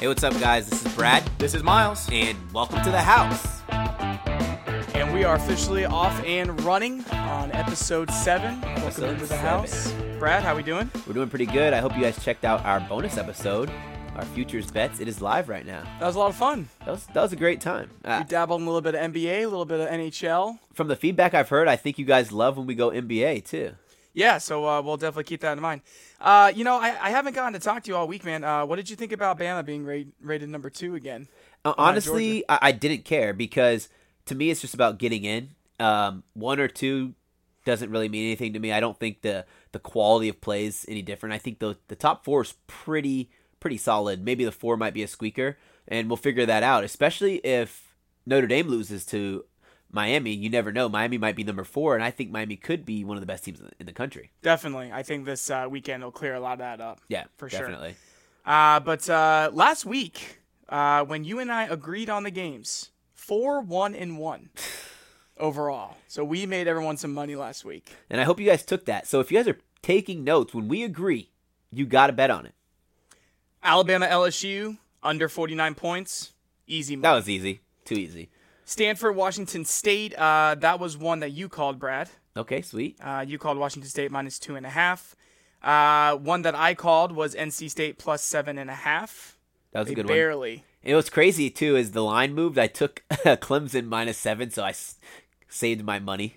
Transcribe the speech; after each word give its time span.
Hey, 0.00 0.06
what's 0.06 0.22
up, 0.22 0.38
guys? 0.38 0.68
This 0.68 0.84
is 0.86 0.94
Brad, 0.94 1.24
This 1.38 1.54
is 1.54 1.62
Miles, 1.62 2.08
and 2.12 2.36
welcome 2.52 2.82
to 2.84 2.90
the 2.90 3.00
house. 3.00 3.62
and 4.94 5.12
we 5.12 5.24
are 5.24 5.34
officially 5.36 5.84
off 5.84 6.22
and 6.24 6.60
running 6.62 7.04
on 7.10 7.50
episode 7.52 8.10
seven. 8.10 8.60
Welcome 8.60 8.82
Episode 8.84 9.08
into 9.10 9.20
the 9.22 9.26
seven. 9.26 9.44
house. 9.44 9.92
Brad, 10.18 10.42
how 10.44 10.52
are 10.52 10.56
we 10.56 10.62
doing? 10.62 10.88
We're 11.06 11.14
doing 11.14 11.28
pretty 11.28 11.46
good. 11.46 11.72
I 11.72 11.78
hope 11.78 11.96
you 11.96 12.02
guys 12.02 12.22
checked 12.24 12.44
out 12.44 12.64
our 12.64 12.78
bonus 12.80 13.16
episode, 13.18 13.70
our 14.14 14.24
futures 14.24 14.70
bets. 14.70 15.00
It 15.00 15.08
is 15.08 15.20
live 15.20 15.48
right 15.48 15.66
now. 15.66 15.82
That 15.98 16.06
was 16.06 16.14
a 16.14 16.18
lot 16.20 16.28
of 16.30 16.36
fun. 16.36 16.68
That 16.84 16.92
was 16.92 17.06
that 17.06 17.22
was 17.22 17.32
a 17.32 17.36
great 17.36 17.60
time. 17.60 17.90
Uh, 18.04 18.20
We 18.22 18.28
dabbled 18.28 18.60
in 18.60 18.66
a 18.68 18.70
little 18.70 18.80
bit 18.82 18.94
of 18.94 19.00
NBA, 19.12 19.40
a 19.42 19.46
little 19.46 19.64
bit 19.64 19.80
of 19.80 19.88
NHL. 19.88 20.58
from 20.74 20.86
the 20.88 20.96
feedback 20.96 21.34
I've 21.34 21.48
heard, 21.48 21.66
I 21.68 21.74
think 21.76 21.98
you 21.98 22.04
guys 22.04 22.30
love 22.30 22.56
when 22.56 22.66
we 22.66 22.74
go 22.76 22.90
NBA 22.90 23.44
too. 23.44 23.72
Yeah, 24.18 24.38
so 24.38 24.66
uh, 24.66 24.82
we'll 24.82 24.96
definitely 24.96 25.24
keep 25.24 25.42
that 25.42 25.52
in 25.52 25.62
mind. 25.62 25.80
Uh, 26.20 26.50
you 26.52 26.64
know, 26.64 26.74
I, 26.74 26.88
I 27.00 27.10
haven't 27.10 27.36
gotten 27.36 27.52
to 27.52 27.60
talk 27.60 27.84
to 27.84 27.88
you 27.88 27.96
all 27.96 28.08
week, 28.08 28.24
man. 28.24 28.42
Uh, 28.42 28.66
what 28.66 28.74
did 28.74 28.90
you 28.90 28.96
think 28.96 29.12
about 29.12 29.38
Bama 29.38 29.64
being 29.64 29.84
rate, 29.84 30.08
rated 30.20 30.48
number 30.48 30.70
two 30.70 30.96
again? 30.96 31.28
Uh, 31.64 31.74
honestly, 31.78 32.44
I, 32.48 32.58
I 32.60 32.72
didn't 32.72 33.04
care 33.04 33.32
because 33.32 33.88
to 34.26 34.34
me, 34.34 34.50
it's 34.50 34.60
just 34.60 34.74
about 34.74 34.98
getting 34.98 35.22
in. 35.22 35.50
Um, 35.78 36.24
one 36.34 36.58
or 36.58 36.66
two 36.66 37.14
doesn't 37.64 37.92
really 37.92 38.08
mean 38.08 38.24
anything 38.24 38.54
to 38.54 38.58
me. 38.58 38.72
I 38.72 38.80
don't 38.80 38.98
think 38.98 39.22
the 39.22 39.46
the 39.70 39.78
quality 39.78 40.28
of 40.28 40.40
plays 40.40 40.84
any 40.88 41.00
different. 41.00 41.32
I 41.32 41.38
think 41.38 41.60
the 41.60 41.76
the 41.86 41.94
top 41.94 42.24
four 42.24 42.42
is 42.42 42.54
pretty 42.66 43.30
pretty 43.60 43.76
solid. 43.76 44.24
Maybe 44.24 44.44
the 44.44 44.50
four 44.50 44.76
might 44.76 44.94
be 44.94 45.04
a 45.04 45.08
squeaker, 45.08 45.58
and 45.86 46.08
we'll 46.10 46.16
figure 46.16 46.44
that 46.44 46.64
out. 46.64 46.82
Especially 46.82 47.36
if 47.36 47.94
Notre 48.26 48.48
Dame 48.48 48.66
loses 48.66 49.06
to 49.06 49.44
Miami, 49.90 50.32
you 50.32 50.50
never 50.50 50.70
know. 50.70 50.88
Miami 50.88 51.16
might 51.18 51.36
be 51.36 51.44
number 51.44 51.64
four, 51.64 51.94
and 51.94 52.04
I 52.04 52.10
think 52.10 52.30
Miami 52.30 52.56
could 52.56 52.84
be 52.84 53.04
one 53.04 53.16
of 53.16 53.22
the 53.22 53.26
best 53.26 53.44
teams 53.44 53.60
in 53.78 53.86
the, 53.86 53.92
country. 53.92 54.30
Definitely. 54.42 54.92
I 54.92 55.02
think 55.02 55.24
this 55.24 55.50
uh, 55.50 55.66
weekend 55.70 56.04
will 56.04 56.12
clear 56.12 56.34
a 56.34 56.40
lot 56.40 56.52
of 56.54 56.58
that 56.58 56.80
up. 56.80 57.00
Yeah, 57.08 57.24
For 57.36 57.48
sure. 57.48 57.60
definitely. 57.60 57.96
Uh, 58.44 58.80
but 58.80 59.08
uh, 59.08 59.50
last 59.52 59.86
week, 59.86 60.40
uh, 60.68 61.04
when 61.04 61.24
you 61.24 61.38
and 61.38 61.50
I 61.50 61.64
agreed 61.64 62.10
on 62.10 62.22
the 62.22 62.30
games, 62.30 62.90
four, 63.14 63.60
one, 63.60 63.94
and 63.94 64.18
one 64.18 64.50
overall. 65.38 65.96
So 66.06 66.22
we 66.24 66.46
made 66.46 66.68
everyone 66.68 66.96
some 66.96 67.14
money 67.14 67.34
last 67.34 67.64
week. 67.64 67.96
And 68.10 68.20
I 68.20 68.24
hope 68.24 68.40
you 68.40 68.46
guys 68.46 68.64
took 68.64 68.84
that. 68.86 69.06
So 69.06 69.20
if 69.20 69.32
you 69.32 69.38
guys 69.38 69.48
are 69.48 69.58
taking 69.82 70.22
notes, 70.22 70.54
when 70.54 70.68
we 70.68 70.82
agree, 70.82 71.30
you 71.72 71.86
got 71.86 72.08
to 72.08 72.12
bet 72.12 72.30
on 72.30 72.46
it. 72.46 72.54
Alabama, 73.62 74.06
LSU 74.06 74.78
under 75.02 75.28
49 75.28 75.74
points, 75.74 76.32
easy. 76.66 76.96
That 76.96 77.12
was 77.12 77.28
easy, 77.28 77.60
too 77.84 77.94
easy. 77.94 78.30
Stanford, 78.68 79.16
Washington 79.16 79.64
State. 79.64 80.14
Uh, 80.14 80.54
that 80.58 80.78
was 80.78 80.96
one 80.96 81.20
that 81.20 81.30
you 81.30 81.48
called, 81.48 81.78
Brad. 81.78 82.10
Okay, 82.36 82.60
sweet. 82.60 82.98
Uh, 83.02 83.24
you 83.26 83.38
called 83.38 83.56
Washington 83.56 83.88
State 83.88 84.10
minus 84.10 84.38
two 84.38 84.56
and 84.56 84.66
a 84.66 84.68
half. 84.68 85.16
Uh, 85.62 86.16
one 86.16 86.42
that 86.42 86.54
I 86.54 86.74
called 86.74 87.12
was 87.12 87.34
NC 87.34 87.70
State 87.70 87.98
plus 87.98 88.22
seven 88.22 88.58
and 88.58 88.68
a 88.68 88.74
half. 88.74 89.38
That 89.72 89.80
was 89.80 89.86
They 89.88 89.92
a 89.92 89.96
good 89.96 90.04
one. 90.06 90.14
barely. 90.14 90.64
And 90.84 90.96
what's 90.96 91.08
crazy 91.10 91.48
too 91.50 91.76
is 91.76 91.92
the 91.92 92.02
line 92.04 92.34
moved. 92.34 92.58
I 92.58 92.66
took 92.66 93.02
Clemson 93.10 93.86
minus 93.86 94.18
seven, 94.18 94.50
so 94.50 94.62
I 94.62 94.70
s- 94.70 94.98
saved 95.48 95.82
my 95.82 95.98
money. 95.98 96.34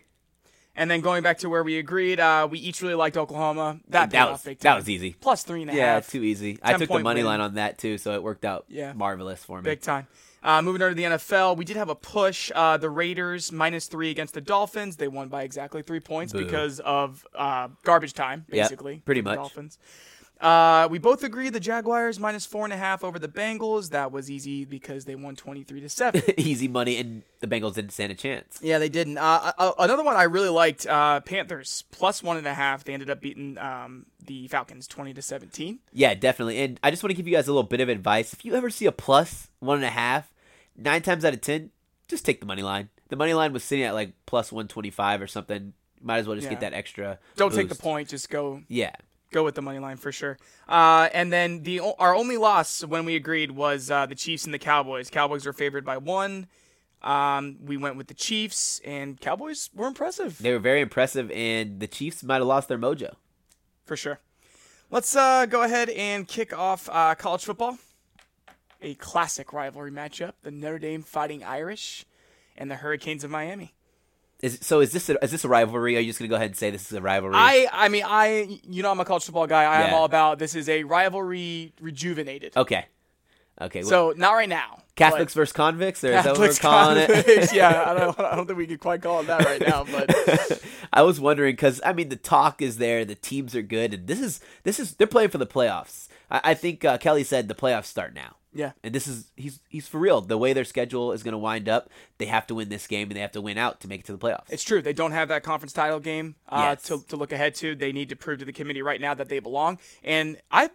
And 0.74 0.90
then 0.90 1.02
going 1.02 1.22
back 1.22 1.38
to 1.40 1.50
where 1.50 1.64
we 1.64 1.78
agreed, 1.78 2.22
uh, 2.22 2.48
we 2.50 2.58
each 2.58 2.82
really 2.82 2.96
liked 2.96 3.18
Oklahoma. 3.18 3.82
That, 3.90 4.12
that 4.12 4.32
was 4.32 4.44
that 4.44 4.76
was 4.78 4.90
easy. 4.90 5.14
Plus 5.20 5.44
three 5.44 5.62
and 5.64 5.70
a 5.70 5.74
half. 5.74 5.78
Yeah, 5.78 6.00
too 6.00 6.24
easy. 6.24 6.58
I 6.64 6.78
took 6.78 6.88
the 6.90 7.00
money 7.00 7.20
win. 7.20 7.26
line 7.28 7.42
on 7.42 7.56
that 7.56 7.78
too, 7.78 7.98
so 7.98 8.14
it 8.14 8.24
worked 8.24 8.46
out 8.46 8.66
Yeah. 8.70 8.94
marvelous 8.94 9.44
for 9.44 9.58
me. 9.62 9.66
Big 9.66 9.82
time. 9.82 10.08
Uh, 10.44 10.61
moving 10.61 10.81
on 10.81 10.89
to 10.89 10.95
the 10.95 11.03
NFL, 11.03 11.56
we 11.56 11.64
did 11.66 11.78
have 11.78 11.89
a 11.89 11.95
push. 11.95 12.52
Uh, 12.56 12.75
the 12.78 12.89
Raiders 12.89 13.52
minus 13.52 13.86
three 13.88 14.09
against 14.09 14.34
the 14.34 14.42
Dolphins. 14.42 14.95
They 14.97 15.08
won 15.08 15.28
by 15.28 15.44
exactly 15.44 15.84
three 15.84 16.00
points 16.00 16.34
Boo. 16.34 16.44
because 16.44 16.80
of 16.80 17.25
uh, 17.36 17.67
garbage 17.84 18.14
time, 18.14 18.45
Yep, 18.50 18.64
basically. 18.66 19.02
pretty 19.06 19.22
for 19.22 19.25
the 19.25 19.30
much. 19.31 19.38
Dolphins. 19.38 19.78
Uh, 20.42 20.88
we 20.89 20.97
both 20.97 21.23
agree 21.23 21.50
the 21.50 21.59
Jaguars 21.59 22.20
minus 22.20 22.45
four 22.45 22.64
and 22.66 22.73
a 22.73 22.78
half 22.78 23.03
over 23.03 23.20
the 23.20 23.28
Bengals. 23.28 23.92
That 23.92 24.11
was 24.11 24.31
easy 24.31 24.66
because 24.66 25.06
they 25.06 25.16
won 25.16 25.36
twenty 25.36 25.64
three 25.64 25.81
to 25.81 25.89
seven. 25.89 26.23
easy 26.38 26.67
money, 26.67 26.97
and 26.97 27.22
the 27.42 27.47
Bengals 27.47 27.75
didn't 27.75 27.92
stand 27.92 28.11
a 28.11 28.16
chance. 28.16 28.59
yeah, 28.62 28.80
they 28.80 28.89
didn't. 28.89 29.17
Uh, 29.19 29.52
uh, 29.58 29.72
another 29.80 30.03
one 30.03 30.16
I 30.16 30.23
really 30.23 30.50
liked: 30.50 30.88
uh, 30.88 31.19
Panthers 31.22 31.84
plus 31.91 32.24
one 32.24 32.38
and 32.38 32.47
a 32.47 32.53
half. 32.56 32.84
They 32.84 32.94
ended 32.94 33.09
up 33.12 33.22
beating 33.22 33.57
um, 33.59 34.07
the 34.25 34.47
Falcons 34.47 34.88
twenty 34.88 35.13
to 35.13 35.22
seventeen. 35.22 35.80
Yeah, 35.94 36.16
definitely. 36.16 36.57
And 36.59 36.80
I 36.84 36.90
just 36.90 37.03
want 37.03 37.12
to 37.12 37.16
give 37.16 37.28
you 37.28 37.35
guys 37.35 37.47
a 37.47 37.51
little 37.51 37.63
bit 37.69 37.80
of 37.81 37.90
advice. 37.90 38.34
If 38.34 38.44
you 38.44 38.56
ever 38.56 38.69
see 38.72 38.88
a 38.88 38.91
plus 38.91 39.50
one 39.59 39.78
and 39.78 39.85
a 39.85 39.90
half, 39.91 40.34
nine 40.75 41.03
times 41.03 41.24
out 41.24 41.34
of 41.34 41.41
ten, 41.41 41.69
just 42.07 42.25
take 42.25 42.40
the 42.40 42.47
money 42.47 42.63
line. 42.63 42.90
The 43.09 43.16
money 43.16 43.34
line 43.35 43.53
was 43.53 43.63
sitting 43.63 43.84
at 43.85 43.94
like 43.94 44.13
plus 44.25 44.51
one 44.51 44.68
twenty 44.68 44.90
five 44.90 45.22
or 45.22 45.28
something. 45.28 45.74
Might 46.01 46.18
as 46.18 46.25
well 46.28 46.35
just 46.35 46.46
Yeah. 46.46 46.51
get 46.51 46.62
that 46.62 46.74
extra. 46.74 47.19
Don't 47.35 47.53
take 47.53 47.69
the 47.69 47.75
point. 47.75 48.09
Just 48.09 48.28
go 48.31 48.63
Yeah, 48.68 48.96
go 49.31 49.44
with 49.44 49.56
the 49.56 49.62
money 49.62 49.80
line 49.80 49.97
for 49.97 50.12
sure. 50.12 50.38
Uh, 50.68 51.09
and 51.14 51.31
then 51.31 51.64
the 51.64 51.80
our 51.80 52.14
only 52.16 52.38
loss 52.38 52.84
when 52.84 53.06
we 53.06 53.16
agreed 53.16 53.52
was 53.52 53.90
uh, 53.90 54.06
the 54.06 54.16
Chiefs 54.16 54.46
and 54.46 54.53
the 54.53 54.59
Cowboys. 54.59 55.09
Cowboys 55.09 55.46
were 55.46 55.53
favored 55.53 55.86
by 55.86 55.97
one. 55.97 56.47
Um, 57.02 57.58
we 57.64 57.78
went 57.78 57.96
with 57.96 58.08
the 58.08 58.14
Chiefs, 58.14 58.80
and 58.86 59.19
Cowboys 59.19 59.72
were 59.74 59.88
impressive 59.88 60.38
they 60.38 60.52
were 60.53 60.59
very 60.59 60.81
impressive, 60.81 61.31
and 61.31 61.80
the 61.80 61.88
Chiefs 61.88 62.22
might 62.24 62.36
have 62.36 62.46
lost 62.46 62.68
their 62.68 62.78
mojo. 62.78 63.16
for 63.86 63.97
sure. 63.97 64.19
Let's 64.92 65.16
uh, 65.16 65.46
go 65.48 65.63
ahead 65.63 65.90
and 65.90 66.28
kick 66.28 66.56
off 66.56 66.90
uh, 66.92 67.16
college 67.16 67.46
football. 67.46 67.78
A 68.81 68.94
classic 68.96 69.53
rivalry 69.53 69.92
matchup: 69.92 70.34
the 70.44 70.52
Notre 70.52 70.80
Dame 70.80 71.02
Fighting 71.02 71.44
Irish 71.44 72.06
and 72.58 72.69
the 72.69 72.75
Hurricanes 72.75 73.24
of 73.24 73.31
Miami. 73.31 73.74
Is 74.41 74.57
so? 74.62 74.79
Is 74.79 74.91
this 74.91 75.07
a, 75.09 75.24
is 75.24 75.31
this 75.31 75.46
a 75.46 75.47
rivalry? 75.47 75.96
Are 75.97 76.00
you 76.00 76.07
just 76.07 76.19
gonna 76.19 76.29
go 76.29 76.35
ahead 76.35 76.47
and 76.50 76.57
say 76.57 76.72
this 76.72 76.85
is 76.91 76.94
a 76.97 77.02
rivalry? 77.02 77.35
I, 77.35 77.68
I 77.72 77.90
mean, 77.90 78.03
I, 78.06 78.59
you 78.68 78.81
know, 78.81 78.90
I'm 78.91 79.00
a 79.00 79.06
college 79.06 79.24
football 79.25 79.46
guy. 79.47 79.63
I 79.66 79.81
am 79.84 79.94
all 79.94 80.06
about 80.06 80.40
this 80.40 80.56
is 80.56 80.68
a 80.68 80.84
rivalry 80.84 81.74
rejuvenated. 81.79 82.57
okay, 82.57 82.85
okay. 83.62 83.81
well, 83.81 83.90
So 83.90 84.13
not 84.18 84.31
right 84.34 84.50
now. 84.50 84.80
Catholics 84.96 85.34
versus 85.34 85.53
convicts, 85.53 86.03
or 86.03 86.07
is 86.12 86.24
that 86.24 86.31
what 86.31 86.40
we're 86.40 86.53
Catholics, 86.53 86.59
calling 86.59 86.97
it? 87.00 87.53
yeah, 87.53 87.84
I 87.88 87.94
don't, 87.94 88.19
I 88.34 88.35
don't 88.35 88.46
think 88.46 88.57
we 88.57 88.68
could 88.68 88.80
quite 88.80 89.01
call 89.01 89.22
it 89.22 89.28
that 89.28 89.46
right 89.46 89.62
now, 89.62 89.84
but 89.84 90.62
I 90.94 91.01
was 91.03 91.19
wondering 91.19 91.53
because 91.53 91.80
I 91.85 91.94
mean 91.94 92.09
the 92.09 92.16
talk 92.18 92.62
is 92.62 92.78
there, 92.78 93.06
the 93.06 93.16
teams 93.16 93.56
are 93.56 93.62
good, 93.62 93.94
and 93.94 94.07
this 94.07 94.19
is 94.19 94.41
this 94.63 94.80
is 94.80 94.96
they're 94.96 95.07
playing 95.07 95.30
for 95.30 95.38
the 95.38 95.47
playoffs. 95.47 96.07
I, 96.30 96.41
I 96.44 96.53
think 96.56 96.84
uh, 96.84 96.97
Kelly 96.97 97.24
said 97.24 97.47
the 97.47 97.56
playoffs 97.56 97.85
start 97.85 98.13
now. 98.13 98.35
Yeah, 98.53 98.72
And 98.84 98.94
this 98.94 99.07
is 99.07 99.31
he's 99.38 99.59
he's 99.69 99.88
for 99.88 100.00
real. 100.00 100.22
The 100.22 100.38
way 100.38 100.53
their 100.53 100.66
schedule 100.66 101.12
is 101.13 101.23
going 101.23 101.31
to 101.34 101.38
wind 101.38 101.69
up, 101.69 101.89
they 102.17 102.25
have 102.25 102.45
to 102.47 102.56
win 102.56 102.69
this 102.69 102.85
game 102.88 103.07
and 103.09 103.16
they 103.16 103.22
have 103.22 103.31
to 103.34 103.41
win 103.41 103.57
out 103.57 103.79
to 103.81 103.88
make 103.88 104.01
it 104.01 104.06
to 104.07 104.12
the 104.12 104.17
playoffs. 104.17 104.50
it's 104.50 104.63
true. 104.63 104.81
They 104.81 104.94
don't 104.94 105.12
have 105.13 105.29
that 105.29 105.44
conference 105.44 105.73
title 105.73 106.00
game 106.00 106.35
uh, 106.50 106.75
Yes. 106.75 106.84
to, 106.84 107.01
to 107.07 107.16
look 107.16 107.31
ahead 107.31 107.56
to. 107.56 107.75
They 107.75 107.91
need 107.91 108.09
to 108.09 108.16
prove 108.16 108.39
to 108.39 108.45
the 108.45 108.53
committee 108.53 108.81
right 108.81 109.00
now 109.00 109.13
that 109.13 109.29
they 109.29 109.39
belong. 109.39 109.79
And 110.03 110.38
I've 110.51 110.72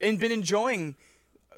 and 0.00 0.18
been 0.20 0.30
enjoying 0.32 0.94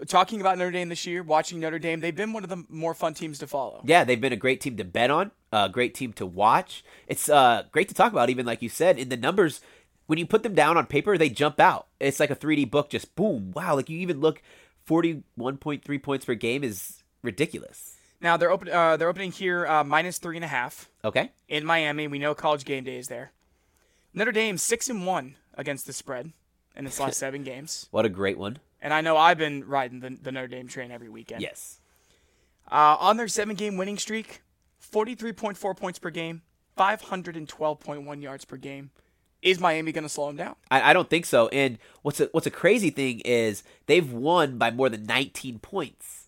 talking 0.07 0.41
about 0.41 0.59
Notre 0.59 0.71
Dame 0.71 0.89
this 0.89 1.05
year, 1.07 1.23
watching 1.23 1.59
Notre 1.61 1.79
Dame. 1.79 2.01
They've 2.01 2.15
been 2.15 2.33
one 2.33 2.45
of 2.45 2.51
the 2.51 2.65
more 2.69 2.95
fun 2.95 3.15
teams 3.15 3.39
to 3.41 3.47
follow. 3.47 3.83
yeah, 3.85 4.05
they've 4.05 4.21
been 4.21 4.33
a 4.33 4.37
great 4.37 4.61
team 4.61 4.77
to 4.77 4.85
bet 4.85 5.11
on, 5.11 5.33
a 5.53 5.69
great 5.69 5.95
team 5.95 6.13
to 6.15 6.25
watch. 6.27 6.85
It's 7.09 7.29
uh, 7.29 7.65
great 7.73 7.89
to 7.89 7.95
talk 7.95 8.13
about, 8.13 8.31
even 8.31 8.47
like 8.47 8.63
you 8.63 8.69
said, 8.69 8.99
in 8.99 9.09
the 9.09 9.17
numbers. 9.17 9.61
When 10.07 10.19
you 10.19 10.25
put 10.25 10.43
them 10.45 10.55
down 10.55 10.79
on 10.79 10.87
paper, 10.87 11.19
they 11.19 11.29
jump 11.29 11.61
out. 11.61 11.89
It's 12.01 12.19
like 12.21 12.31
a 12.31 12.37
3D 12.37 12.71
book, 12.71 12.89
just 12.91 13.15
boom, 13.15 13.51
wow. 13.55 13.75
Like 13.75 13.91
you 13.91 13.99
even 13.99 14.21
look, 14.21 14.41
41.3 14.89 16.03
points 16.03 16.25
per 16.25 16.35
game 16.35 16.65
is 16.65 17.03
ridiculous. 17.23 17.97
Now 18.21 18.37
they're 18.37 18.51
open. 18.51 18.69
Uh, 18.69 18.97
they're 18.97 19.09
opening 19.09 19.31
here 19.33 19.67
uh, 19.67 19.85
minus 19.85 20.19
three 20.19 20.37
and 20.37 20.45
a 20.45 20.49
half 20.49 20.91
Okay, 21.05 21.31
in 21.49 21.65
Miami. 21.65 22.09
We 22.09 22.19
know 22.19 22.35
College 22.35 22.65
Game 22.65 22.85
Day 22.85 22.97
is 22.99 23.09
there. 23.09 23.33
Notre 24.15 24.33
Dame 24.33 24.59
six 24.59 24.89
and 24.89 25.07
one 25.07 25.37
against 25.55 25.87
the 25.87 25.93
spread 25.93 26.33
in 26.75 26.87
its 26.87 26.99
last 26.99 27.19
seven 27.19 27.45
games. 27.45 27.87
what 27.91 28.05
a 28.05 28.09
great 28.09 28.39
one. 28.39 28.59
And 28.81 28.93
I 28.95 29.01
know 29.01 29.17
I've 29.17 29.39
been 29.39 29.65
riding 29.67 30.01
the, 30.01 30.17
the 30.21 30.33
Notre 30.33 30.49
Dame 30.49 30.69
train 30.69 30.91
every 30.91 31.09
weekend. 31.09 31.43
Yes. 31.43 31.81
Uh, 32.71 32.97
on 32.99 33.17
their 33.17 33.29
seven 33.29 33.55
game 33.57 33.77
winning 33.77 33.99
streak, 33.99 34.43
43.4 34.93 35.77
points 35.77 35.99
per 35.99 36.11
game, 36.11 36.43
512.1 36.79 38.23
yards 38.23 38.45
per 38.45 38.57
game. 38.57 38.91
Is 39.43 39.61
Miami 39.61 39.93
going 39.93 40.03
to 40.05 40.09
slow 40.09 40.27
them 40.29 40.37
down? 40.37 40.57
I, 40.71 40.91
I 40.91 40.93
don't 40.93 41.09
think 41.09 41.25
so. 41.27 41.49
And 41.49 41.79
what's 42.03 42.21
a 42.21 42.29
what's 42.33 42.47
a 42.47 42.51
crazy 42.51 42.91
thing 42.91 43.21
is 43.21 43.63
they've 43.87 44.11
won 44.13 44.59
by 44.59 44.71
more 44.71 44.89
than 44.89 45.05
19 45.05 45.59
points 45.61 46.27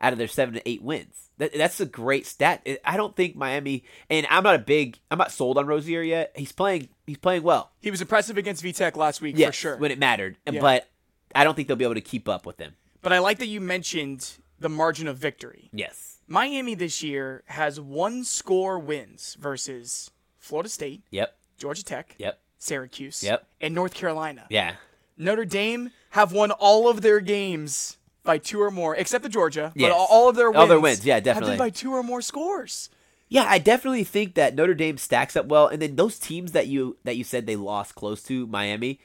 out 0.00 0.12
of 0.12 0.18
their 0.18 0.28
seven 0.28 0.54
to 0.54 0.68
eight 0.68 0.82
wins. 0.82 1.28
That, 1.38 1.52
that's 1.52 1.80
a 1.80 1.86
great 1.86 2.26
stat. 2.26 2.62
I- 2.66 2.78
I 2.84 2.96
don't 2.96 3.14
think 3.14 3.36
Miami. 3.36 3.84
And 4.08 4.26
I'm 4.30 4.42
not 4.44 4.54
a 4.54 4.58
big. 4.58 4.98
I'm 5.10 5.18
not 5.18 5.30
sold 5.32 5.58
on 5.58 5.66
Rosier 5.66 6.02
yet. 6.02 6.32
He's 6.34 6.52
playing. 6.52 6.88
He's 7.06 7.18
playing 7.18 7.42
well. 7.42 7.70
He 7.82 7.90
was 7.90 8.00
impressive 8.00 8.38
against 8.38 8.64
VTech 8.64 8.96
last 8.96 9.20
week 9.20 9.36
Yes, 9.38 9.48
for 9.48 9.52
sure. 9.60 9.76
when 9.76 9.90
it 9.90 9.98
mattered. 9.98 10.38
Yeah. 10.50 10.60
But 10.60 10.88
I 11.34 11.44
don't 11.44 11.54
think 11.54 11.68
they'll 11.68 11.76
be 11.76 11.84
able 11.84 11.94
to 11.94 12.00
keep 12.00 12.28
up 12.28 12.46
with 12.46 12.56
them. 12.56 12.74
But 13.02 13.12
I 13.12 13.18
like 13.18 13.38
that 13.38 13.46
you 13.46 13.60
mentioned 13.60 14.32
the 14.58 14.70
margin 14.70 15.06
of 15.06 15.18
victory. 15.18 15.68
Yes. 15.72 16.18
Miami 16.26 16.74
this 16.74 17.02
year 17.02 17.42
has 17.46 17.78
one 17.78 18.24
score 18.24 18.78
wins 18.78 19.36
versus 19.38 20.10
Florida 20.38 20.68
State, 20.70 21.02
Yep. 21.10 21.36
Georgia 21.56 21.84
Tech, 21.84 22.14
Yep. 22.18 22.38
Syracuse, 22.58 23.22
Yep. 23.22 23.46
and 23.60 23.74
North 23.74 23.94
Carolina. 23.94 24.46
Yeah. 24.50 24.76
Notre 25.16 25.44
Dame 25.44 25.90
have 26.10 26.32
won 26.32 26.50
all 26.50 26.88
of 26.88 27.00
their 27.02 27.20
games 27.20 27.96
by 28.22 28.38
two 28.38 28.60
or 28.60 28.70
more, 28.70 28.94
except 28.96 29.22
the 29.22 29.28
Georgia. 29.28 29.72
Yes. 29.74 29.90
But 29.90 29.96
all- 29.96 30.28
of 30.28 30.36
their 30.36 30.50
wins, 30.50 30.60
All 30.60 30.66
their 30.66 30.80
wins, 30.80 31.04
yeah, 31.06 31.14
have 31.14 31.24
definitely. 31.24 31.52
been 31.52 31.58
by 31.58 31.70
two 31.70 31.92
or 31.94 32.02
more 32.02 32.20
scores. 32.20 32.90
Yeah, 33.28 33.44
I 33.48 33.58
definitely 33.58 34.04
think 34.04 34.34
that 34.34 34.54
Notre 34.54 34.74
Dame 34.74 34.98
stacks 34.98 35.34
up 35.36 35.46
well, 35.46 35.66
and 35.68 35.80
then 35.82 35.96
those 35.96 36.18
teams 36.18 36.52
that 36.52 36.66
you 36.68 36.96
that 37.04 37.16
you 37.16 37.24
said 37.24 37.46
they 37.46 37.56
lost 37.56 37.94
close 37.94 38.22
to 38.24 38.46
Miami, 38.46 39.00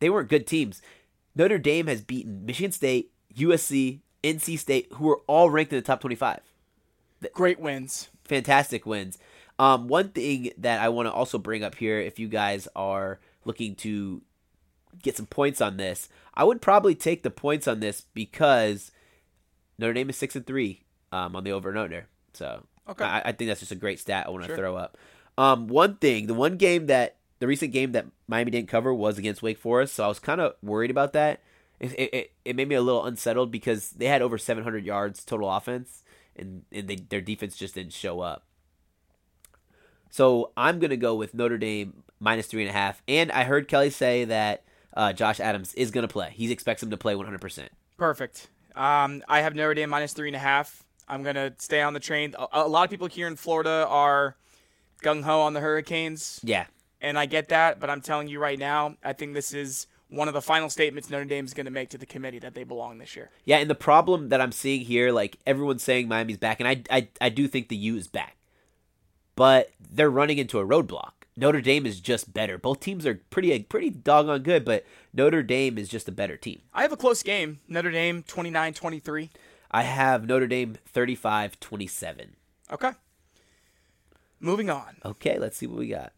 they 0.00 0.08
weren't 0.10 0.28
good 0.28 0.46
teams. 0.46 0.80
Notre 1.34 1.58
Dame 1.58 1.86
has 1.88 2.00
beaten 2.00 2.46
Michigan 2.46 2.70
State, 2.72 3.12
USC, 3.36 4.00
NC 4.22 4.56
State, 4.56 4.88
who 4.94 5.08
are 5.10 5.20
all 5.26 5.50
ranked 5.50 5.72
in 5.72 5.78
the 5.78 5.82
top 5.84 6.00
25. 6.00 6.40
Great 7.32 7.58
wins. 7.58 8.08
Fantastic 8.24 8.86
wins. 8.86 9.18
Um, 9.58 9.88
one 9.88 10.10
thing 10.10 10.50
that 10.58 10.80
I 10.80 10.88
want 10.90 11.06
to 11.08 11.12
also 11.12 11.38
bring 11.38 11.64
up 11.64 11.76
here, 11.76 11.98
if 11.98 12.18
you 12.18 12.28
guys 12.28 12.68
are 12.76 13.18
looking 13.44 13.74
to 13.76 14.22
get 15.02 15.16
some 15.16 15.26
points 15.26 15.60
on 15.60 15.76
this, 15.76 16.08
I 16.34 16.44
would 16.44 16.60
probably 16.60 16.94
take 16.94 17.22
the 17.22 17.30
points 17.30 17.66
on 17.66 17.80
this 17.80 18.02
because 18.12 18.90
Notre 19.78 19.94
Dame 19.94 20.10
is 20.10 20.16
six 20.16 20.36
and 20.36 20.46
three 20.46 20.82
um, 21.12 21.34
on 21.36 21.44
the 21.44 21.52
over 21.52 21.70
and 21.70 21.78
under. 21.78 22.06
So 22.34 22.64
Okay. 22.88 23.04
I, 23.04 23.20
I 23.26 23.32
think 23.32 23.48
that's 23.48 23.60
just 23.60 23.72
a 23.72 23.76
great 23.76 23.98
stat 23.98 24.26
I 24.26 24.30
want 24.30 24.44
to 24.44 24.48
Sure. 24.48 24.56
throw 24.56 24.76
up. 24.76 24.96
Um, 25.38 25.68
one 25.68 25.96
thing, 25.96 26.26
the 26.26 26.34
one 26.34 26.56
game 26.56 26.86
that 26.86 27.16
the 27.40 27.46
recent 27.46 27.72
game 27.72 27.92
that 27.92 28.06
Miami 28.26 28.50
didn't 28.50 28.68
cover 28.68 28.94
was 28.94 29.18
against 29.18 29.42
Wake 29.42 29.58
Forest, 29.58 29.94
so 29.94 30.04
I 30.04 30.08
was 30.08 30.18
kind 30.18 30.40
of 30.40 30.54
worried 30.62 30.90
about 30.90 31.12
that. 31.12 31.40
It, 31.78 31.92
it, 31.98 32.32
it, 32.46 32.56
made 32.56 32.68
me 32.68 32.74
a 32.74 32.80
little 32.80 33.04
unsettled 33.04 33.50
because 33.50 33.90
they 33.90 34.06
had 34.06 34.22
over 34.22 34.38
700 34.38 34.86
yards 34.86 35.22
total 35.24 35.50
offense, 35.50 36.02
and, 36.34 36.62
and 36.72 36.88
they, 36.88 36.96
their 36.96 37.20
defense 37.20 37.54
just 37.54 37.74
didn't 37.74 37.92
show 37.92 38.20
up. 38.20 38.44
So 40.16 40.50
I'm 40.56 40.78
gonna 40.78 40.96
go 40.96 41.14
with 41.14 41.34
Notre 41.34 41.58
Dame 41.58 42.02
minus 42.20 42.46
three 42.46 42.62
and 42.62 42.70
a 42.70 42.72
half, 42.72 43.02
and 43.06 43.30
I 43.32 43.44
heard 43.44 43.68
Kelly 43.68 43.90
say 43.90 44.24
that 44.24 44.64
uh, 44.96 45.12
Josh 45.12 45.40
Adams 45.40 45.74
is 45.74 45.90
gonna 45.90 46.08
play. 46.08 46.32
He 46.34 46.50
expects 46.50 46.82
him 46.82 46.88
to 46.88 46.96
play 46.96 47.14
100. 47.14 47.38
percent 47.38 47.70
Perfect. 47.98 48.48
Um, 48.74 49.22
I 49.28 49.42
have 49.42 49.54
Notre 49.54 49.74
Dame 49.74 49.90
minus 49.90 50.14
three 50.14 50.30
and 50.30 50.36
a 50.36 50.38
half. 50.38 50.84
I'm 51.06 51.22
gonna 51.22 51.52
stay 51.58 51.82
on 51.82 51.92
the 51.92 52.00
train. 52.00 52.34
A, 52.38 52.46
a 52.64 52.66
lot 52.66 52.84
of 52.84 52.90
people 52.90 53.08
here 53.08 53.26
in 53.26 53.36
Florida 53.36 53.86
are 53.90 54.36
gung 55.02 55.22
ho 55.22 55.42
on 55.42 55.52
the 55.52 55.60
Hurricanes, 55.60 56.40
Yeah, 56.42 56.64
and 57.02 57.18
I 57.18 57.26
get 57.26 57.50
that. 57.50 57.78
But 57.78 57.90
I'm 57.90 58.00
telling 58.00 58.28
you 58.28 58.38
right 58.38 58.58
now, 58.58 58.96
I 59.04 59.12
think 59.12 59.34
this 59.34 59.52
is 59.52 59.86
one 60.08 60.28
of 60.28 60.34
the 60.34 60.40
final 60.40 60.70
statements 60.70 61.10
Notre 61.10 61.26
Dame 61.26 61.44
is 61.44 61.52
going 61.52 61.66
to 61.66 61.70
make 61.70 61.90
to 61.90 61.98
the 61.98 62.06
committee 62.06 62.38
that 62.38 62.54
they 62.54 62.64
belong 62.64 62.96
this 62.96 63.16
year. 63.16 63.28
Yeah, 63.44 63.58
and 63.58 63.68
the 63.68 63.74
problem 63.74 64.30
that 64.30 64.40
I'm 64.40 64.52
seeing 64.52 64.80
here, 64.80 65.12
like 65.12 65.36
everyone's 65.46 65.82
saying 65.82 66.08
Miami's 66.08 66.38
back, 66.38 66.58
and 66.58 66.66
I, 66.66 66.82
I, 66.90 67.08
I 67.20 67.28
do 67.28 67.46
think 67.48 67.68
the 67.68 67.76
U 67.76 67.96
is 67.96 68.06
back, 68.06 68.35
but 69.36 69.70
they're 69.90 70.10
running 70.10 70.38
into 70.38 70.58
a 70.58 70.66
roadblock. 70.66 71.12
Notre 71.36 71.60
Dame 71.60 71.84
is 71.86 72.00
just 72.00 72.32
better. 72.32 72.56
Both 72.56 72.80
teams 72.80 73.04
are 73.06 73.20
pretty, 73.30 73.58
pretty 73.64 73.90
doggone 73.90 74.42
good, 74.42 74.64
but 74.64 74.84
Notre 75.12 75.42
Dame 75.42 75.76
is 75.78 75.88
just 75.88 76.08
a 76.08 76.12
better 76.12 76.36
team. 76.36 76.62
I 76.72 76.82
have 76.82 76.92
a 76.92 76.96
close 76.96 77.22
game. 77.22 77.60
Notre 77.68 77.90
Dame 77.90 78.22
29-23. 78.22 79.28
I 79.70 79.82
have 79.82 80.26
Notre 80.26 80.46
Dame 80.46 80.76
35-27. 80.94 82.28
Okay. 82.72 82.90
Moving 84.40 84.70
on 84.70 84.96
Okay, 85.04 85.38
let's 85.38 85.56
see 85.56 85.66
what 85.66 85.78
we 85.78 85.88
got. 85.88 86.12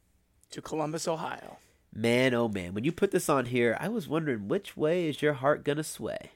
to 0.52 0.62
Columbus, 0.62 1.06
Ohio. 1.08 1.58
Man, 1.92 2.34
oh 2.34 2.48
man, 2.48 2.74
when 2.74 2.84
you 2.84 2.92
put 2.92 3.10
this 3.10 3.28
on 3.28 3.46
here, 3.46 3.76
I 3.80 3.88
was 3.88 4.06
wondering 4.06 4.46
which 4.46 4.76
way 4.76 5.08
is 5.08 5.22
your 5.22 5.32
heart 5.34 5.64
gonna 5.64 5.82
sway? 5.82 6.30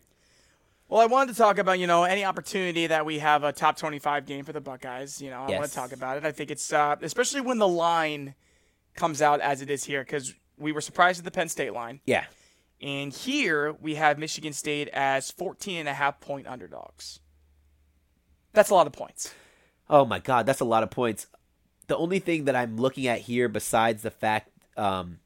Well, 0.92 1.00
I 1.00 1.06
wanted 1.06 1.32
to 1.32 1.38
talk 1.38 1.56
about, 1.56 1.78
you 1.78 1.86
know, 1.86 2.04
any 2.04 2.22
opportunity 2.22 2.86
that 2.86 3.06
we 3.06 3.18
have 3.18 3.44
a 3.44 3.52
top 3.52 3.78
25 3.78 4.26
game 4.26 4.44
for 4.44 4.52
the 4.52 4.60
Buckeyes. 4.60 5.22
You 5.22 5.30
know, 5.30 5.40
I 5.40 5.50
want 5.52 5.64
to 5.64 5.74
talk 5.74 5.92
about 5.92 6.18
it. 6.18 6.26
I 6.26 6.32
think 6.32 6.50
it's, 6.50 6.70
uh, 6.70 6.96
especially 7.00 7.40
when 7.40 7.56
the 7.56 7.66
line 7.66 8.34
comes 8.94 9.22
out 9.22 9.40
as 9.40 9.62
it 9.62 9.70
is 9.70 9.84
here, 9.84 10.02
because 10.04 10.34
we 10.58 10.70
were 10.70 10.82
surprised 10.82 11.18
at 11.18 11.24
the 11.24 11.30
Penn 11.30 11.48
State 11.48 11.72
line. 11.72 12.00
Yeah, 12.04 12.26
And 12.82 13.10
here 13.10 13.72
we 13.80 13.94
have 13.94 14.18
Michigan 14.18 14.52
State 14.52 14.88
as 14.88 15.30
14 15.30 15.78
and 15.78 15.88
a 15.88 15.94
half 15.94 16.20
point 16.20 16.46
underdogs. 16.46 17.20
That's 18.52 18.68
a 18.68 18.74
lot 18.74 18.86
of 18.86 18.92
points. 18.92 19.32
Oh 19.88 20.04
my 20.04 20.18
god, 20.18 20.44
that's 20.44 20.60
a 20.60 20.66
lot 20.66 20.82
of 20.82 20.90
points. 20.90 21.26
The 21.86 21.96
only 21.96 22.18
thing 22.18 22.44
that 22.44 22.54
I'm 22.54 22.76
looking 22.76 23.06
at 23.06 23.20
here, 23.20 23.48
besides 23.48 24.02
the 24.02 24.10
fact 24.10 24.50
um, 24.76 25.20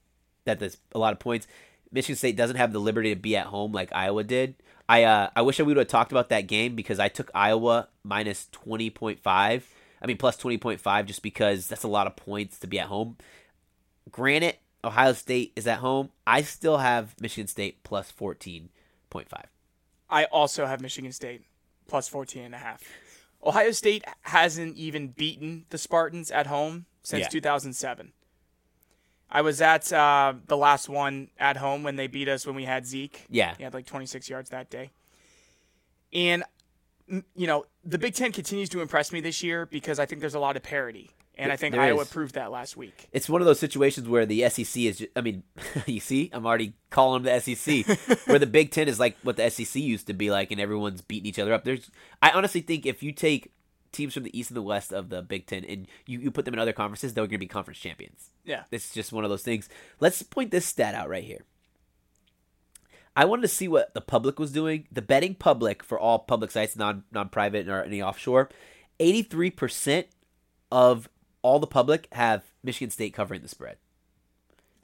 that 0.45 0.61
there's 0.61 0.77
a 0.93 1.01
lot 1.01 1.13
of 1.13 1.19
points, 1.19 1.49
Michigan 1.91 2.17
State 2.17 2.37
doesn't 2.37 2.55
have 2.55 2.73
the 2.73 2.79
liberty 2.79 3.13
to 3.13 3.21
be 3.21 3.37
at 3.37 3.47
home 3.47 3.73
like 3.73 3.93
Iowa 3.93 4.23
did. 4.23 4.55
I 4.89 5.05
uh, 5.05 5.31
I 5.35 5.43
wish 5.43 5.59
I 5.59 5.63
would 5.65 5.77
have 5.77 5.89
talked 5.89 6.13
about 6.13 6.29
that 6.29 6.43
game 6.43 6.75
because 6.77 6.99
I 7.01 7.09
took 7.09 7.31
Iowa 7.35 7.89
minus 8.05 8.49
twenty 8.53 8.91
point 8.91 9.21
five. 9.21 9.67
I 10.01 10.07
mean 10.07 10.17
plus 10.17 10.37
twenty 10.37 10.59
point 10.59 10.81
five 10.81 11.07
just 11.07 11.23
because 11.23 11.67
that's 11.69 11.83
a 11.83 11.89
lot 11.89 12.07
of 12.07 12.17
points 12.17 12.59
to 12.61 12.67
be 12.67 12.79
at 12.79 12.87
home. 12.87 13.17
Granted, 14.11 14.57
Ohio 14.85 15.13
State 15.13 15.53
is 15.57 15.67
at 15.67 15.79
home. 15.79 16.11
I 16.27 16.43
still 16.43 16.79
have 16.79 17.15
Michigan 17.21 17.49
State 17.49 17.83
plus 17.83 18.11
fourteen 18.11 18.69
point 19.11 19.29
five. 19.29 19.47
I 20.09 20.25
also 20.27 20.67
have 20.67 20.81
Michigan 20.81 21.11
State 21.11 21.43
plus 21.89 22.09
14 22.09 22.45
and 22.45 22.55
a 22.55 22.59
half. 22.59 22.83
Ohio 23.45 23.73
State 23.73 24.05
hasn't 24.23 24.77
even 24.77 25.09
beaten 25.09 25.67
the 25.71 25.79
Spartans 25.79 26.31
at 26.31 26.47
home 26.47 26.87
since 27.03 27.23
Yeah. 27.23 27.29
2007. 27.29 28.13
I 29.31 29.43
was 29.43 29.61
at 29.61 29.93
uh, 29.93 30.35
the 30.47 30.57
last 30.57 30.89
one 30.89 31.29
at 31.39 31.57
home 31.57 31.83
when 31.83 31.97
they 31.97 32.07
beat 32.07 32.29
us 32.29 32.47
when 32.47 32.55
we 32.55 32.65
had 32.65 32.87
Zeke. 32.87 33.27
Yeah. 33.29 33.55
He 33.57 33.65
had 33.65 33.75
like 33.75 33.87
26 33.87 34.29
yards 34.29 34.51
that 34.51 34.71
day. 34.71 34.91
And, 36.13 36.45
you 37.35 37.47
know, 37.47 37.67
the 37.85 37.99
Big 37.99 38.15
Ten 38.15 38.33
continues 38.33 38.69
to 38.71 38.81
impress 38.81 39.13
me 39.13 39.21
this 39.21 39.43
year 39.43 39.67
because 39.67 39.99
I 39.99 40.07
think 40.07 40.21
there's 40.21 40.35
a 40.35 40.41
lot 40.41 40.57
of 40.57 40.63
parity. 40.63 41.11
And 41.39 41.53
I 41.53 41.57
think 41.57 41.75
There 41.75 41.83
Iowa 41.83 42.01
is. 42.01 42.09
proved 42.09 42.35
that 42.37 42.51
last 42.51 42.79
week. 42.79 43.09
it's 43.13 43.29
one 43.29 43.43
of 43.43 43.47
those 43.47 43.59
situations 43.61 44.09
where 44.09 44.25
the 44.25 44.49
SEC 44.49 44.83
is. 44.85 44.99
Just, 44.99 45.11
I 45.15 45.21
mean, 45.21 45.43
you 45.87 46.01
see, 46.01 46.31
I'm 46.33 46.47
already 46.47 46.73
calling 46.89 47.23
them 47.25 47.31
the 47.45 47.55
SEC, 47.55 47.85
where 48.27 48.39
the 48.39 48.47
Big 48.47 48.71
Ten 48.71 48.89
is 48.89 48.99
like 48.99 49.19
what 49.23 49.37
the 49.37 49.51
SEC 49.51 49.75
used 49.83 50.07
to 50.07 50.15
be 50.15 50.31
like, 50.31 50.51
and 50.51 50.59
everyone's 50.59 51.03
beating 51.03 51.27
each 51.27 51.39
other 51.39 51.53
up. 51.53 51.65
There's, 51.65 51.91
I 52.23 52.31
honestly 52.31 52.63
think 52.63 52.87
if 52.87 53.03
you 53.03 53.13
take 53.13 53.53
teams 53.93 54.15
from 54.15 54.23
the 54.23 54.39
East 54.39 54.51
and 54.51 54.57
the 54.57 54.63
West 54.63 54.93
of 54.93 55.09
the 55.09 55.23
Big 55.23 55.47
Ten 55.47 55.65
and 55.65 55.87
you, 56.07 56.21
you 56.21 56.31
put 56.31 56.45
them 56.45 56.55
in 56.55 56.61
other 56.61 56.73
conferences, 56.73 57.15
they're 57.15 57.23
going 57.23 57.31
to 57.31 57.39
be 57.39 57.47
conference 57.47 57.79
champions. 57.79 58.31
Yeah. 58.45 58.65
It's 58.71 58.93
just 58.93 59.13
one 59.13 59.25
of 59.25 59.31
those 59.31 59.43
things. 59.43 59.69
Let's 60.01 60.23
point 60.23 60.51
this 60.51 60.67
stat 60.67 60.95
out 60.95 61.09
right 61.09 61.25
here. 61.25 61.45
I 63.17 63.25
wanted 63.25 63.43
to 63.43 63.49
see 63.49 63.67
what 63.67 63.95
the 63.95 64.03
public 64.03 64.39
was 64.39 64.53
doing. 64.53 64.87
The 64.93 65.01
betting 65.01 65.35
public 65.35 65.83
for 65.83 65.99
all 65.99 66.19
public 66.19 66.51
sites, 66.51 66.77
non 66.77 67.05
non 67.11 67.31
private 67.31 67.67
or 67.67 67.83
any 67.83 68.03
offshore, 68.03 68.51
eighty 69.01 69.23
three 69.23 69.51
percent 69.51 70.09
of 70.71 71.09
all 71.41 71.59
the 71.59 71.67
public 71.67 72.09
have 72.13 72.45
Michigan 72.63 72.91
State 72.91 73.15
covering 73.15 73.41
the 73.41 73.49
spread. 73.49 73.79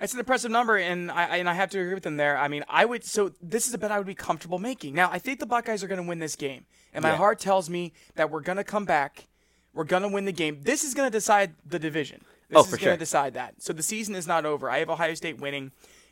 That's 0.02 0.14
an 0.14 0.18
impressive 0.18 0.50
number, 0.50 0.76
and 0.76 1.12
I 1.12 1.36
and 1.36 1.48
I 1.48 1.54
have 1.54 1.70
to 1.70 1.78
agree 1.80 1.94
with 1.94 2.02
them 2.02 2.16
there. 2.16 2.36
I 2.36 2.48
mean, 2.48 2.64
I 2.68 2.84
would. 2.84 3.04
So 3.04 3.30
this 3.40 3.68
is 3.68 3.72
a 3.74 3.78
bet 3.78 3.92
I 3.92 3.98
would 3.98 4.06
be 4.06 4.16
comfortable 4.16 4.58
making. 4.58 4.94
Now, 4.94 5.08
I 5.12 5.20
think 5.20 5.38
the 5.38 5.46
Buckeyes 5.46 5.84
are 5.84 5.86
going 5.86 6.02
to 6.02 6.06
win 6.08 6.18
this 6.18 6.34
game, 6.34 6.66
and 6.92 7.04
my 7.04 7.10
Yeah. 7.10 7.16
heart 7.18 7.38
tells 7.38 7.70
me 7.70 7.92
that 8.16 8.28
we're 8.28 8.40
going 8.40 8.56
to 8.58 8.64
come 8.64 8.84
back. 8.84 9.28
We're 9.72 9.84
going 9.84 10.02
to 10.02 10.08
win 10.08 10.24
the 10.24 10.32
game. 10.32 10.58
This 10.62 10.82
is 10.82 10.92
going 10.92 11.06
to 11.06 11.10
decide 11.16 11.54
the 11.64 11.78
division. 11.78 12.24
This 12.48 12.58
Oh, 12.58 12.60
is 12.62 12.66
for 12.66 12.72
going 12.76 12.80
sure. 12.82 12.92
to 12.94 12.98
decide 12.98 13.34
that. 13.34 13.62
So 13.62 13.72
the 13.72 13.82
season 13.82 14.14
is 14.16 14.26
not 14.26 14.44
over. 14.44 14.68
I 14.68 14.80
have 14.80 14.90
Ohio 14.90 15.14
State 15.14 15.38
winning 15.40 15.70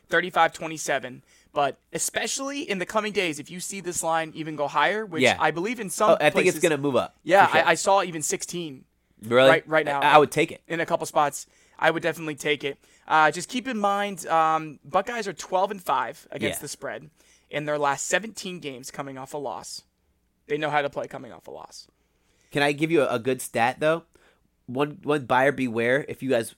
35-27, 0.09 1.21
but 1.53 1.77
especially 1.93 2.61
in 2.69 2.79
the 2.79 2.85
coming 2.85 3.11
days, 3.13 3.39
if 3.39 3.51
you 3.51 3.59
see 3.59 3.81
this 3.81 4.01
line 4.03 4.31
even 4.35 4.55
go 4.55 4.67
higher, 4.67 5.05
which 5.05 5.21
Yeah. 5.23 5.35
I 5.39 5.51
believe 5.51 5.79
in 5.79 5.89
some 5.89 6.11
Oh, 6.11 6.17
I 6.19 6.29
think 6.29 6.47
it's 6.47 6.59
going 6.59 6.71
to 6.71 6.77
move 6.77 6.95
up. 6.95 7.15
Yeah, 7.23 7.47
sure. 7.47 7.61
I, 7.65 7.71
I 7.71 7.73
saw 7.75 8.03
even 8.03 8.21
16 8.21 8.85
really 9.23 9.49
right- 9.49 9.67
right 9.67 9.85
now. 9.85 9.99
I, 9.99 10.13
I 10.13 10.17
would 10.17 10.31
take 10.31 10.51
it. 10.51 10.61
in 10.67 10.79
a 10.79 10.85
couple 10.85 11.05
spots. 11.05 11.45
I 11.77 11.89
would 11.91 12.03
definitely 12.03 12.35
take 12.35 12.63
it. 12.63 12.77
Uh, 13.11 13.29
just 13.29 13.49
keep 13.49 13.67
in 13.67 13.77
mind, 13.77 14.25
um, 14.27 14.79
Buckeyes 14.85 15.27
are 15.27 15.33
12 15.33 15.71
and 15.71 15.83
five 15.83 16.25
against 16.31 16.59
Yeah. 16.59 16.61
the 16.61 16.67
spread 16.69 17.09
in 17.49 17.65
their 17.65 17.77
last 17.77 18.07
17 18.07 18.59
games, 18.61 18.89
coming 18.89 19.17
off 19.17 19.33
a 19.33 19.37
loss. 19.37 19.83
They 20.47 20.57
know 20.57 20.69
how 20.69 20.81
to 20.81 20.89
play 20.89 21.07
coming 21.07 21.33
off 21.33 21.45
a 21.47 21.51
loss. 21.51 21.87
Can 22.51 22.63
I 22.63 22.71
give 22.71 22.89
you 22.89 23.01
a, 23.01 23.15
a 23.15 23.19
good 23.19 23.41
stat 23.41 23.77
though? 23.81 24.03
One 24.65 24.99
one 25.03 25.25
buyer 25.25 25.51
beware 25.51 26.05
if 26.07 26.23
you 26.23 26.29
guys 26.29 26.55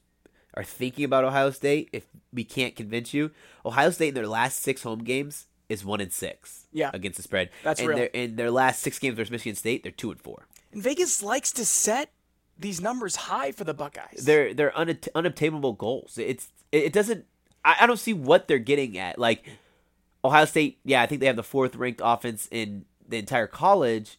are 0.54 0.64
thinking 0.64 1.06
about 1.06 1.24
Ohio 1.24 1.50
State. 1.50 1.90
If 1.92 2.06
we 2.32 2.44
can't 2.44 2.76
convince 2.76 3.14
you, 3.16 3.32
Ohio 3.66 3.90
State 3.90 4.10
in 4.10 4.14
their 4.14 4.28
last 4.28 4.62
six 4.62 4.84
home 4.84 5.04
games 5.04 5.48
is 5.70 5.84
one 5.84 6.02
and 6.02 6.14
six. 6.14 6.68
Yeah. 6.72 6.92
against 6.94 7.18
the 7.18 7.24
spread. 7.24 7.50
That's 7.64 7.80
and 7.80 7.90
real. 7.90 7.98
Their, 7.98 8.08
in 8.08 8.36
their 8.36 8.52
last 8.52 8.82
six 8.84 9.00
games 9.00 9.16
versus 9.16 9.32
Michigan 9.32 9.56
State, 9.56 9.82
they're 9.82 9.92
two 9.92 10.12
and 10.12 10.22
four. 10.22 10.46
And 10.72 10.84
Vegas 10.84 11.24
likes 11.24 11.52
to 11.54 11.66
set 11.66 12.12
these 12.58 12.80
numbers 12.82 13.16
high 13.16 13.52
for 13.52 13.64
the 13.64 13.74
Buckeyes. 13.74 14.26
They're 14.26 14.54
they're 14.54 14.74
unatt- 14.76 15.08
unobtainable 15.16 15.74
goals. 15.74 16.18
It's 16.18 16.50
it, 16.72 16.84
it 16.86 16.94
doesn't. 16.94 17.26
I, 17.66 17.78
I 17.82 17.88
don't 17.88 18.00
see 18.00 18.14
what 18.14 18.48
they're 18.48 18.60
getting 18.60 18.98
at. 18.98 19.18
Like 19.20 19.46
Ohio 20.24 20.46
State, 20.46 20.80
yeah, 20.84 21.02
I 21.02 21.06
think 21.06 21.22
they 21.22 21.28
have 21.28 21.36
the 21.36 21.44
fourth 21.44 21.76
ranked 21.76 22.02
offense 22.04 22.48
in 22.52 22.86
the 23.08 23.18
entire 23.18 23.48
college, 23.48 24.18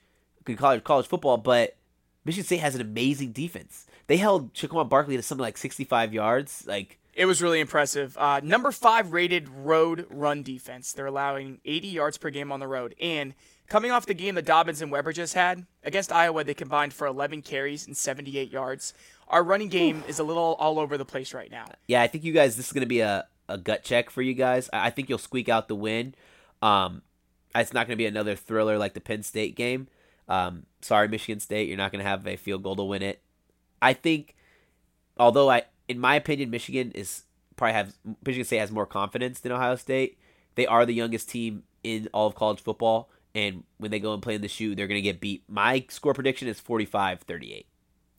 college 0.57 0.85
college 0.85 1.07
football, 1.07 1.37
but 1.39 1.77
Michigan 2.25 2.45
State 2.45 2.61
has 2.61 2.75
an 2.75 2.81
amazing 2.81 3.33
defense. 3.33 3.87
They 4.07 4.19
held 4.19 4.53
Saquon 4.55 4.89
Barkley 4.89 5.17
to 5.17 5.23
something 5.23 5.43
like 5.43 5.57
sixty 5.57 5.85
five 5.85 6.13
yards. 6.13 6.65
Like 6.67 6.99
It 7.15 7.25
was 7.27 7.41
really 7.41 7.61
impressive. 7.61 8.17
Uh, 8.19 8.41
number 8.43 8.71
five 8.71 9.13
rated 9.13 9.49
road 9.49 10.07
run 10.11 10.43
defense. 10.43 10.93
They're 10.93 11.07
allowing 11.07 11.61
80 11.65 11.89
yards 11.89 12.19
per 12.19 12.29
game 12.31 12.53
on 12.53 12.61
the 12.61 12.67
road. 12.69 12.95
And 13.01 13.35
coming 13.69 13.91
off 13.91 14.07
the 14.07 14.15
game 14.15 14.35
that 14.35 14.45
Dobbins 14.45 14.83
and 14.83 14.91
Weber 14.91 15.13
just 15.13 15.35
had 15.35 15.67
against 15.83 16.13
Iowa, 16.13 16.45
they 16.45 16.55
combined 16.55 16.93
for 16.93 17.07
11 17.07 17.43
carries 17.43 17.87
and 17.87 17.97
78 17.97 18.51
yards. 18.51 18.95
Our 19.29 19.43
running 19.43 19.69
game 19.69 20.05
is 20.07 20.19
a 20.19 20.25
little 20.25 20.57
all 20.59 20.79
over 20.79 20.99
the 20.99 21.05
place 21.05 21.33
right 21.33 21.51
now. 21.51 21.67
yeah, 21.89 22.03
I 22.03 22.07
think 22.07 22.25
you 22.25 22.33
guys 22.33 22.57
this 22.57 22.67
is 22.67 22.73
gonna 22.73 22.87
be 22.87 23.01
a, 23.01 23.27
a 23.49 23.59
gut 23.59 23.83
check 23.83 24.11
for 24.11 24.23
you 24.23 24.35
guys. 24.35 24.69
I, 24.73 24.91
think 24.91 25.09
you'll 25.09 25.19
squeak 25.19 25.49
out 25.49 25.69
the 25.69 25.75
win. 25.75 26.15
Um, 26.63 27.03
it's 27.55 27.73
not 27.73 27.87
gonna 27.87 27.97
be 27.97 28.07
another 28.07 28.37
thriller 28.37 28.79
like 28.79 28.95
the 28.95 29.01
Penn 29.01 29.23
State 29.23 29.57
game. 29.57 29.89
Um, 30.29 30.67
sorry, 30.81 31.09
Michigan 31.09 31.41
State, 31.41 31.69
you're 31.69 31.77
not 31.77 31.93
gonna 31.93 32.05
have 32.05 32.27
a 32.27 32.37
field 32.37 32.63
goal 32.63 32.77
to 32.77 32.85
win 32.85 33.03
it. 33.03 33.21
I 33.81 33.93
think, 33.93 34.35
although 35.19 35.51
I, 35.51 35.63
in 35.89 35.99
my 35.99 36.17
opinion, 36.17 36.51
Michigan 36.51 36.93
is 36.93 37.25
probably 37.57 37.75
have 37.75 37.95
Michigan 38.25 38.45
State 38.45 38.59
has 38.59 38.71
more 38.71 38.87
confidence 38.87 39.41
than 39.41 39.53
Ohio 39.53 39.77
State. 39.77 40.19
They 40.55 40.67
are 40.67 40.87
the 40.87 40.95
youngest 40.95 41.29
team 41.29 41.65
in 41.83 42.09
all 42.13 42.27
of 42.27 42.35
college 42.35 42.61
football, 42.61 43.11
and 43.35 43.65
when 43.79 43.91
they 43.91 43.99
go 43.99 44.13
and 44.15 44.23
play 44.23 44.35
in 44.35 44.41
the 44.43 44.49
shoe, 44.49 44.75
they're 44.75 44.87
going 44.87 44.99
to 44.99 45.03
get 45.03 45.21
beat. 45.21 45.45
My 45.49 45.85
score 45.89 46.15
prediction 46.15 46.49
is 46.49 46.61
45-38. 46.61 47.67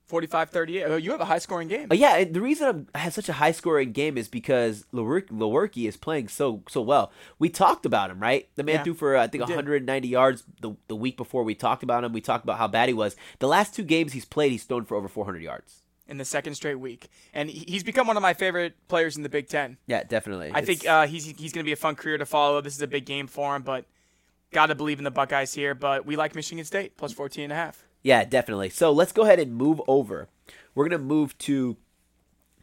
45-38. 0.09 0.83
Oh, 0.87 0.95
you 0.97 1.11
have 1.11 1.21
a 1.21 1.25
high 1.25 1.39
scoring 1.39 1.67
game. 1.67 1.87
Uh, 1.89 1.95
yeah, 1.95 2.23
the 2.23 2.39
reason 2.41 2.67
I'm, 2.67 2.87
I 2.93 2.99
have 2.99 3.13
such 3.13 3.27
a 3.27 3.33
high 3.33 3.51
scoring 3.51 3.91
game 3.91 4.17
is 4.19 4.27
because 4.27 4.85
Lewerke 4.93 5.87
is 5.87 5.97
playing 5.97 6.27
so 6.27 6.61
so 6.69 6.81
well. 6.81 7.11
We 7.39 7.49
talked 7.49 7.87
about 7.87 8.11
him, 8.11 8.19
right? 8.19 8.47
The 8.55 8.63
man 8.63 8.75
Yeah, 8.75 8.83
threw 8.83 8.93
for 8.93 9.17
I 9.17 9.25
think 9.27 9.41
we 9.43 9.47
did. 9.47 9.55
190 9.55 10.07
yards 10.07 10.43
the 10.61 10.75
the 10.87 10.95
week 10.95 11.17
before 11.17 11.43
we 11.43 11.55
talked 11.55 11.81
about 11.81 12.03
him. 12.03 12.13
We 12.13 12.21
talked 12.21 12.43
about 12.43 12.59
how 12.59 12.67
bad 12.67 12.87
he 12.87 12.93
was. 12.93 13.15
The 13.39 13.47
last 13.47 13.73
two 13.73 13.83
games 13.83 14.13
he's 14.13 14.25
played, 14.25 14.51
he's 14.51 14.63
thrown 14.63 14.85
for 14.85 14.95
over 14.95 15.07
400 15.07 15.41
yards. 15.41 15.81
in 16.07 16.17
the 16.19 16.25
second 16.25 16.53
straight 16.53 16.75
week, 16.79 17.07
and 17.33 17.49
he's 17.49 17.83
become 17.83 18.05
one 18.05 18.15
of 18.15 18.21
my 18.21 18.35
favorite 18.35 18.75
players 18.87 19.17
in 19.17 19.23
the 19.23 19.29
Big 19.29 19.47
Ten. 19.47 19.77
Yeah, 19.87 20.03
definitely. 20.03 20.51
I 20.53 20.61
think 20.61 20.85
uh, 20.87 21.07
he's 21.07 21.25
he's 21.25 21.51
going 21.51 21.63
to 21.63 21.67
be 21.67 21.71
a 21.71 21.75
fun 21.75 21.95
career 21.95 22.19
to 22.19 22.27
follow. 22.27 22.61
This 22.61 22.75
is 22.75 22.81
a 22.83 22.87
big 22.87 23.05
game 23.07 23.25
for 23.25 23.55
him, 23.55 23.63
but 23.63 23.85
got 24.55 24.67
to 24.67 24.75
believe 24.75 24.97
in 24.97 25.03
the 25.03 25.11
Buckeyes 25.11 25.53
here. 25.53 25.75
But 25.75 26.05
we 26.05 26.15
like 26.15 26.33
Michigan 26.33 26.65
State 26.65 26.97
plus 26.97 27.11
14 27.11 27.43
and 27.43 27.53
a 27.53 27.55
half. 27.55 27.83
Yeah, 28.01 28.23
definitely. 28.23 28.69
So 28.69 28.91
let's 28.91 29.11
go 29.11 29.23
ahead 29.23 29.39
and 29.39 29.53
move 29.53 29.81
over. 29.87 30.29
We're 30.73 30.87
gonna 30.87 31.03
move 31.03 31.37
to 31.39 31.77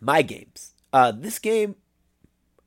my 0.01 0.23
games. 0.23 0.75
Uh, 0.93 1.13
this 1.13 1.39
game, 1.39 1.77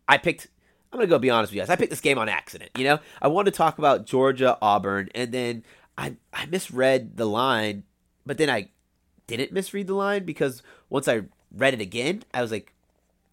I 0.08 0.18
picked. 0.18 0.48
I'm 0.92 1.00
gonna 1.00 1.08
go 1.08 1.20
be 1.20 1.30
honest 1.30 1.52
with 1.52 1.56
you 1.56 1.62
guys. 1.62 1.70
I 1.70 1.76
picked 1.76 1.90
this 1.90 2.02
game 2.02 2.18
on 2.18 2.30
accident. 2.30 2.72
You 2.78 2.86
know, 2.86 3.00
I 3.22 3.28
wanted 3.28 3.52
to 3.52 3.58
talk 3.58 3.78
about 3.78 4.06
Georgia 4.06 4.58
Auburn, 4.62 5.10
and 5.16 5.32
then 5.32 5.64
I 5.98 6.16
I 6.34 6.46
misread 6.48 7.18
the 7.18 7.26
line, 7.26 7.84
but 8.26 8.38
then 8.38 8.50
I 8.50 8.70
didn't 9.28 9.52
misread 9.52 9.88
the 9.88 9.94
line 9.94 10.26
because 10.26 10.62
once 10.90 11.08
I 11.08 11.22
read 11.52 11.74
it 11.74 11.82
again, 11.82 12.24
I 12.34 12.42
was 12.42 12.52
like, 12.52 12.74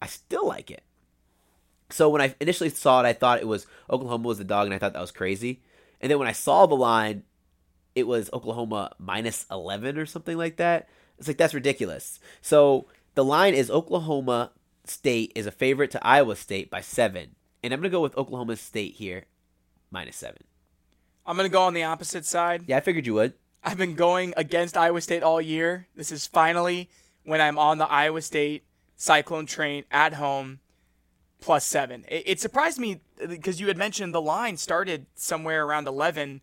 I 0.01 0.07
still 0.07 0.47
like 0.47 0.71
it. 0.71 0.83
So 1.89 2.09
when 2.09 2.21
I 2.21 2.33
initially 2.39 2.69
saw 2.69 3.01
it, 3.01 3.05
I 3.05 3.13
thought 3.13 3.41
it 3.41 3.47
was 3.47 3.67
Oklahoma 3.89 4.27
was 4.27 4.37
the 4.37 4.43
dog, 4.43 4.67
and 4.67 4.73
I 4.73 4.77
thought 4.77 4.93
that 4.93 5.01
was 5.01 5.11
crazy. 5.11 5.61
And 6.03 6.11
then 6.11 6.19
when 6.19 6.27
I 6.27 6.33
saw 6.33 6.65
the 6.65 6.75
line, 6.75 7.23
it 7.95 8.05
was 8.05 8.29
Oklahoma 8.33 8.91
minus 8.99 9.45
11 9.49 9.97
or 9.97 10.05
something 10.05 10.37
like 10.37 10.57
that. 10.57 10.89
It's 11.17 11.29
like, 11.29 11.37
that's 11.37 11.53
ridiculous. 11.53 12.19
So 12.41 12.87
the 13.15 13.23
line 13.23 13.53
is 13.53 13.71
Oklahoma 13.71 14.51
State 14.83 15.31
is 15.33 15.47
a 15.47 15.51
favorite 15.51 15.91
to 15.91 16.05
Iowa 16.05 16.35
State 16.35 16.69
by 16.69 16.81
seven. 16.81 17.35
And 17.63 17.73
I'm 17.73 17.79
going 17.79 17.89
to 17.89 17.95
go 17.95 18.01
with 18.01 18.17
Oklahoma 18.17 18.57
State 18.57 18.95
here, 18.95 19.27
minus 19.91 20.17
seven. 20.17 20.43
I'm 21.25 21.37
going 21.37 21.49
to 21.49 21.53
go 21.53 21.61
on 21.61 21.73
the 21.73 21.83
opposite 21.83 22.25
side. 22.25 22.65
Yeah, 22.67 22.75
I 22.75 22.81
figured 22.81 23.07
you 23.07 23.13
would. 23.13 23.35
I've 23.63 23.77
been 23.77 23.95
going 23.95 24.33
against 24.35 24.75
Iowa 24.75 24.99
State 24.99 25.23
all 25.23 25.39
year. 25.39 25.87
This 25.95 26.11
is 26.11 26.27
finally 26.27 26.89
when 27.23 27.39
I'm 27.39 27.57
on 27.57 27.77
the 27.77 27.89
Iowa 27.89 28.21
State 28.21 28.65
Cyclone 28.97 29.45
train 29.45 29.85
at 29.89 30.15
home, 30.15 30.59
plus 31.43 31.65
seven. 31.65 32.05
It, 32.07 32.23
it 32.25 32.39
surprised 32.39 32.79
me 32.79 33.01
because 33.27 33.59
you 33.59 33.67
had 33.67 33.77
mentioned 33.77 34.13
the 34.13 34.21
line 34.21 34.57
started 34.57 35.05
somewhere 35.15 35.65
around 35.65 35.87
11. 35.87 36.41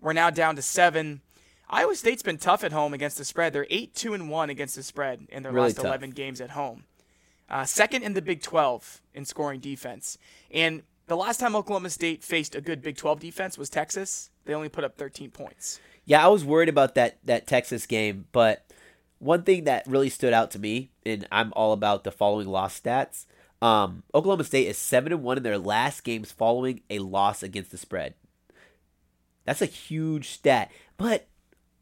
We're 0.00 0.12
now 0.12 0.30
down 0.30 0.56
to 0.56 0.62
seven. 0.62 1.20
Iowa 1.68 1.94
State's 1.96 2.22
been 2.22 2.38
tough 2.38 2.64
at 2.64 2.72
home 2.72 2.94
against 2.94 3.18
the 3.18 3.24
spread. 3.24 3.52
They're 3.52 3.66
8 3.68 3.94
2 3.94 4.14
and 4.14 4.30
1 4.30 4.50
against 4.50 4.76
the 4.76 4.82
spread 4.82 5.26
in 5.28 5.42
their 5.42 5.52
Really 5.52 5.68
last 5.68 5.76
tough. 5.76 5.86
11 5.86 6.10
games 6.10 6.40
at 6.40 6.50
home. 6.50 6.84
Uh, 7.50 7.64
second 7.64 8.02
in 8.04 8.14
the 8.14 8.22
Big 8.22 8.40
12 8.42 9.02
in 9.14 9.24
scoring 9.24 9.58
defense. 9.58 10.18
And 10.50 10.82
the 11.08 11.16
last 11.16 11.40
time 11.40 11.56
Oklahoma 11.56 11.90
State 11.90 12.22
faced 12.22 12.54
a 12.54 12.60
good 12.60 12.80
Big 12.80 12.96
12 12.96 13.20
defense 13.20 13.58
was 13.58 13.68
Texas. 13.68 14.30
They 14.44 14.54
only 14.54 14.68
put 14.68 14.84
up 14.84 14.96
13 14.96 15.30
points. 15.30 15.80
Yeah, 16.04 16.24
I 16.24 16.28
was 16.28 16.44
worried 16.44 16.68
about 16.70 16.94
that 16.94 17.18
that 17.24 17.46
Texas 17.46 17.84
game, 17.84 18.26
but 18.32 18.64
one 19.18 19.42
thing 19.42 19.64
that 19.64 19.86
really 19.86 20.08
stood 20.08 20.32
out 20.32 20.50
to 20.52 20.58
me, 20.58 20.90
and 21.04 21.26
I'm 21.30 21.52
all 21.54 21.72
about 21.72 22.04
the 22.04 22.10
following 22.10 22.46
loss 22.48 22.80
stats. 22.80 23.26
Um, 23.60 24.04
Oklahoma 24.14 24.44
State 24.44 24.68
is 24.68 24.78
seven 24.78 25.12
and 25.12 25.22
one 25.22 25.36
in 25.36 25.42
their 25.42 25.58
last 25.58 26.04
games 26.04 26.30
following 26.30 26.82
a 26.90 27.00
loss 27.00 27.42
against 27.42 27.70
the 27.70 27.78
spread. 27.78 28.14
That's 29.44 29.62
a 29.62 29.66
huge 29.66 30.28
stat. 30.30 30.70
But 30.96 31.26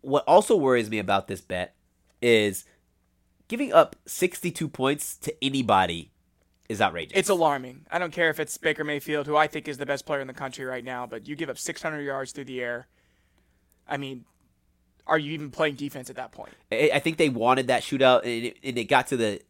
what 0.00 0.24
also 0.26 0.56
worries 0.56 0.88
me 0.88 0.98
about 0.98 1.28
this 1.28 1.40
bet 1.40 1.74
is 2.22 2.64
giving 3.48 3.72
up 3.72 3.96
62 4.06 4.68
points 4.68 5.16
to 5.18 5.34
anybody 5.44 6.12
is 6.68 6.80
outrageous. 6.80 7.16
It's 7.16 7.28
alarming. 7.28 7.86
I 7.90 7.98
don't 7.98 8.12
care 8.12 8.30
if 8.30 8.40
it's 8.40 8.56
Baker 8.56 8.84
Mayfield, 8.84 9.26
who 9.26 9.36
I 9.36 9.46
think 9.46 9.68
is 9.68 9.78
the 9.78 9.86
best 9.86 10.06
player 10.06 10.20
in 10.20 10.26
the 10.26 10.32
country 10.32 10.64
right 10.64 10.84
now, 10.84 11.06
but 11.06 11.28
you 11.28 11.36
give 11.36 11.50
up 11.50 11.58
600 11.58 12.00
yards 12.00 12.32
through 12.32 12.44
the 12.46 12.60
air. 12.60 12.88
I 13.88 13.96
mean, 13.96 14.24
are 15.06 15.18
you 15.18 15.32
even 15.32 15.50
playing 15.50 15.76
defense 15.76 16.10
at 16.10 16.16
that 16.16 16.32
point? 16.32 16.52
I 16.72 16.90
I 16.94 16.98
think 16.98 17.16
they 17.18 17.28
wanted 17.28 17.68
that 17.68 17.82
shootout, 17.82 18.22
and 18.22 18.46
it, 18.46 18.56
and 18.64 18.76
it 18.76 18.84
got 18.84 19.06
to 19.08 19.16
the 19.16 19.40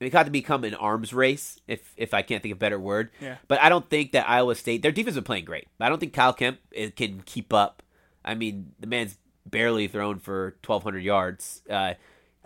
it 0.00 0.10
got 0.10 0.24
to 0.24 0.30
become 0.30 0.64
an 0.64 0.74
arms 0.74 1.12
race, 1.12 1.58
if 1.66 1.92
if 1.96 2.12
I 2.12 2.22
can't 2.22 2.42
think 2.42 2.52
of 2.52 2.58
a 2.58 2.60
better 2.60 2.78
word. 2.78 3.10
Yeah. 3.20 3.36
But 3.48 3.60
I 3.62 3.68
don't 3.68 3.88
think 3.88 4.12
that 4.12 4.28
Iowa 4.28 4.54
State 4.54 4.82
their 4.82 4.92
defense 4.92 5.16
is 5.16 5.22
playing 5.22 5.44
great. 5.44 5.68
I 5.80 5.88
don't 5.88 5.98
think 5.98 6.12
Kyle 6.12 6.32
Kempt 6.32 6.60
eh, 6.74 6.90
can 6.90 7.22
keep 7.24 7.52
up. 7.52 7.82
I 8.24 8.34
mean, 8.34 8.72
the 8.78 8.86
man's 8.86 9.16
barely 9.46 9.88
thrown 9.88 10.18
for 10.18 10.56
twelve 10.62 10.82
hundred 10.82 11.02
yards. 11.02 11.62
Uh, 11.68 11.94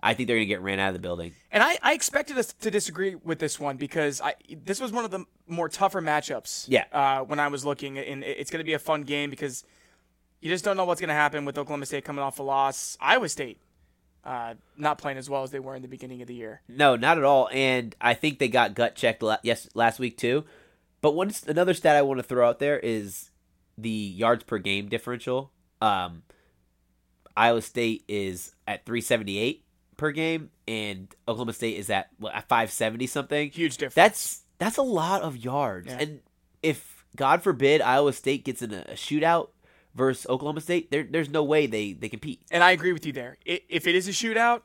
I 0.02 0.14
think 0.14 0.28
they're 0.28 0.36
gonna 0.36 0.46
get 0.46 0.62
ran 0.62 0.78
out 0.78 0.88
of 0.88 0.94
the 0.94 1.00
building. 1.00 1.32
And 1.50 1.62
I, 1.62 1.78
I 1.82 1.92
expected 1.94 2.38
us 2.38 2.52
to 2.52 2.70
disagree 2.70 3.16
with 3.16 3.38
this 3.38 3.58
one 3.58 3.76
because 3.76 4.20
I 4.20 4.34
this 4.64 4.80
was 4.80 4.92
one 4.92 5.04
of 5.04 5.10
the 5.10 5.24
more 5.48 5.68
tougher 5.68 6.00
matchups. 6.00 6.66
Yeah. 6.68 6.84
Uh, 6.92 7.22
when 7.24 7.40
I 7.40 7.48
was 7.48 7.64
looking, 7.64 7.98
and 7.98 8.22
it's 8.22 8.50
going 8.50 8.60
to 8.60 8.64
be 8.64 8.74
a 8.74 8.78
fun 8.78 9.02
game 9.02 9.30
because 9.30 9.64
you 10.40 10.48
just 10.48 10.64
don't 10.64 10.76
know 10.76 10.84
what's 10.84 11.00
going 11.00 11.08
to 11.08 11.14
happen 11.14 11.44
with 11.44 11.58
Oklahoma 11.58 11.86
State 11.86 12.04
coming 12.04 12.22
off 12.22 12.38
a 12.38 12.42
loss. 12.42 12.96
Iowa 13.00 13.28
State 13.28 13.58
uh, 14.24 14.54
not 14.76 14.98
playing 14.98 15.18
as 15.18 15.30
well 15.30 15.42
as 15.42 15.50
they 15.50 15.60
were 15.60 15.74
in 15.74 15.82
the 15.82 15.88
beginning 15.88 16.22
of 16.22 16.28
the 16.28 16.34
year. 16.34 16.60
No, 16.68 16.96
not 16.96 17.18
at 17.18 17.24
all. 17.24 17.48
And 17.52 17.94
I 18.00 18.14
think 18.14 18.38
they 18.38 18.48
got 18.48 18.74
gut 18.74 18.94
checked 18.94 19.22
la- 19.22 19.38
yes 19.42 19.68
last 19.74 19.98
week 19.98 20.16
too. 20.16 20.44
But 21.00 21.14
one 21.14 21.32
another 21.46 21.74
stat 21.74 21.96
I 21.96 22.02
want 22.02 22.18
to 22.18 22.22
throw 22.22 22.46
out 22.46 22.58
there 22.58 22.78
is 22.78 23.30
the 23.78 23.90
yards 23.90 24.44
per 24.44 24.58
game 24.58 24.88
differential. 24.88 25.50
Um, 25.80 26.22
Iowa 27.36 27.62
State 27.62 28.04
is 28.06 28.54
at 28.68 28.84
378 28.84 29.64
per 29.96 30.10
game, 30.10 30.50
and 30.68 31.08
Oklahoma 31.26 31.54
State 31.54 31.78
is 31.78 31.88
at 31.88 32.08
what, 32.18 32.34
at 32.34 32.48
570 32.48 33.06
something. 33.06 33.50
Huge 33.50 33.76
difference. 33.78 33.94
That's 33.94 34.42
that's 34.58 34.76
a 34.76 34.82
lot 34.82 35.22
of 35.22 35.38
yards. 35.38 35.88
Yeah. 35.88 35.98
And 36.00 36.20
if 36.62 37.06
God 37.16 37.42
forbid 37.42 37.80
Iowa 37.80 38.12
State 38.12 38.44
gets 38.44 38.60
in 38.60 38.74
a, 38.74 38.80
a 38.88 38.94
shootout 38.94 39.48
versus 39.94 40.26
Oklahoma 40.28 40.60
State, 40.60 40.90
there, 40.90 41.02
there's 41.02 41.30
no 41.30 41.42
way 41.42 41.66
they 41.66 41.92
they 41.92 42.08
compete. 42.08 42.40
And 42.50 42.62
I 42.62 42.72
agree 42.72 42.92
with 42.92 43.06
you 43.06 43.12
there. 43.12 43.36
If 43.44 43.86
it 43.86 43.94
is 43.94 44.08
a 44.08 44.12
shootout, 44.12 44.62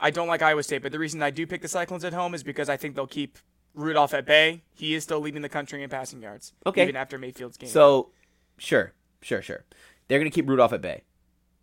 I 0.00 0.10
don't 0.10 0.28
like 0.28 0.42
Iowa 0.42 0.62
State, 0.62 0.82
but 0.82 0.92
the 0.92 0.98
reason 0.98 1.22
I 1.22 1.30
do 1.30 1.46
pick 1.46 1.62
the 1.62 1.68
Cyclones 1.68 2.04
at 2.04 2.12
home 2.12 2.34
is 2.34 2.42
because 2.42 2.68
I 2.68 2.76
think 2.76 2.94
they'll 2.96 3.06
keep 3.06 3.38
Rudolph 3.74 4.14
at 4.14 4.26
bay. 4.26 4.62
He 4.74 4.94
is 4.94 5.02
still 5.04 5.20
leading 5.20 5.42
the 5.42 5.48
country 5.48 5.82
in 5.82 5.90
passing 5.90 6.20
yards. 6.22 6.52
Okay. 6.66 6.82
Even 6.82 6.96
after 6.96 7.18
Mayfield's 7.18 7.56
game. 7.56 7.70
So, 7.70 8.10
sure, 8.58 8.92
sure, 9.20 9.42
sure. 9.42 9.64
They're 10.08 10.18
going 10.18 10.30
to 10.30 10.34
keep 10.34 10.48
Rudolph 10.48 10.72
at 10.72 10.82
bay. 10.82 11.02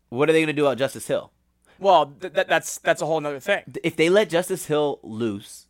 What 0.10 0.30
are 0.30 0.34
they 0.34 0.39
going 0.39 0.48
to 0.48 0.54
do 0.54 0.66
about 0.66 0.78
Justice 0.78 1.08
Hill? 1.08 1.32
well, 1.80 2.08
th- 2.20 2.34
th- 2.34 2.48
that's 2.48 2.78
that's 2.80 3.01
a 3.01 3.06
whole 3.06 3.18
other 3.25 3.39
thing. 3.39 3.63
If 3.84 3.96
they 3.96 4.10
let 4.10 4.30
Justice 4.30 4.66
Hill 4.66 5.00
loose, 5.04 5.68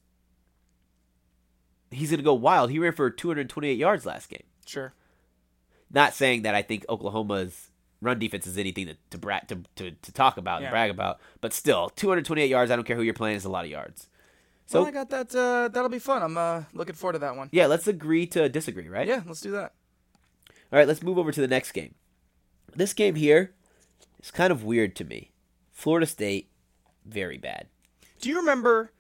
he's 1.92 2.10
going 2.10 2.20
to 2.20 2.24
go 2.24 2.34
wild. 2.34 2.72
He 2.72 2.80
ran 2.80 2.94
for 2.94 3.10
228 3.10 3.78
yards 3.78 4.06
last 4.06 4.30
game. 4.30 4.44
Sure. 4.66 4.94
Not 5.92 6.14
saying 6.14 6.44
that 6.44 6.56
I 6.56 6.62
think 6.62 6.86
Oklahoma's 6.90 7.70
run 8.02 8.20
defense 8.20 8.48
is 8.48 8.58
anything 8.58 8.88
to 8.88 8.96
to, 9.10 9.18
bra- 9.18 9.40
to, 9.48 9.62
to, 9.76 9.92
to 9.92 10.12
talk 10.12 10.38
about 10.38 10.62
Yeah. 10.62 10.68
and 10.68 10.72
brag 10.74 10.92
about, 10.92 11.20
but 11.42 11.54
still, 11.54 11.90
228 11.90 12.48
yards. 12.50 12.72
I 12.72 12.76
don't 12.76 12.86
care 12.86 12.96
who 12.96 13.02
you're 13.02 13.14
playing 13.14 13.38
is 13.38 13.46
a 13.46 13.50
lot 13.50 13.66
of 13.66 13.72
yards. 13.72 14.08
So 14.68 14.80
well, 14.82 14.88
I 14.88 14.92
got 14.92 15.10
that. 15.10 15.34
Uh, 15.36 15.68
that'll 15.68 15.90
be 15.90 15.98
fun. 16.00 16.22
I'm 16.22 16.38
uh, 16.38 16.64
looking 16.74 16.94
forward 16.96 17.14
to 17.14 17.20
that 17.20 17.36
one. 17.36 17.50
yeah, 17.52 17.66
let's 17.66 17.88
agree 17.88 18.28
to 18.28 18.48
disagree, 18.50 18.88
right? 18.88 19.08
Yeah, 19.08 19.22
let's 19.26 19.42
do 19.42 19.52
that. 19.52 19.74
All 20.72 20.78
right, 20.78 20.88
let's 20.88 21.02
move 21.02 21.18
over 21.18 21.32
to 21.32 21.42
the 21.42 21.48
next 21.48 21.72
game. 21.72 21.96
This 22.76 22.94
game 22.94 23.16
here 23.16 23.56
is 24.22 24.30
kind 24.30 24.52
of 24.52 24.64
weird 24.64 24.96
to 24.98 25.04
me. 25.06 25.32
Florida 25.72 26.06
State, 26.06 26.50
very 27.04 27.40
bad. 27.40 27.66
Do 28.22 28.30
you 28.30 28.38
remember 28.38 28.92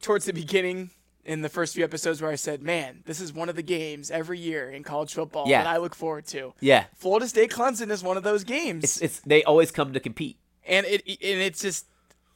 towards 0.00 0.26
the 0.26 0.32
beginning 0.32 0.90
in 1.24 1.42
the 1.42 1.48
first 1.48 1.74
few 1.74 1.84
episodes 1.84 2.20
where 2.22 2.30
I 2.30 2.34
said, 2.36 2.62
"Man, 2.62 3.02
this 3.06 3.20
is 3.20 3.32
one 3.32 3.48
of 3.48 3.56
the 3.56 3.62
games 3.62 4.10
every 4.10 4.38
year 4.38 4.70
in 4.70 4.82
college 4.82 5.12
football 5.14 5.46
Yeah. 5.48 5.62
that 5.62 5.68
I 5.70 5.76
look 5.78 5.94
forward 5.94 6.26
to." 6.28 6.54
Yeah, 6.60 6.84
Florida 6.96 7.28
State 7.28 7.50
Clemson 7.50 7.90
is 7.90 8.02
one 8.02 8.16
of 8.16 8.22
those 8.22 8.44
games. 8.44 8.84
it's 8.84 9.00
it's 9.02 9.20
they 9.20 9.42
always 9.44 9.70
come 9.70 9.92
to 9.92 10.00
compete. 10.00 10.38
and 10.66 10.86
it 10.86 11.02
and 11.06 11.40
it's 11.40 11.60
just 11.62 11.86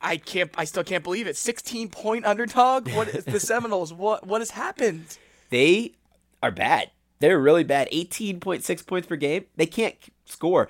I 0.00 0.16
can't 0.18 0.50
I 0.56 0.64
still 0.64 0.84
can't 0.84 1.02
believe 1.04 1.26
it. 1.26 1.36
16 1.36 1.88
point 1.88 2.24
underdog. 2.26 2.90
What 2.92 3.08
is 3.08 3.24
the 3.24 3.40
Seminoles? 3.50 3.92
What 3.92 4.26
what 4.26 4.40
has 4.40 4.50
happened? 4.50 5.18
They 5.50 5.92
are 6.42 6.50
bad. 6.50 6.90
They're 7.20 7.40
really 7.40 7.64
bad. 7.64 7.88
18.6 7.90 8.86
points 8.86 9.06
per 9.06 9.16
game. 9.16 9.46
They 9.56 9.66
can't 9.66 9.94
score. 10.26 10.68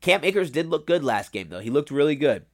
Cam 0.00 0.22
Akers 0.24 0.50
did 0.52 0.68
look 0.68 0.86
good 0.86 1.02
last 1.02 1.32
game 1.32 1.48
though. 1.48 1.58
He 1.60 1.70
looked 1.70 1.90
really 1.90 2.14
good. 2.14 2.44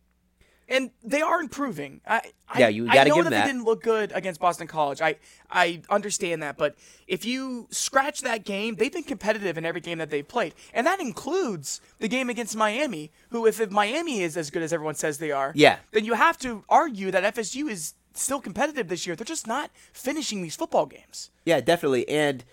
And 0.68 0.90
they 1.02 1.20
are 1.20 1.40
improving. 1.40 2.00
I, 2.06 2.22
I 2.48 2.60
Yeah, 2.60 2.68
you 2.68 2.86
gotta 2.86 3.08
know 3.10 3.16
give 3.16 3.24
that, 3.24 3.30
them 3.30 3.38
that. 3.40 3.46
they 3.46 3.52
didn't 3.52 3.64
look 3.64 3.82
good 3.82 4.12
against 4.14 4.40
Boston 4.40 4.66
College. 4.66 5.00
I 5.02 5.16
I 5.50 5.82
understand 5.90 6.42
that, 6.42 6.56
but 6.56 6.76
if 7.06 7.24
you 7.24 7.66
scratch 7.70 8.20
that 8.22 8.44
game, 8.44 8.76
they've 8.76 8.92
been 8.92 9.02
competitive 9.02 9.58
in 9.58 9.66
every 9.66 9.80
game 9.80 9.98
that 9.98 10.08
they've 10.10 10.26
played, 10.26 10.54
and 10.72 10.86
that 10.86 11.00
includes 11.00 11.80
the 11.98 12.08
game 12.08 12.30
against 12.30 12.56
Miami. 12.56 13.10
Who, 13.30 13.44
if, 13.46 13.60
if 13.60 13.70
Miami 13.70 14.22
is 14.22 14.36
as 14.36 14.50
good 14.50 14.62
as 14.62 14.72
everyone 14.72 14.94
says 14.94 15.18
they 15.18 15.30
are, 15.32 15.52
Yeah. 15.54 15.78
then 15.90 16.04
you 16.04 16.14
have 16.14 16.38
to 16.38 16.64
argue 16.68 17.10
that 17.10 17.34
FSU 17.34 17.68
is 17.70 17.94
still 18.14 18.40
competitive 18.40 18.88
this 18.88 19.06
year. 19.06 19.16
They're 19.16 19.24
just 19.24 19.46
not 19.46 19.70
finishing 19.92 20.42
these 20.42 20.56
football 20.56 20.86
games. 20.86 21.30
Yeah, 21.44 21.60
definitely. 21.60 22.08
And 22.08 22.44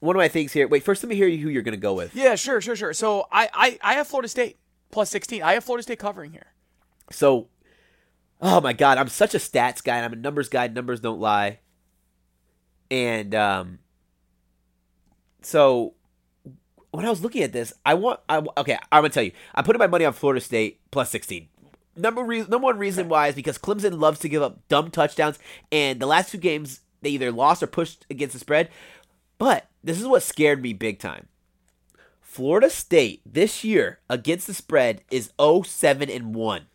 one 0.00 0.16
of 0.16 0.20
my 0.20 0.28
things 0.28 0.52
here. 0.52 0.66
Wait, 0.66 0.82
first 0.82 1.02
let 1.02 1.08
me 1.10 1.16
hear 1.16 1.28
who 1.28 1.48
you're 1.48 1.62
going 1.62 1.72
to 1.74 1.80
go 1.80 1.94
with. 1.94 2.14
Yeah, 2.14 2.34
sure, 2.34 2.60
sure, 2.60 2.76
sure. 2.76 2.92
So 2.94 3.26
I, 3.30 3.48
I, 3.52 3.78
I 3.82 3.92
have 3.94 4.06
Florida 4.08 4.28
State 4.28 4.56
plus 4.90 5.10
16. 5.10 5.42
I 5.42 5.52
have 5.54 5.64
Florida 5.64 5.82
State 5.82 5.98
covering 5.98 6.32
here. 6.32 6.46
So, 7.10 7.48
oh 8.40 8.60
my 8.60 8.72
God, 8.72 8.98
I'm 8.98 9.08
such 9.08 9.34
a 9.34 9.38
stats 9.38 9.82
guy. 9.82 9.96
and 9.96 10.04
I'm 10.04 10.12
a 10.12 10.16
numbers 10.16 10.48
guy. 10.48 10.68
Numbers 10.68 11.00
don't 11.00 11.20
lie. 11.20 11.60
And 12.90 13.34
um, 13.34 13.78
so 15.42 15.94
when 16.90 17.04
I 17.04 17.10
was 17.10 17.22
looking 17.22 17.42
at 17.42 17.52
this, 17.52 17.72
I 17.84 17.94
want 17.94 18.20
I 18.28 18.42
okay. 18.58 18.78
I'm 18.90 19.02
gonna 19.02 19.10
tell 19.10 19.22
you, 19.22 19.32
I 19.54 19.62
put 19.62 19.78
my 19.78 19.86
money 19.86 20.04
on 20.04 20.12
Florida 20.12 20.40
State 20.40 20.80
plus 20.90 21.10
16. 21.10 21.48
Number 21.96 22.22
reason, 22.22 22.50
number 22.50 22.66
one 22.66 22.78
reason 22.78 23.08
why 23.08 23.28
is 23.28 23.34
because 23.34 23.58
Clemson 23.58 24.00
loves 24.00 24.20
to 24.20 24.28
give 24.28 24.42
up 24.42 24.66
dumb 24.68 24.90
touchdowns, 24.90 25.38
and 25.70 26.00
the 26.00 26.06
last 26.06 26.30
two 26.30 26.38
games 26.38 26.80
they 27.02 27.10
either 27.10 27.32
lost 27.32 27.62
or 27.62 27.66
pushed 27.66 28.06
against 28.10 28.32
the 28.32 28.38
spread. 28.40 28.68
But 29.38 29.68
this 29.82 30.00
is 30.00 30.06
what 30.06 30.22
scared 30.22 30.62
me 30.62 30.72
big 30.72 30.98
time. 30.98 31.28
Florida 32.20 32.70
State 32.70 33.22
this 33.24 33.64
year 33.64 34.00
against 34.08 34.46
the 34.46 34.54
spread 34.54 35.02
is 35.10 35.32
07 35.40 36.10
and 36.10 36.34
1. 36.34 36.66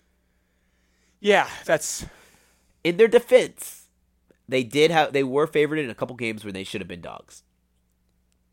Yeah, 1.20 1.48
that's 1.66 2.06
In 2.84 2.98
their 2.98 3.08
defense, 3.08 3.88
they 4.48 4.64
did 4.64 4.92
have 4.92 5.14
they 5.14 5.24
were 5.24 5.48
favored 5.48 5.80
in 5.80 5.90
a 5.90 5.96
couple 5.96 6.16
games 6.16 6.44
where 6.44 6.52
they 6.54 6.64
should 6.64 6.82
have 6.82 6.88
been 6.88 7.02
dogs, 7.02 7.44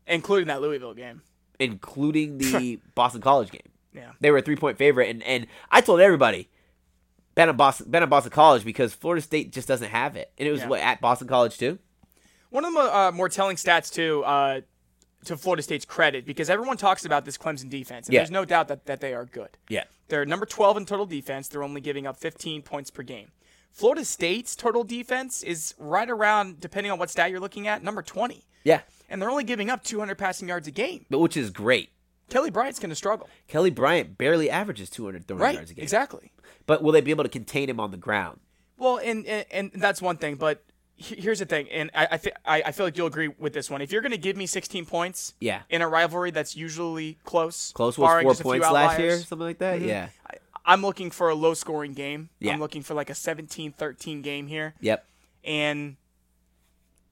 including 0.07 0.47
that 0.47 0.61
Louisville 0.61 0.93
game. 0.93 1.21
including 1.59 2.37
the 2.39 2.79
Boston 2.95 3.21
College 3.21 3.51
game. 3.51 3.61
Yeah. 3.93 4.11
They 4.19 4.31
were 4.31 4.39
a 4.39 4.41
three 4.41 4.55
point 4.55 4.77
favorite, 4.77 5.09
and, 5.09 5.21
and 5.23 5.45
I 5.69 5.81
told 5.81 5.99
everybody 6.01 6.49
bet 7.35 7.47
on 7.49 7.57
Boston 7.57 7.89
bet 7.91 8.01
on 8.03 8.09
Boston 8.09 8.31
College 8.31 8.63
because 8.65 8.93
Florida 8.93 9.21
State 9.21 9.51
just 9.51 9.67
doesn't 9.67 9.89
have 9.89 10.15
it, 10.15 10.31
and 10.37 10.47
it 10.47 10.51
was 10.51 10.61
Yeah. 10.61 10.67
what 10.67 10.79
at 10.81 10.99
Boston 11.01 11.27
College 11.27 11.57
too. 11.57 11.77
One 12.49 12.65
of 12.65 12.73
the 12.73 12.79
uh, 12.79 13.11
more 13.13 13.29
telling 13.29 13.55
stats 13.55 13.91
too, 13.93 14.23
uh, 14.25 14.61
to 15.25 15.37
Florida 15.37 15.61
State's 15.63 15.85
credit, 15.85 16.25
because 16.25 16.49
everyone 16.49 16.77
talks 16.77 17.05
about 17.05 17.25
this 17.25 17.37
Clemson 17.37 17.69
defense, 17.69 18.07
and 18.07 18.13
Yeah. 18.13 18.19
there's 18.21 18.31
no 18.31 18.45
doubt 18.45 18.67
that, 18.67 18.85
that 18.85 19.01
they 19.01 19.13
are 19.13 19.25
good. 19.25 19.57
Yeah, 19.69 19.83
They're 20.09 20.25
number 20.25 20.45
12 20.45 20.77
in 20.77 20.85
total 20.85 21.05
defense. 21.05 21.47
They're 21.47 21.63
only 21.63 21.81
giving 21.81 22.05
up 22.05 22.17
15 22.17 22.61
points 22.61 22.91
per 22.91 23.03
game. 23.03 23.31
Florida 23.71 24.05
State's 24.05 24.55
total 24.55 24.83
defense 24.83 25.41
is 25.41 25.73
right 25.79 26.09
around, 26.09 26.59
depending 26.59 26.91
on 26.91 26.99
what 26.99 27.09
stat 27.09 27.31
you're 27.31 27.39
looking 27.39 27.67
at, 27.67 27.83
number 27.83 28.01
20. 28.03 28.43
yeah, 28.63 28.81
And 29.09 29.21
they're 29.21 29.29
only 29.29 29.43
giving 29.43 29.69
up 29.69 29.83
200 29.83 30.15
passing 30.17 30.47
yards 30.47 30.67
a 30.67 30.71
game. 30.71 31.05
but 31.09 31.19
which 31.19 31.35
is 31.35 31.49
great. 31.49 31.89
Kelly 32.29 32.49
Bryant's 32.51 32.79
going 32.79 32.89
to 32.89 32.95
struggle. 32.95 33.29
Kelly 33.47 33.69
Bryant 33.69 34.17
barely 34.17 34.49
averages 34.49 34.89
200 34.89 35.27
throwing 35.27 35.41
Right. 35.41 35.55
yards 35.55 35.71
a 35.71 35.73
game. 35.73 35.83
Exactly. 35.83 36.31
But 36.65 36.81
will 36.81 36.91
they 36.93 37.01
be 37.01 37.11
able 37.11 37.23
to 37.25 37.29
contain 37.29 37.69
him 37.69 37.79
on 37.79 37.91
the 37.91 37.97
ground? 37.97 38.39
Well, 38.77 38.97
and, 38.97 39.25
and 39.27 39.45
and 39.51 39.71
that's 39.75 40.01
one 40.01 40.17
thing, 40.17 40.35
but 40.35 40.63
here's 40.95 41.39
the 41.39 41.45
thing, 41.45 41.69
and 41.69 41.89
I 41.93 42.07
I, 42.11 42.17
thi- 42.17 42.31
I 42.45 42.63
I 42.67 42.71
feel 42.71 42.85
like 42.85 42.97
you'll 42.97 43.07
agree 43.07 43.27
with 43.27 43.53
this 43.53 43.69
one. 43.69 43.81
If 43.81 43.91
you're 43.91 44.01
going 44.01 44.11
to 44.11 44.17
give 44.17 44.37
me 44.37 44.45
16 44.45 44.85
points, 44.85 45.33
Yeah. 45.39 45.61
in 45.69 45.81
a 45.81 45.87
rivalry 45.87 46.31
that's 46.31 46.55
usually 46.55 47.17
close, 47.25 47.71
Close 47.73 47.97
was 47.97 48.21
four 48.23 48.51
points 48.53 48.69
last 48.69 48.99
year, 48.99 49.11
Mm-hmm. 49.13 49.21
something 49.23 49.45
like 49.47 49.57
that. 49.59 49.81
Yeah. 49.81 50.09
I, 50.27 50.35
I'm 50.65 50.81
looking 50.81 51.11
for 51.11 51.29
a 51.29 51.35
low 51.35 51.53
scoring 51.55 51.93
game. 51.93 52.29
Yeah. 52.39 52.53
I'm 52.53 52.59
looking 52.59 52.83
for 52.83 52.93
like 52.93 53.09
a 53.09 53.13
17-13 53.13 54.21
game 54.23 54.47
here, 54.47 54.75
Yep. 54.81 55.05
and 55.43 55.97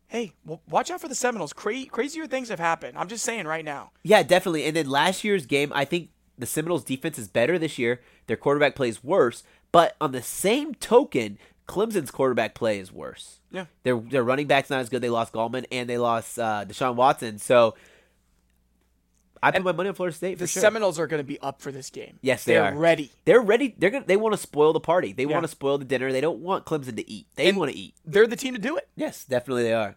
hey, 0.08 0.34
w- 0.46 0.60
watch 0.70 0.92
out 0.92 1.02
for 1.02 1.08
the 1.08 1.16
Seminoles. 1.16 1.54
Cra- 1.54 1.86
crazier 1.86 2.28
things 2.28 2.50
have 2.50 2.60
happened. 2.60 2.98
I'm 2.98 3.08
just 3.08 3.24
saying 3.24 3.46
right 3.48 3.66
now. 3.66 3.92
Yeah, 4.04 4.24
definitely. 4.24 4.66
And 4.66 4.76
then 4.76 4.90
last 4.90 5.24
year's 5.24 5.46
game, 5.46 5.72
I 5.74 5.86
think 5.86 6.10
the 6.38 6.46
Seminoles' 6.46 6.84
defense 6.84 7.18
is 7.20 7.28
better 7.28 7.58
this 7.60 7.78
year. 7.78 8.02
Their 8.28 8.38
quarterback 8.38 8.76
plays 8.76 9.04
worse, 9.04 9.44
but 9.72 9.96
on 10.02 10.12
the 10.12 10.22
same 10.22 10.74
token, 10.76 11.38
Clemson's 11.68 12.12
quarterback 12.12 12.54
play 12.56 12.80
is 12.80 12.92
worse. 12.92 13.40
Yeah. 13.52 13.66
Their 13.84 13.98
their 13.98 14.24
running 14.24 14.48
back's 14.48 14.70
not 14.70 14.80
as 14.80 14.90
good. 14.90 15.02
They 15.02 15.10
lost 15.10 15.34
Gallman 15.34 15.66
and 15.72 15.90
they 15.90 15.98
lost 15.98 16.38
uh, 16.40 16.66
Deshaun 16.68 16.96
Watson. 16.96 17.38
So 17.38 17.76
I 19.44 19.52
put 19.52 19.64
my 19.64 19.72
money 19.72 19.90
on 19.90 19.96
Florida 19.96 20.16
State 20.16 20.38
for 20.38 20.44
The 20.44 20.48
sure. 20.48 20.62
Seminoles 20.62 21.00
are 21.00 21.08
going 21.08 21.20
to 21.20 21.24
be 21.28 21.40
up 21.40 21.62
for 21.62 21.72
this 21.72 21.90
game. 21.90 22.20
Yes, 22.22 22.44
they 22.44 22.54
they're 22.54 22.66
are. 22.66 22.76
ready. 22.76 23.12
They're 23.26 23.42
ready. 23.42 23.74
They're 23.78 23.90
gonna. 23.90 24.06
They 24.06 24.18
want 24.18 24.34
to 24.34 24.38
spoil 24.38 24.74
the 24.74 24.80
party. 24.80 25.14
They 25.14 25.24
Yeah. 25.24 25.34
want 25.34 25.44
to 25.46 25.48
spoil 25.48 25.78
the 25.78 25.86
dinner. 25.86 26.12
They 26.12 26.22
don't 26.22 26.40
want 26.40 26.66
Clemson 26.66 26.96
to 26.98 27.10
eat. 27.10 27.28
They 27.36 27.52
want 27.52 27.72
to 27.72 27.78
eat. 27.78 27.96
They're 28.06 28.28
the 28.28 28.36
team 28.36 28.54
to 28.54 28.60
do 28.60 28.78
it. 28.78 28.88
Yes, 28.96 29.26
definitely 29.26 29.64
they 29.64 29.74
are. 29.74 29.96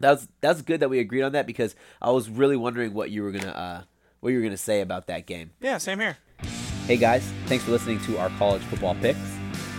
That 0.00 0.10
was 0.12 0.28
that 0.40 0.64
good 0.66 0.80
that 0.80 0.88
we 0.88 0.98
agreed 0.98 1.22
on 1.22 1.32
that 1.32 1.46
because 1.46 1.74
I 2.00 2.10
was 2.10 2.28
really 2.28 2.56
wondering 2.56 2.92
what 2.94 3.10
you 3.10 3.22
were 3.22 3.32
gonna 3.32 3.50
uh, 3.50 3.82
what 4.20 4.30
you 4.30 4.38
were 4.38 4.44
gonna 4.44 4.56
say 4.56 4.80
about 4.80 5.06
that 5.08 5.26
game. 5.26 5.50
Yeah, 5.60 5.78
same 5.78 5.98
here. 6.00 6.16
Hey 6.86 6.96
guys, 6.96 7.22
thanks 7.46 7.64
for 7.64 7.70
listening 7.70 8.00
to 8.00 8.18
our 8.18 8.28
college 8.30 8.62
football 8.62 8.94
picks. 8.96 9.18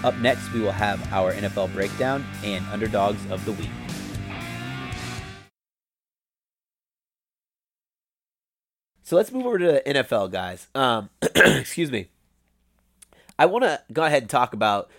Up 0.04 0.16
next, 0.18 0.52
we 0.52 0.60
will 0.60 0.72
have 0.72 1.12
our 1.14 1.34
NFL 1.34 1.74
breakdown 1.74 2.26
and 2.44 2.66
underdogs 2.68 3.20
of 3.32 3.44
the 3.46 3.54
week. 3.54 3.70
So 9.04 9.18
let's 9.18 9.32
move 9.32 9.46
over 9.46 9.60
to 9.60 9.66
the 9.66 9.84
NFL, 9.86 10.32
guys. 10.32 10.68
Um, 10.74 11.10
excuse 11.22 11.92
me. 11.92 12.08
I 13.38 13.46
want 13.46 13.64
to 13.64 13.82
go 13.92 14.04
ahead 14.04 14.24
and 14.24 14.30
talk 14.30 14.54
about 14.54 14.90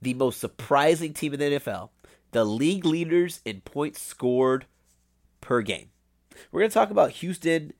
the 0.00 0.14
most 0.14 0.38
surprising 0.40 1.12
team 1.12 1.34
in 1.34 1.40
the 1.40 1.58
NFL, 1.58 1.90
the 2.32 2.44
league 2.44 2.84
leaders 2.84 3.40
in 3.44 3.60
points 3.62 4.00
scored 4.00 4.66
per 5.40 5.62
game. 5.62 5.88
We're 6.50 6.60
going 6.60 6.70
to 6.70 6.74
talk 6.74 6.90
about 6.90 7.10
Houston 7.12 7.72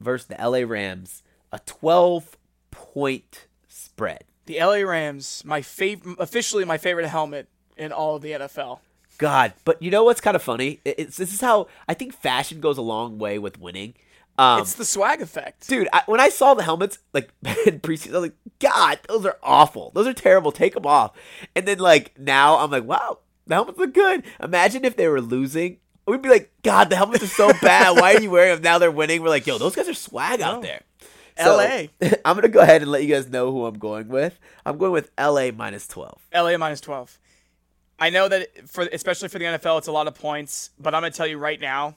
versus 0.00 0.26
the 0.28 0.36
LA 0.36 0.60
Rams, 0.66 1.22
a 1.52 1.58
12 1.60 2.36
point 2.70 3.46
spread. 3.68 4.24
The 4.50 4.58
LA 4.58 4.78
Rams, 4.78 5.44
my 5.46 5.60
fav- 5.60 6.18
officially 6.18 6.64
my 6.64 6.76
favorite 6.76 7.06
helmet 7.06 7.48
in 7.76 7.92
all 7.92 8.16
of 8.16 8.22
the 8.22 8.32
NFL. 8.32 8.80
God, 9.16 9.52
but 9.64 9.80
you 9.80 9.92
know 9.92 10.02
what's 10.02 10.20
kind 10.20 10.34
of 10.34 10.42
funny? 10.42 10.80
It's 10.84 11.16
this 11.16 11.32
is 11.32 11.40
how 11.40 11.68
I 11.86 11.94
think 11.94 12.12
fashion 12.12 12.60
goes 12.60 12.76
a 12.76 12.82
long 12.82 13.16
way 13.18 13.38
with 13.38 13.60
winning. 13.60 13.94
Um, 14.38 14.62
it's 14.62 14.74
the 14.74 14.84
swag 14.84 15.22
effect. 15.22 15.68
dude, 15.68 15.88
I, 15.92 16.02
when 16.06 16.18
I 16.18 16.30
saw 16.30 16.54
the 16.54 16.64
helmets 16.64 16.98
like 17.12 17.30
in 17.64 17.78
preseason, 17.78 18.08
I 18.08 18.18
was 18.18 18.22
like, 18.22 18.34
God, 18.58 18.98
those 19.06 19.24
are 19.24 19.36
awful. 19.40 19.92
Those 19.94 20.08
are 20.08 20.12
terrible. 20.12 20.50
Take 20.50 20.74
them 20.74 20.84
off. 20.84 21.12
And 21.54 21.68
then 21.68 21.78
like 21.78 22.18
now, 22.18 22.58
I'm 22.58 22.72
like, 22.72 22.82
wow, 22.82 23.18
the 23.46 23.54
helmets 23.54 23.78
look 23.78 23.94
good. 23.94 24.24
Imagine 24.42 24.84
if 24.84 24.96
they 24.96 25.06
were 25.06 25.20
losing. 25.20 25.76
We'd 26.06 26.22
be 26.22 26.28
like, 26.28 26.50
God, 26.64 26.90
the 26.90 26.96
helmets 26.96 27.22
are 27.22 27.28
so 27.28 27.52
bad. 27.62 28.00
Why 28.00 28.14
are 28.14 28.20
you 28.20 28.32
wearing 28.32 28.56
them? 28.56 28.62
Now 28.64 28.78
they're 28.78 28.90
winning. 28.90 29.22
We're 29.22 29.28
like, 29.28 29.46
yo, 29.46 29.58
those 29.58 29.76
guys 29.76 29.88
are 29.88 29.94
swag 29.94 30.40
out 30.40 30.64
No. 30.64 30.68
There. 31.36 31.88
LA. 32.00 32.08
I'm 32.24 32.34
gonna 32.36 32.48
go 32.48 32.60
ahead 32.60 32.82
and 32.82 32.90
let 32.90 33.02
you 33.04 33.14
guys 33.14 33.28
know 33.28 33.50
who 33.52 33.66
I'm 33.66 33.78
going 33.78 34.08
with. 34.08 34.38
I'm 34.64 34.78
going 34.78 34.92
with 34.92 35.10
LA 35.18 35.50
minus 35.50 35.86
12. 35.88 36.20
LA 36.34 36.56
minus 36.56 36.80
12. 36.80 37.18
I 37.98 38.10
know 38.10 38.28
that 38.28 38.68
for 38.68 38.88
especially 38.92 39.28
for 39.28 39.38
the 39.38 39.44
NFL, 39.44 39.78
it's 39.78 39.88
a 39.88 39.92
lot 39.92 40.06
of 40.08 40.14
points, 40.14 40.70
but 40.78 40.94
I'm 40.94 41.02
going 41.02 41.12
to 41.12 41.16
tell 41.16 41.26
you 41.26 41.36
right 41.36 41.60
now, 41.60 41.96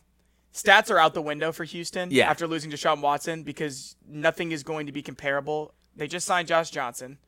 stats 0.54 0.92
are 0.92 1.00
out 1.00 1.14
the 1.14 1.22
window 1.22 1.52
for 1.54 1.64
Houston 1.64 2.10
Yeah. 2.12 2.30
after 2.30 2.46
losing 2.46 2.72
to 2.72 2.78
Deshaun 2.78 3.00
Watson 3.02 3.44
because 3.44 3.96
nothing 4.08 4.52
is 4.52 4.64
going 4.64 4.86
to 4.88 4.92
be 4.92 5.02
comparable. 5.02 5.74
They 5.96 6.08
just 6.08 6.26
signed 6.28 6.50
Josh 6.50 6.72
Johnson. 6.72 7.20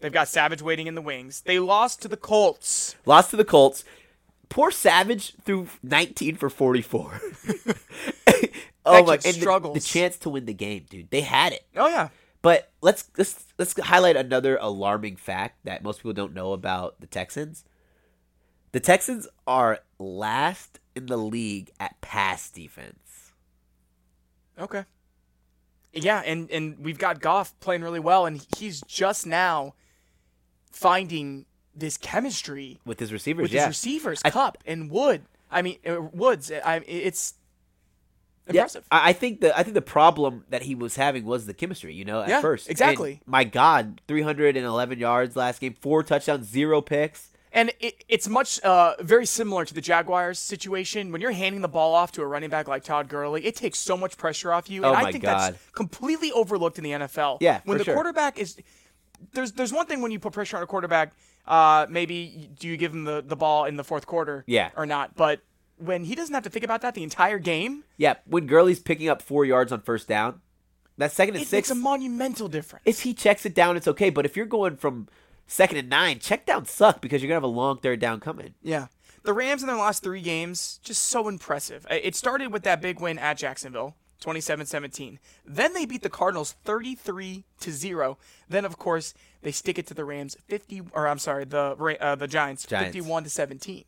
They've 0.00 0.12
got 0.12 0.26
Savage 0.28 0.60
waiting 0.62 0.86
in 0.88 0.94
the 0.96 1.02
wings. 1.02 1.42
They 1.42 1.58
lost 1.60 2.02
to 2.02 2.08
the 2.08 2.16
Colts. 2.16 2.96
Lost 3.06 3.30
to 3.30 3.36
the 3.36 3.44
Colts. 3.44 3.84
Poor 4.48 4.72
Savage 4.72 5.34
threw 5.44 5.68
19 5.84 6.34
for 6.34 6.50
44. 6.50 7.20
oh 9.00 9.06
my! 9.06 9.14
And 9.14 9.22
the, 9.22 9.32
struggles. 9.32 9.74
the 9.74 9.80
chance 9.80 10.16
to 10.18 10.30
win 10.30 10.46
the 10.46 10.54
game, 10.54 10.86
dude. 10.88 11.10
They 11.10 11.22
had 11.22 11.52
it. 11.52 11.66
Oh 11.76 11.88
yeah. 11.88 12.08
But 12.42 12.70
let's 12.80 13.10
let's 13.18 13.44
let's 13.58 13.78
highlight 13.78 14.16
another 14.16 14.56
alarming 14.60 15.16
fact 15.16 15.64
that 15.64 15.82
most 15.82 15.98
people 15.98 16.12
don't 16.12 16.34
know 16.34 16.52
about 16.52 17.00
the 17.00 17.06
Texans. 17.06 17.64
The 18.72 18.80
Texans 18.80 19.26
are 19.46 19.80
last 19.98 20.78
in 20.94 21.06
the 21.06 21.16
league 21.16 21.70
at 21.78 22.00
pass 22.00 22.50
defense. 22.50 23.32
Okay. 24.58 24.84
Yeah, 25.92 26.22
and 26.24 26.50
and 26.50 26.78
we've 26.78 26.98
got 26.98 27.20
Goff 27.20 27.58
playing 27.60 27.82
really 27.82 28.00
well, 28.00 28.24
and 28.26 28.44
he's 28.56 28.80
just 28.82 29.26
now 29.26 29.74
finding 30.70 31.46
this 31.74 31.96
chemistry 31.96 32.78
With 32.84 33.00
his 33.00 33.12
receivers, 33.12 33.42
with 33.42 33.52
yeah. 33.52 33.66
his 33.66 33.68
receivers, 33.68 34.22
I- 34.24 34.30
Kupp 34.30 34.58
and 34.66 34.90
Wood. 34.90 35.22
I 35.50 35.62
mean, 35.62 35.78
uh, 35.84 36.00
Woods. 36.00 36.52
I 36.52 36.76
it's 36.86 37.34
impressive. 38.46 38.84
I, 38.90 39.10
I 39.10 39.12
think 39.12 39.40
the 39.40 39.56
I 39.58 39.62
think 39.62 39.74
the 39.74 39.82
problem 39.82 40.44
that 40.50 40.62
he 40.62 40.74
was 40.74 40.96
having 40.96 41.24
was 41.24 41.46
the 41.46 41.54
chemistry. 41.54 41.94
You 41.94 42.04
know, 42.04 42.22
at 42.22 42.28
Yeah, 42.28 42.40
first, 42.40 42.68
exactly. 42.70 43.12
And 43.12 43.20
my 43.26 43.44
God, 43.44 44.00
three 44.08 44.22
hundred 44.22 44.56
and 44.56 44.66
eleven 44.66 44.98
yards 44.98 45.36
last 45.36 45.60
game, 45.60 45.74
four 45.80 46.02
touchdowns, 46.02 46.48
zero 46.48 46.80
picks. 46.80 47.28
And 47.52 47.72
it, 47.80 48.04
it's 48.08 48.28
much 48.28 48.60
uh, 48.60 48.94
very 49.00 49.26
similar 49.26 49.64
to 49.64 49.74
the 49.74 49.80
Jaguars 49.80 50.38
situation. 50.38 51.10
When 51.10 51.20
you're 51.20 51.32
handing 51.32 51.62
the 51.62 51.68
ball 51.68 51.94
off 51.94 52.12
to 52.12 52.22
a 52.22 52.26
running 52.26 52.48
back 52.48 52.68
like 52.68 52.84
Todd 52.84 53.08
Gurley, 53.08 53.44
it 53.44 53.56
takes 53.56 53.78
so 53.80 53.96
much 53.96 54.16
pressure 54.16 54.52
off 54.52 54.70
you. 54.70 54.84
And 54.84 54.92
Oh 54.92 54.94
I 54.94 55.10
think 55.10 55.24
God. 55.24 55.54
that's 55.54 55.70
completely 55.72 56.30
overlooked 56.30 56.78
in 56.78 56.84
the 56.84 56.92
NFL. 56.92 57.38
Yeah, 57.40 57.60
when 57.64 57.78
the 57.78 57.84
sure. 57.84 57.94
quarterback 57.94 58.38
is 58.38 58.56
there's 59.32 59.52
there's 59.52 59.72
one 59.72 59.86
thing 59.86 60.00
when 60.00 60.12
you 60.12 60.18
put 60.20 60.32
pressure 60.32 60.56
on 60.56 60.62
a 60.62 60.66
quarterback. 60.66 61.12
Uh, 61.46 61.86
maybe 61.90 62.48
do 62.60 62.68
you 62.68 62.76
give 62.76 62.92
him 62.92 63.04
the, 63.04 63.22
the 63.26 63.34
ball 63.34 63.64
in 63.64 63.76
the 63.76 63.82
fourth 63.82 64.06
quarter? 64.06 64.44
Yeah. 64.46 64.70
or 64.76 64.86
not? 64.86 65.16
But 65.16 65.40
when 65.80 66.04
he 66.04 66.14
doesn't 66.14 66.34
have 66.34 66.44
to 66.44 66.50
think 66.50 66.64
about 66.64 66.82
that 66.82 66.94
the 66.94 67.02
entire 67.02 67.38
game, 67.38 67.84
Yeah, 67.96 68.14
when 68.26 68.46
Gurley's 68.46 68.80
picking 68.80 69.08
up 69.08 69.22
four 69.22 69.44
yards 69.44 69.72
on 69.72 69.80
first 69.80 70.06
down, 70.08 70.40
that 70.98 71.12
second 71.12 71.34
and 71.34 71.42
it 71.42 71.48
six. 71.48 71.68
makes 71.68 71.78
a 71.78 71.82
monumental 71.82 72.48
difference. 72.48 72.82
if 72.86 73.00
he 73.02 73.14
checks 73.14 73.46
it 73.46 73.54
down, 73.54 73.76
it's 73.76 73.88
okay. 73.88 74.10
But 74.10 74.26
if 74.26 74.36
you're 74.36 74.46
going 74.46 74.76
from 74.76 75.08
second 75.46 75.78
and 75.78 75.88
nine, 75.88 76.18
check 76.18 76.44
down 76.46 76.66
suck 76.66 77.00
because 77.00 77.22
you're 77.22 77.28
gonna 77.28 77.36
have 77.36 77.42
a 77.42 77.46
long 77.46 77.78
third 77.78 77.98
down 78.00 78.20
coming. 78.20 78.54
Yeah. 78.62 78.86
The 79.22 79.32
Rams 79.32 79.62
in 79.62 79.66
their 79.68 79.76
last 79.76 80.02
three 80.02 80.22
games, 80.22 80.80
just 80.82 81.04
so 81.04 81.28
impressive. 81.28 81.86
It 81.90 82.14
started 82.14 82.52
with 82.52 82.62
that 82.62 82.80
big 82.80 83.00
win 83.00 83.18
at 83.18 83.36
Jacksonville, 83.36 83.94
27-17. 84.22 85.18
Then 85.44 85.74
they 85.74 85.84
beat 85.84 86.02
the 86.02 86.08
Cardinals 86.10 86.52
33 86.64 87.44
to 87.60 87.70
0. 87.72 88.16
Then 88.48 88.64
of 88.64 88.78
course, 88.78 89.12
they 89.42 89.52
stick 89.52 89.78
it 89.78 89.86
to 89.88 89.94
the 89.94 90.04
Rams 90.04 90.36
50 90.48 90.82
or 90.92 91.06
I'm 91.06 91.18
sorry, 91.18 91.44
the 91.44 91.76
uh, 92.00 92.14
the 92.14 92.26
Giants, 92.28 92.66
Giants. 92.66 92.94
51 92.96 93.24
to 93.24 93.30
17. 93.30 93.84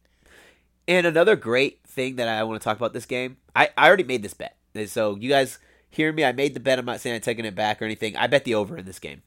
And 0.88 1.06
another 1.06 1.36
great 1.36 1.80
thing 1.86 2.16
that 2.16 2.28
I 2.28 2.42
want 2.44 2.60
to 2.60 2.64
talk 2.64 2.76
about 2.76 2.92
this 2.92 3.06
game, 3.06 3.36
I, 3.54 3.70
I 3.76 3.86
already 3.86 4.04
made 4.04 4.22
this 4.22 4.34
bet. 4.34 4.56
And 4.74 4.88
So 4.88 5.16
you 5.16 5.28
guys 5.28 5.58
hear 5.90 6.12
me? 6.12 6.24
I 6.24 6.32
made 6.32 6.54
the 6.54 6.60
bet. 6.60 6.78
I'm 6.78 6.84
not 6.84 7.00
saying 7.00 7.14
I'm 7.16 7.20
taking 7.22 7.44
it 7.44 7.54
back 7.54 7.80
or 7.80 7.84
anything. 7.84 8.16
I 8.16 8.26
bet 8.26 8.44
the 8.44 8.54
over 8.54 8.76
in 8.76 8.84
this 8.84 8.98
game. 8.98 9.22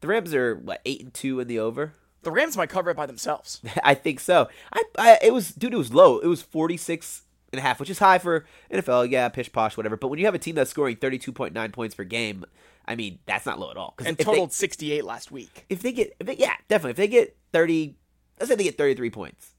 The 0.00 0.08
Rams 0.08 0.34
are 0.34 0.54
what 0.54 0.82
eight 0.84 1.02
and 1.02 1.12
two 1.12 1.40
in 1.40 1.48
the 1.48 1.58
over. 1.58 1.94
The 2.22 2.30
Rams 2.30 2.56
might 2.56 2.68
cover 2.68 2.90
it 2.90 2.96
by 2.96 3.06
themselves. 3.06 3.60
I 3.84 3.94
think 3.94 4.20
so. 4.20 4.48
I, 4.72 4.82
I 4.98 5.18
it 5.22 5.32
was 5.32 5.50
dude, 5.52 5.72
it 5.74 5.78
was 5.78 5.92
low. 5.94 6.18
It 6.18 6.26
was 6.26 6.42
46 6.42 7.22
and 7.52 7.58
a 7.58 7.62
half, 7.62 7.80
which 7.80 7.90
is 7.90 7.98
high 7.98 8.18
for 8.18 8.44
NFL. 8.70 9.10
Yeah, 9.10 9.28
pish 9.30 9.50
posh, 9.50 9.76
whatever. 9.76 9.96
But 9.96 10.08
when 10.08 10.18
you 10.18 10.26
have 10.26 10.34
a 10.34 10.38
team 10.38 10.54
that's 10.54 10.70
scoring 10.70 10.96
32.9 10.96 11.72
points 11.72 11.94
per 11.94 12.04
game, 12.04 12.44
I 12.86 12.94
mean 12.94 13.18
that's 13.26 13.46
not 13.46 13.58
low 13.58 13.70
at 13.70 13.76
all. 13.76 13.94
And 13.98 14.08
if 14.08 14.18
they- 14.18 14.24
totaled 14.24 14.52
68 14.52 15.04
last 15.04 15.30
week. 15.32 15.64
if 15.70 15.80
they 15.82 15.92
get, 15.92 16.14
if 16.20 16.26
they, 16.26 16.36
yeah, 16.36 16.54
definitely. 16.68 16.90
If 16.90 16.96
they 16.98 17.08
get 17.08 17.36
30, 17.52 17.96
let's 18.38 18.50
say 18.50 18.56
they 18.56 18.64
get 18.64 18.76
33 18.76 19.10
points, 19.10 19.52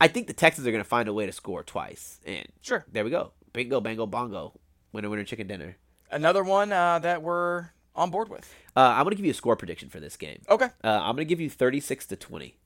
I 0.00 0.08
think 0.08 0.26
the 0.26 0.32
Texans 0.32 0.66
are 0.66 0.70
going 0.70 0.82
to 0.82 0.88
find 0.88 1.08
a 1.08 1.12
way 1.12 1.26
to 1.26 1.32
score 1.32 1.62
twice. 1.62 2.20
And 2.26 2.46
Sure. 2.60 2.84
there 2.90 3.04
we 3.04 3.10
go. 3.10 3.32
Bingo, 3.52 3.80
bango, 3.80 4.06
bongo. 4.06 4.58
Winner, 4.92 5.10
winner, 5.10 5.24
chicken 5.24 5.46
dinner. 5.46 5.76
Another 6.10 6.42
one 6.42 6.72
uh, 6.72 6.98
that 7.00 7.22
we're 7.22 7.70
on 7.94 8.10
board 8.10 8.28
with. 8.28 8.52
Uh, 8.76 8.80
I'm 8.96 9.04
going 9.04 9.10
to 9.10 9.16
give 9.16 9.24
you 9.26 9.32
a 9.32 9.34
score 9.34 9.56
prediction 9.56 9.88
for 9.88 10.00
this 10.00 10.16
game. 10.16 10.40
Okay. 10.48 10.66
Uh, 10.82 10.88
I'm 10.88 11.16
going 11.16 11.18
to 11.18 11.24
give 11.26 11.40
you 11.40 11.50
36 11.50 12.06
to 12.06 12.16
20. 12.16 12.56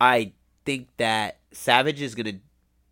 I 0.00 0.32
think 0.64 0.88
that 0.98 1.38
Savage 1.50 2.00
is 2.00 2.14
going 2.14 2.26
to, 2.26 2.38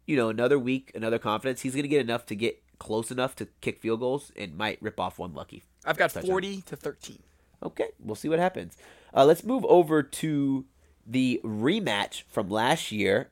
you 0.06 0.16
know, 0.16 0.28
another 0.28 0.58
week, 0.58 0.90
another 0.94 1.18
confidence. 1.18 1.60
He's 1.60 1.72
going 1.74 1.84
to 1.84 1.88
get 1.88 2.00
enough 2.00 2.26
to 2.26 2.34
get 2.34 2.62
close 2.78 3.10
enough 3.10 3.36
to 3.36 3.46
kick 3.60 3.78
field 3.78 4.00
goals 4.00 4.32
and 4.36 4.56
might 4.56 4.78
rip 4.82 4.98
off 4.98 5.18
one 5.18 5.32
lucky. 5.34 5.62
I've 5.84 5.96
got 5.96 6.10
Touchdown. 6.10 6.30
40 6.30 6.62
to 6.62 6.76
13. 6.76 7.18
Okay, 7.62 7.88
we'll 8.00 8.16
see 8.16 8.28
what 8.28 8.38
happens. 8.38 8.76
Uh, 9.14 9.24
let's 9.24 9.44
move 9.44 9.64
over 9.66 10.02
to 10.02 10.64
the 11.06 11.40
rematch 11.44 12.22
from 12.28 12.50
last 12.50 12.90
year. 12.92 13.30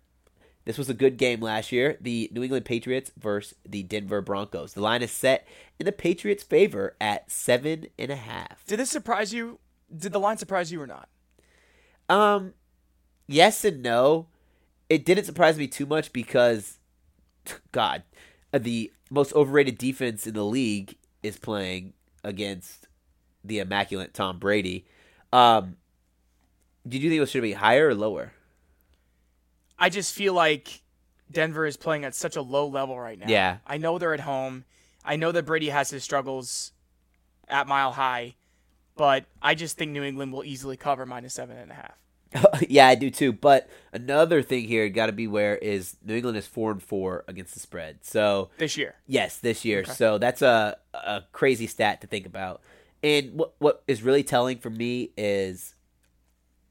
This 0.65 0.79
was 0.79 0.89
a 0.89 0.95
good 0.95 1.19
game 1.19 1.41
last 1.41 1.73
year. 1.73 1.99
The 2.01 2.31
New 2.33 2.43
England 2.43 2.65
Patriots 2.65 3.13
versus 3.19 3.57
the 3.67 3.83
Denver 3.83 4.23
Broncos. 4.23 4.73
The 4.73 4.81
line 4.81 5.03
is 5.03 5.11
set 5.11 5.47
in 5.79 5.87
the 5.87 5.93
Patriots' 5.93 6.43
favor 6.43 6.97
at 7.01 7.31
seven 7.31 7.87
and 7.99 8.11
a 8.11 8.17
half. 8.17 8.65
Did 8.67 8.79
this 8.79 8.91
surprise 8.91 9.35
you? 9.35 9.59
Did 9.95 10.13
the 10.13 10.21
line 10.21 10.39
surprise 10.39 10.73
you 10.73 10.81
or 10.81 10.87
not? 10.87 11.09
Um, 12.09 12.55
yes 13.27 13.65
and 13.65 13.83
no. 13.83 14.29
It 14.89 15.05
didn't 15.05 15.25
surprise 15.25 15.59
me 15.59 15.67
too 15.67 15.87
much 15.87 16.13
because, 16.13 16.79
God, 17.73 18.03
the 18.53 18.93
most 19.11 19.35
overrated 19.35 19.79
defense 19.79 20.27
in 20.27 20.35
the 20.35 20.45
league 20.45 20.97
is 21.23 21.39
playing 21.39 21.93
against 22.23 22.89
the 23.43 23.59
immaculate 23.59 24.15
Tom 24.15 24.39
Brady. 24.39 24.87
Um, 25.33 25.77
did 26.87 27.03
you 27.03 27.11
think 27.11 27.23
it 27.23 27.29
should 27.29 27.43
be 27.43 27.53
higher 27.53 27.89
or 27.89 27.95
lower? 27.95 28.33
I 29.85 29.91
just 29.91 30.15
feel 30.15 30.33
like 30.33 30.81
Denver 31.31 31.67
is 31.67 31.77
playing 31.77 32.07
at 32.07 32.15
such 32.15 32.37
a 32.37 32.41
low 32.41 32.67
level 32.67 32.99
right 32.99 33.19
now. 33.19 33.27
Yeah. 33.29 33.59
I 33.67 33.77
know 33.77 33.99
they're 33.99 34.15
at 34.15 34.21
home. 34.21 34.65
I 35.05 35.17
know 35.17 35.31
that 35.31 35.45
Brady 35.45 35.69
has 35.69 35.91
his 35.91 36.03
struggles 36.03 36.73
at 37.49 37.67
Mile 37.67 37.93
High, 37.93 38.37
but 38.97 39.27
I 39.43 39.55
just 39.55 39.77
think 39.77 39.91
New 39.91 40.03
England 40.03 40.33
will 40.33 40.43
easily 40.43 40.79
cover 40.79 41.05
minus 41.05 41.35
seven 41.35 41.59
and 41.59 41.71
a 41.71 41.75
half. 41.75 41.99
yeah, 42.67 42.89
I 42.89 42.95
do 42.95 43.11
too. 43.11 43.31
But 43.35 43.69
another 43.93 44.41
thing 44.43 44.65
here, 44.65 44.89
got 44.89 45.07
to 45.07 45.13
beware, 45.13 45.55
is 45.55 45.99
New 46.03 46.17
England 46.17 46.39
is 46.39 46.47
four 46.47 46.73
and 46.73 46.83
four 46.83 47.23
against 47.29 47.53
the 47.53 47.61
spread. 47.61 47.99
So 48.07 48.49
this 48.57 48.79
year. 48.79 48.95
Yes, 49.07 49.37
this 49.37 49.67
year. 49.67 49.85
So 49.85 50.17
that's 50.17 50.41
a 50.41 50.79
a 50.95 51.25
crazy 51.33 51.67
stat 51.67 52.01
to 52.01 52.07
think 52.07 52.25
about. 52.25 52.63
And 53.03 53.35
what 53.35 53.53
what 53.59 53.83
is 53.87 54.03
really 54.03 54.25
telling 54.25 54.57
for 54.57 54.71
me 54.71 55.11
is, 55.19 55.75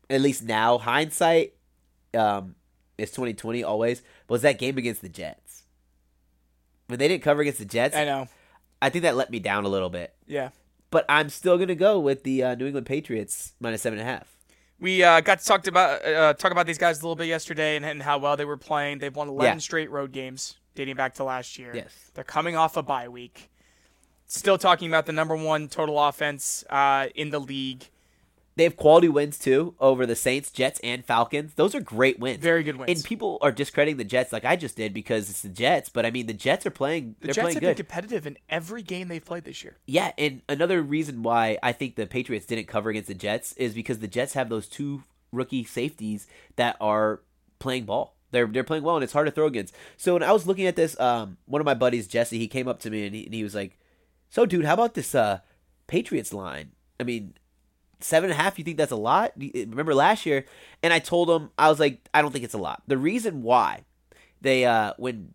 at 0.09 0.19
least 0.19 0.41
now, 0.41 0.79
hindsight, 0.79 1.53
um, 2.15 2.55
twenty 3.13 3.33
twenty 3.33 3.63
always. 3.63 4.01
Was 4.27 4.41
that 4.43 4.57
game 4.59 4.77
against 4.77 5.01
the 5.01 5.09
Jets? 5.09 5.63
When 6.87 6.99
they 6.99 7.07
didn't 7.07 7.23
cover 7.23 7.41
against 7.41 7.59
the 7.59 7.65
Jets, 7.65 7.95
I 7.95 8.05
know. 8.05 8.27
I 8.81 8.89
think 8.89 9.03
that 9.03 9.15
let 9.15 9.29
me 9.31 9.39
down 9.39 9.65
a 9.65 9.69
little 9.69 9.89
bit. 9.89 10.13
Yeah. 10.27 10.49
But 10.91 11.05
I'm 11.09 11.29
still 11.29 11.57
gonna 11.57 11.75
go 11.75 11.99
with 11.99 12.23
the 12.23 12.43
uh, 12.43 12.55
New 12.55 12.65
England 12.67 12.85
Patriots 12.85 13.53
minus 13.59 13.81
seven 13.81 13.99
and 13.99 14.07
a 14.07 14.11
half. 14.11 14.27
We 14.79 15.01
uh, 15.01 15.21
got 15.21 15.39
to 15.39 15.45
talk 15.45 15.65
about 15.67 16.05
uh, 16.05 16.33
talk 16.33 16.51
about 16.51 16.67
these 16.67 16.77
guys 16.77 16.99
a 16.99 17.03
little 17.03 17.15
bit 17.15 17.27
yesterday 17.27 17.77
and, 17.77 17.85
and 17.85 18.01
how 18.03 18.17
well 18.17 18.35
they 18.35 18.45
were 18.45 18.57
playing. 18.57 18.99
They've 18.99 19.15
won 19.15 19.29
11 19.29 19.45
Yeah. 19.55 19.57
straight 19.59 19.89
road 19.89 20.11
games 20.11 20.57
dating 20.75 20.95
back 20.95 21.13
to 21.15 21.23
last 21.23 21.57
year. 21.57 21.71
Yes. 21.73 21.93
They're 22.13 22.23
coming 22.23 22.55
off 22.57 22.75
a 22.75 22.83
bye 22.83 23.07
week. 23.07 23.49
Still 24.25 24.57
talking 24.57 24.89
about 24.89 25.05
the 25.05 25.13
number 25.13 25.35
one 25.35 25.67
total 25.69 25.97
offense 26.03 26.63
uh, 26.69 27.07
in 27.15 27.29
the 27.29 27.39
league. 27.39 27.85
They 28.55 28.63
have 28.63 28.77
quality 28.77 29.09
wins 29.09 29.39
too 29.39 29.73
over 29.79 30.05
the 30.05 30.15
Saints, 30.15 30.51
Jets, 30.51 30.79
and 30.83 31.03
Falcons. 31.03 31.55
Those 31.55 31.73
are 31.73 31.81
great 31.81 32.19
wins. 32.19 32.39
Very 32.39 32.63
good 32.63 32.77
wins. 32.77 32.91
And 32.91 33.03
people 33.03 33.39
are 33.41 33.51
discrediting 33.51 33.97
the 33.97 34.03
Jets 34.03 34.31
like 34.31 34.45
I 34.45 34.55
just 34.55 34.75
did 34.75 34.93
because 34.93 35.29
it's 35.29 35.41
the 35.41 35.49
Jets. 35.49 35.89
But 35.89 36.05
I 36.05 36.11
mean, 36.11 36.27
the 36.27 36.33
Jets 36.33 36.65
are 36.65 36.71
playing. 36.71 37.15
the 37.19 37.27
they're 37.27 37.33
Jets 37.33 37.43
playing 37.43 37.55
have 37.55 37.61
good. 37.61 37.67
been 37.77 37.85
competitive 37.85 38.27
in 38.27 38.37
every 38.49 38.83
game 38.83 39.07
they've 39.07 39.23
played 39.25 39.43
this 39.43 39.63
year. 39.63 39.77
Yeah, 39.87 40.11
and 40.17 40.41
another 40.47 40.81
reason 40.83 41.23
why 41.23 41.57
I 41.63 41.71
think 41.71 41.95
the 41.95 42.05
Patriots 42.05 42.45
didn't 42.45 42.67
cover 42.67 42.89
against 42.91 43.07
the 43.07 43.15
Jets 43.15 43.53
is 43.53 43.73
because 43.73 43.99
the 43.99 44.07
Jets 44.07 44.33
have 44.33 44.49
those 44.49 44.67
two 44.67 45.03
rookie 45.31 45.63
safeties 45.63 46.27
that 46.55 46.77
are 46.79 47.21
playing 47.57 47.85
ball. 47.85 48.15
They're 48.31 48.47
they're 48.47 48.63
playing 48.63 48.83
well, 48.83 48.95
and 48.95 49.03
it's 49.03 49.13
hard 49.13 49.27
to 49.27 49.31
throw 49.31 49.47
against. 49.47 49.73
So 49.97 50.13
when 50.13 50.23
I 50.23 50.31
was 50.31 50.45
looking 50.47 50.65
at 50.67 50.75
this, 50.75 50.99
um, 50.99 51.37
one 51.45 51.61
of 51.61 51.65
my 51.65 51.73
buddies, 51.75 52.07
Jesse, 52.07 52.37
he 52.39 52.47
came 52.47 52.67
up 52.67 52.79
to 52.81 52.89
me 52.89 53.05
and 53.05 53.15
he, 53.15 53.25
and 53.25 53.33
he 53.33 53.43
was 53.43 53.53
like, 53.55 53.77
"So, 54.29 54.45
dude, 54.45 54.65
how 54.65 54.73
about 54.73 54.93
this 54.95 55.13
uh 55.15 55.39
Patriots 55.87 56.33
line? 56.33 56.71
I 56.99 57.03
mean, 57.03 57.33
seven 57.99 58.29
and 58.29 58.39
a 58.39 58.41
half. 58.41 58.57
You 58.57 58.65
think 58.65 58.77
that's 58.77 58.91
a 58.91 58.97
lot? 58.97 59.33
Remember 59.37 59.93
last 59.95 60.25
year?" 60.25 60.45
And 60.81 60.93
I 60.93 60.99
told 60.99 61.29
him 61.29 61.49
I 61.57 61.69
was 61.69 61.79
like, 61.79 62.07
"I 62.13 62.21
don't 62.21 62.31
think 62.31 62.43
it's 62.45 62.53
a 62.53 62.59
lot." 62.59 62.83
The 62.87 62.97
reason 62.97 63.43
why 63.43 63.83
they 64.41 64.65
uh 64.65 64.93
when 64.97 65.33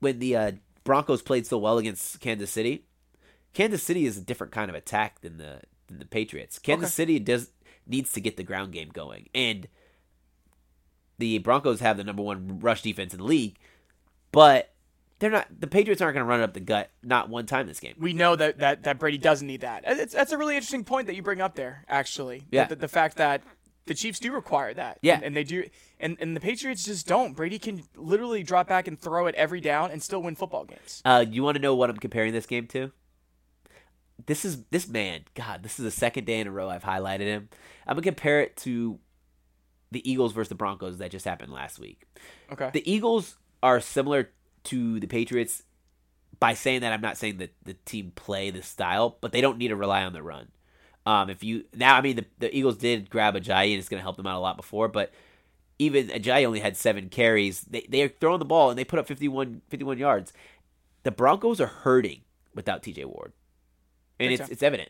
when 0.00 0.18
the 0.18 0.36
uh, 0.36 0.52
Broncos 0.84 1.22
played 1.22 1.46
so 1.46 1.58
well 1.58 1.78
against 1.78 2.20
Kansas 2.20 2.50
City, 2.50 2.84
Kansas 3.54 3.82
City 3.82 4.04
is 4.04 4.18
a 4.18 4.20
different 4.20 4.52
kind 4.52 4.68
of 4.68 4.74
attack 4.76 5.20
than 5.22 5.38
the 5.38 5.60
than 5.86 5.98
the 5.98 6.04
Patriots. 6.04 6.58
Kansas 6.58 6.88
Okay. 6.88 6.94
City 6.94 7.18
does 7.18 7.50
needs 7.86 8.12
to 8.12 8.20
get 8.20 8.36
the 8.36 8.42
ground 8.42 8.72
game 8.72 8.90
going, 8.92 9.28
and 9.34 9.68
the 11.18 11.38
Broncos 11.38 11.80
have 11.80 11.96
the 11.96 12.04
number 12.04 12.22
one 12.22 12.60
rush 12.60 12.82
defense 12.82 13.14
in 13.14 13.20
the 13.20 13.24
league, 13.26 13.56
but 14.32 14.73
they're 15.24 15.30
not. 15.30 15.48
The 15.58 15.66
Patriots 15.66 16.02
aren't 16.02 16.14
going 16.14 16.24
to 16.26 16.28
run 16.28 16.40
it 16.40 16.44
up 16.44 16.52
the 16.52 16.60
gut 16.60 16.90
not 17.02 17.30
one 17.30 17.46
time 17.46 17.66
this 17.66 17.80
game. 17.80 17.94
We 17.98 18.12
know 18.12 18.36
that, 18.36 18.58
that, 18.58 18.82
that 18.82 18.98
Brady 18.98 19.16
doesn't 19.16 19.46
need 19.46 19.62
that. 19.62 19.82
It's, 19.86 20.12
that's 20.12 20.32
a 20.32 20.36
really 20.36 20.54
interesting 20.54 20.84
point 20.84 21.06
that 21.06 21.16
you 21.16 21.22
bring 21.22 21.40
up 21.40 21.54
there, 21.54 21.82
actually. 21.88 22.42
Yeah. 22.50 22.66
The, 22.66 22.76
the 22.76 22.88
fact 22.88 23.16
that 23.16 23.42
the 23.86 23.94
Chiefs 23.94 24.18
do 24.18 24.32
require 24.32 24.74
that. 24.74 24.98
Yeah. 25.00 25.14
And, 25.14 25.24
and 25.24 25.36
they 25.36 25.44
do. 25.44 25.64
And, 25.98 26.18
and 26.20 26.36
the 26.36 26.40
Patriots 26.40 26.84
just 26.84 27.06
don't. 27.06 27.34
Brady 27.34 27.58
can 27.58 27.84
literally 27.96 28.42
drop 28.42 28.68
back 28.68 28.86
and 28.86 29.00
throw 29.00 29.26
it 29.26 29.34
every 29.34 29.62
down 29.62 29.90
and 29.90 30.02
still 30.02 30.22
win 30.22 30.34
football 30.34 30.66
games. 30.66 31.00
Uh, 31.06 31.24
you 31.26 31.42
want 31.42 31.56
to 31.56 31.62
know 31.62 31.74
what 31.74 31.88
I'm 31.88 31.96
comparing 31.96 32.34
this 32.34 32.44
game 32.44 32.66
to? 32.66 32.92
This 34.26 34.44
is 34.44 34.62
this 34.70 34.86
man. 34.86 35.22
God, 35.34 35.62
this 35.62 35.78
is 35.78 35.84
the 35.84 35.90
second 35.90 36.26
day 36.26 36.38
in 36.38 36.46
a 36.46 36.50
row 36.50 36.68
I've 36.68 36.84
highlighted 36.84 37.20
him. 37.20 37.48
I'm 37.86 37.96
gonna 37.96 38.02
compare 38.02 38.42
it 38.42 38.56
to 38.58 38.98
the 39.90 40.08
Eagles 40.08 40.32
versus 40.32 40.50
the 40.50 40.54
Broncos 40.54 40.98
that 40.98 41.10
just 41.10 41.24
happened 41.24 41.52
last 41.52 41.78
week. 41.78 42.02
Okay. 42.52 42.70
The 42.72 42.90
Eagles 42.90 43.38
are 43.62 43.80
similar 43.80 44.30
to 44.64 45.00
the 45.00 45.06
Patriots 45.06 45.62
by 46.40 46.54
saying 46.54 46.80
that 46.80 46.92
I'm 46.92 47.00
not 47.00 47.16
saying 47.16 47.38
that 47.38 47.54
the 47.62 47.74
team 47.84 48.12
play 48.14 48.50
this 48.50 48.66
style, 48.66 49.16
but 49.20 49.32
they 49.32 49.40
don't 49.40 49.58
need 49.58 49.68
to 49.68 49.76
rely 49.76 50.04
on 50.04 50.12
the 50.12 50.22
run. 50.22 50.48
Um, 51.06 51.28
if 51.30 51.44
you 51.44 51.64
now, 51.74 51.96
I 51.96 52.00
mean, 52.00 52.16
the, 52.16 52.24
the 52.38 52.56
Eagles 52.56 52.76
did 52.78 53.10
grab 53.10 53.34
Ajayi 53.34 53.70
and 53.72 53.78
it's 53.78 53.88
going 53.88 53.98
to 54.00 54.02
help 54.02 54.16
them 54.16 54.26
out 54.26 54.38
a 54.38 54.40
lot 54.40 54.56
before, 54.56 54.88
but 54.88 55.12
even 55.78 56.08
Ajayi 56.08 56.46
only 56.46 56.60
had 56.60 56.76
seven 56.76 57.08
carries. 57.08 57.60
They 57.62 57.86
they 57.88 58.02
are 58.02 58.08
throwing 58.08 58.38
the 58.38 58.44
ball 58.44 58.70
and 58.70 58.78
they 58.78 58.84
put 58.84 58.98
up 58.98 59.06
51, 59.06 59.62
51 59.68 59.98
yards. 59.98 60.32
The 61.02 61.10
Broncos 61.10 61.60
are 61.60 61.66
hurting 61.66 62.22
without 62.54 62.82
T.J. 62.82 63.04
Ward, 63.04 63.32
and 64.18 64.28
Big 64.28 64.32
it's 64.32 64.40
time. 64.40 64.48
it's 64.52 64.62
evident. 64.62 64.88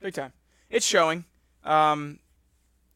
Big 0.00 0.14
time. 0.14 0.32
It's 0.70 0.86
showing. 0.86 1.24
Um, 1.64 2.20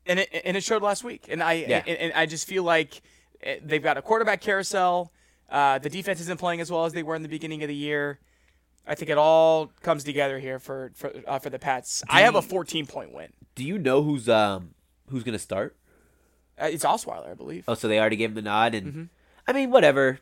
and 0.07 0.21
it 0.21 0.29
and 0.45 0.57
it 0.57 0.63
showed 0.63 0.83
last 0.83 1.03
week. 1.03 1.27
And 1.29 1.43
I 1.43 1.55
Yeah. 1.55 1.83
and, 1.87 1.99
and 1.99 2.13
I 2.15 2.27
just 2.27 2.47
feel 2.47 2.63
like 2.63 3.03
eh, 3.43 3.59
they've 3.65 3.83
got 3.83 3.97
a 3.97 4.03
quarterback 4.03 4.41
carousel. 4.41 5.13
Uh, 5.49 5.79
the 5.79 5.89
defense 5.89 6.21
isn't 6.21 6.39
playing 6.39 6.61
as 6.61 6.71
well 6.71 6.85
as 6.85 6.93
they 6.93 7.03
were 7.03 7.15
in 7.15 7.23
the 7.23 7.29
beginning 7.29 7.63
of 7.63 7.69
the 7.69 7.75
year. 7.75 8.19
I 8.87 8.95
think 8.95 9.11
it 9.11 9.19
all 9.19 9.73
comes 9.83 10.05
together 10.05 10.39
here 10.39 10.59
for 10.59 10.93
for 10.95 11.13
uh, 11.27 11.39
for 11.39 11.51
the 11.51 11.59
Pats. 11.59 12.03
I 12.09 12.23
have 12.23 12.35
a 12.35 12.43
14 12.43 12.87
point 12.87 13.13
win. 13.15 13.33
Do 13.55 13.65
you 13.65 13.79
know 13.79 14.03
who's 14.03 14.29
um 14.29 14.75
who's 15.09 15.23
going 15.25 15.35
to 15.35 15.39
start? 15.39 15.77
Uh, 16.61 16.67
it's 16.67 16.85
Osweiler, 16.85 17.31
I 17.31 17.35
believe. 17.35 17.65
Oh, 17.69 17.75
so 17.75 17.87
they 17.89 17.99
already 18.01 18.17
gave 18.17 18.31
him 18.31 18.35
the 18.35 18.43
nod, 18.43 18.75
and 18.75 18.87
Mm-hmm. 18.87 19.03
I 19.47 19.53
mean, 19.53 19.71
whatever. 19.71 20.19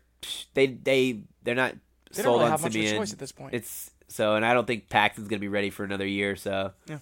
They 0.54 0.66
they 0.68 1.22
they're 1.42 1.54
not 1.54 1.74
They 2.12 2.22
sold 2.22 2.36
really 2.40 2.44
on 2.46 2.50
have 2.52 2.62
much 2.62 2.70
of 2.74 2.76
a 2.76 2.84
Siemian. 2.84 2.96
choice 2.98 3.12
at 3.12 3.18
this 3.18 3.32
point. 3.32 3.54
It's 3.54 3.90
so, 4.08 4.34
and 4.36 4.44
I 4.46 4.54
don't 4.54 4.66
think 4.66 4.88
Paxton's 4.88 5.28
gonna 5.28 5.40
be 5.40 5.48
ready 5.48 5.70
for 5.70 5.84
another 5.84 6.06
year. 6.06 6.36
So 6.36 6.72
Yeah. 6.86 6.98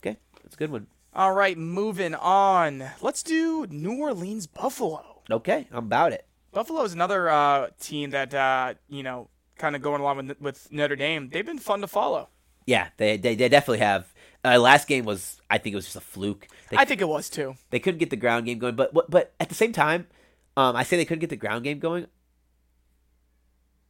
okay, 0.00 0.18
that's 0.42 0.54
a 0.54 0.58
good 0.58 0.70
one. 0.70 0.86
All 1.14 1.32
right, 1.34 1.58
moving 1.58 2.14
on. 2.14 2.84
Let's 3.02 3.22
do 3.22 3.66
New 3.68 3.98
Orleans 4.00 4.46
Buffalo. 4.46 5.22
Okay, 5.30 5.66
I'm 5.70 5.78
about 5.78 6.12
it. 6.12 6.26
Buffalo 6.52 6.82
is 6.82 6.92
another 6.92 7.28
uh, 7.28 7.68
team 7.80 8.10
that 8.10 8.32
uh, 8.34 8.74
you 8.88 9.02
know, 9.02 9.28
kind 9.58 9.74
of 9.76 9.82
going 9.82 10.00
along 10.00 10.16
with 10.28 10.40
with 10.40 10.72
Notre 10.72 10.96
Dame. 10.96 11.30
They've 11.32 11.46
been 11.46 11.58
fun 11.58 11.80
to 11.80 11.86
follow. 11.86 12.28
Yeah, 12.66 12.88
they 12.96 13.16
they, 13.16 13.34
they 13.34 13.48
definitely 13.48 13.78
have. 13.78 14.12
Uh, 14.44 14.58
last 14.58 14.88
game 14.88 15.04
was, 15.04 15.40
I 15.48 15.58
think 15.58 15.72
it 15.72 15.76
was 15.76 15.84
just 15.84 15.94
a 15.96 16.00
fluke. 16.00 16.48
They, 16.70 16.76
I 16.76 16.84
think 16.84 17.00
it 17.00 17.08
was 17.08 17.30
too. 17.30 17.54
they 17.70 17.78
couldn't 17.78 17.98
get 17.98 18.10
the 18.10 18.16
ground 18.16 18.44
game 18.46 18.58
going, 18.58 18.74
but 18.74 18.92
but- 18.92 19.08
but 19.10 19.32
at 19.38 19.48
the 19.48 19.54
same 19.54 19.72
time, 19.72 20.08
um, 20.56 20.74
I 20.74 20.82
say 20.82 20.96
they 20.96 21.04
couldn't 21.04 21.20
get 21.20 21.30
the 21.30 21.36
ground 21.36 21.62
game 21.64 21.78
going. 21.78 22.06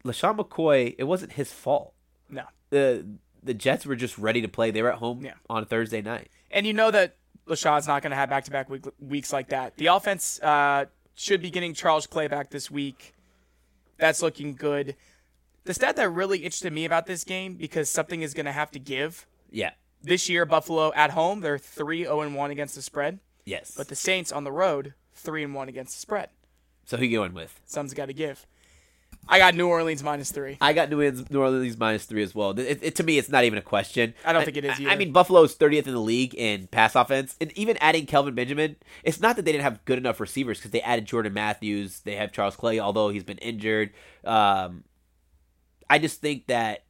LeSean 0.05 0.37
McCoy, 0.37 0.95
it 0.99 1.05
wasn't 1.05 1.33
his 1.33 1.53
fault. 1.53 1.95
No. 2.29 2.45
The 2.71 3.07
the 3.43 3.55
Jets 3.55 3.87
were 3.87 3.97
just 3.97 4.19
ready 4.19 4.41
to 4.43 4.49
play. 4.49 4.71
They 4.71 4.83
were 4.83 4.93
at 4.93 4.99
home 4.99 5.25
Yeah. 5.25 5.35
on 5.51 5.65
Thursday 5.65 6.01
night. 6.03 6.31
And 6.51 6.67
you 6.67 6.73
know 6.73 6.91
that 6.91 7.17
LaShaw's 7.49 7.87
not 7.89 8.03
going 8.03 8.11
to 8.11 8.17
have 8.17 8.29
back 8.31 8.45
to 8.45 8.51
back 8.51 8.69
weeks 9.01 9.33
like 9.33 9.49
that. 9.49 9.77
The 9.77 9.87
offense 9.87 10.41
uh, 10.43 10.85
should 11.15 11.43
be 11.43 11.51
getting 11.51 11.75
Charles 11.75 12.07
Clay 12.07 12.29
back 12.29 12.51
this 12.51 12.71
week. 12.71 13.15
That's 13.99 14.23
looking 14.23 14.55
good. 14.55 14.97
The 15.65 15.75
stat 15.75 15.97
that 15.97 16.09
really 16.09 16.39
interested 16.39 16.73
me 16.73 16.85
about 16.85 17.07
this 17.07 17.23
game, 17.23 17.55
because 17.55 17.89
something 17.89 18.23
is 18.23 18.35
going 18.35 18.47
to 18.47 18.53
have 18.53 18.71
to 18.73 18.81
give. 18.81 19.27
Yeah. 19.51 19.73
This 20.03 20.29
year, 20.29 20.45
Buffalo 20.45 20.93
at 20.95 21.11
home, 21.13 21.41
they're 21.41 21.59
3 21.59 22.05
0 22.05 22.31
1 22.31 22.51
against 22.51 22.75
the 22.75 22.83
spread. 22.83 23.21
Yes. 23.45 23.75
But 23.77 23.89
the 23.89 23.95
Saints 23.95 24.33
on 24.33 24.45
the 24.45 24.51
road, 24.51 24.95
3 25.15 25.45
and 25.45 25.55
1 25.55 25.69
against 25.69 25.95
the 25.95 26.01
spread. 26.01 26.31
so 26.85 26.97
who 26.97 27.05
you 27.05 27.17
going 27.17 27.35
with? 27.35 27.61
Something's 27.65 27.95
got 27.95 28.07
to 28.07 28.13
give. 28.13 28.47
I 29.29 29.39
got 29.39 29.55
New 29.55 29.69
Orleans 29.69 30.03
minus 30.03 30.31
3. 30.33 30.59
I 30.61 30.73
got 30.73 30.91
New 30.91 30.97
Orleans, 30.99 31.31
New 31.31 31.41
Orleans 31.41 31.79
minus 31.79 32.05
three 32.05 32.23
as 32.23 32.35
well. 32.35 32.59
It, 32.59 32.81
it- 32.83 32.95
to 32.97 33.03
me, 33.05 33.19
it's 33.19 33.29
not 33.29 33.45
even 33.45 33.59
a 33.59 33.63
question. 33.63 34.15
I 34.25 34.33
don't 34.33 34.45
think 34.45 34.57
it 34.57 34.65
is 34.65 34.73
I, 34.79 34.83
either. 34.83 34.91
I 34.91 34.97
mean, 34.97 35.13
Buffalo's 35.13 35.57
30th 35.57 35.87
in 35.87 35.95
the 35.95 36.01
league 36.01 36.35
in 36.35 36.67
pass 36.67 36.95
offense, 36.97 37.37
and 37.41 37.57
even 37.57 37.77
adding 37.81 38.07
Kelvin 38.07 38.35
Benjamin, 38.35 38.77
it's 39.05 39.21
not 39.21 39.37
that 39.37 39.45
they 39.45 39.53
didn't 39.53 39.65
have 39.65 39.85
good 39.85 39.99
enough 39.99 40.19
receivers 40.21 40.59
because 40.59 40.73
they 40.73 40.83
added 40.83 41.07
Jordan 41.07 41.33
Matthews, 41.33 42.01
they 42.01 42.17
have 42.17 42.33
Charles 42.33 42.57
Clay, 42.57 42.81
although 42.81 43.09
he's 43.11 43.25
been 43.25 43.39
injured. 43.39 43.91
Um, 44.25 44.85
I 45.89 45.99
just 45.99 46.21
think 46.21 46.49
that 46.49 46.85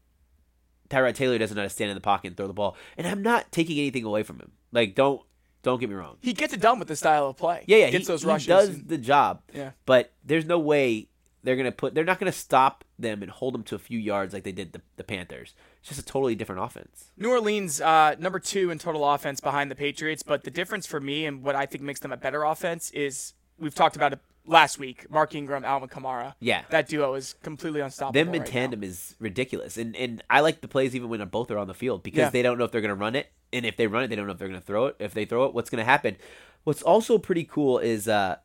Tyrod 0.88 1.14
Taylor 1.14 1.38
doesn't 1.38 1.54
know 1.56 1.62
how 1.62 1.68
to 1.68 1.70
stand 1.74 1.90
in 1.90 1.94
the 1.96 2.00
pocket 2.00 2.28
and 2.28 2.36
throw 2.36 2.46
the 2.46 2.52
ball, 2.54 2.76
and 2.96 3.06
I'm 3.06 3.22
not 3.22 3.52
taking 3.52 3.78
anything 3.78 4.04
away 4.04 4.22
from 4.22 4.38
him. 4.38 4.52
Like, 4.72 4.94
don't 4.94 5.20
don't 5.62 5.78
get 5.78 5.88
me 5.88 5.94
wrong. 5.94 6.16
He 6.22 6.32
gets 6.32 6.52
it 6.52 6.60
done 6.60 6.78
with 6.80 6.88
the 6.88 6.96
style 6.96 7.28
of 7.28 7.36
play. 7.36 7.62
Yeah, 7.68 7.76
yeah, 7.76 7.90
Gets 7.90 8.08
he, 8.08 8.12
those 8.16 8.22
he 8.42 8.48
does 8.48 8.68
and- 8.70 8.88
the 8.88 8.98
job. 8.98 9.42
Yeah. 9.54 9.70
but 9.86 10.12
there's 10.24 10.44
no 10.44 10.58
way 10.58 11.08
they're 11.44 11.56
gonna 11.56 11.72
put. 11.72 11.94
They're 11.94 12.04
not 12.04 12.18
gonna 12.18 12.32
stop 12.32 12.84
them 12.98 13.22
and 13.22 13.30
hold 13.30 13.54
them 13.54 13.62
to 13.64 13.74
a 13.74 13.78
few 13.78 13.98
yards 13.98 14.32
like 14.32 14.44
they 14.44 14.52
did 14.52 14.72
the, 14.72 14.80
the 14.96 15.04
Panthers. 15.04 15.54
It's 15.80 15.88
just 15.88 16.00
a 16.00 16.04
totally 16.04 16.34
different 16.34 16.62
offense. 16.62 17.10
New 17.16 17.30
Orleans, 17.30 17.80
uh, 17.80 18.14
number 18.18 18.38
two 18.38 18.70
in 18.70 18.78
total 18.78 19.08
offense 19.10 19.40
behind 19.40 19.70
the 19.70 19.74
Patriots, 19.74 20.22
but 20.22 20.44
the 20.44 20.50
difference 20.50 20.86
for 20.86 21.00
me 21.00 21.26
and 21.26 21.42
what 21.42 21.54
I 21.56 21.66
think 21.66 21.82
makes 21.82 22.00
them 22.00 22.12
a 22.12 22.16
better 22.16 22.44
offense 22.44 22.90
is 22.92 23.34
we've 23.58 23.74
talked 23.74 23.96
about 23.96 24.12
it 24.12 24.20
last 24.46 24.78
week. 24.78 25.10
Mark 25.10 25.34
Ingram, 25.34 25.64
Alvin 25.64 25.88
Kamara. 25.88 26.34
Yeah. 26.40 26.62
that 26.70 26.88
duo 26.88 27.14
is 27.14 27.34
completely 27.42 27.80
unstoppable. 27.80 28.12
Them 28.12 28.28
in 28.34 28.40
right 28.42 28.46
now. 28.48 28.52
tandem 28.52 28.82
is 28.84 29.16
ridiculous, 29.18 29.76
and 29.76 29.96
and 29.96 30.22
I 30.30 30.40
like 30.40 30.60
the 30.60 30.68
plays 30.68 30.94
even 30.94 31.08
when 31.08 31.24
both 31.28 31.50
are 31.50 31.58
on 31.58 31.66
the 31.66 31.74
field 31.74 32.02
because 32.02 32.18
Yeah. 32.18 32.30
they 32.30 32.42
don't 32.42 32.58
know 32.58 32.64
if 32.64 32.70
they're 32.70 32.80
gonna 32.80 32.94
run 32.94 33.16
it, 33.16 33.28
and 33.52 33.66
if 33.66 33.76
they 33.76 33.86
run 33.88 34.04
it, 34.04 34.08
they 34.08 34.16
don't 34.16 34.26
know 34.26 34.32
if 34.32 34.38
they're 34.38 34.48
gonna 34.48 34.60
throw 34.60 34.86
it. 34.86 34.96
If 35.00 35.12
they 35.14 35.24
throw 35.24 35.44
it, 35.46 35.54
what's 35.54 35.70
gonna 35.70 35.84
happen? 35.84 36.16
What's 36.64 36.82
also 36.82 37.18
pretty 37.18 37.42
cool 37.44 37.78
is 37.80 38.06
uh, 38.06 38.36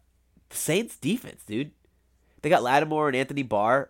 Saints 0.50 0.98
defense, 0.98 1.44
dude. 1.46 1.72
They 2.42 2.50
got 2.50 2.64
Lattimore 2.64 3.08
and 3.08 3.16
Anthony 3.16 3.44
Barr 3.44 3.90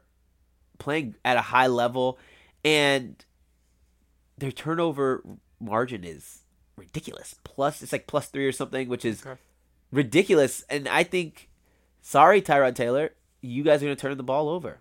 playing 0.80 1.16
at 1.26 1.38
a 1.38 1.42
high 1.42 1.68
level, 1.68 2.18
and 2.64 3.24
their 4.38 4.52
turnover 4.52 5.24
margin 5.60 6.04
is 6.04 6.44
ridiculous. 6.76 7.36
Plus, 7.44 7.82
it's 7.82 7.92
like 7.92 8.08
plus 8.08 8.28
three 8.28 8.46
or 8.46 8.52
something, 8.52 8.88
which 8.88 9.04
is 9.06 9.26
Okay. 9.26 9.40
ridiculous. 9.92 10.64
And 10.70 10.88
I 10.88 11.04
think, 11.04 11.50
sorry, 12.02 12.42
Tyrod 12.42 12.76
Taylor, 12.76 13.14
you 13.42 13.64
guys 13.64 13.82
are 13.82 13.86
going 13.88 13.96
to 13.98 14.02
turn 14.02 14.16
the 14.18 14.24
ball 14.24 14.50
over. 14.50 14.80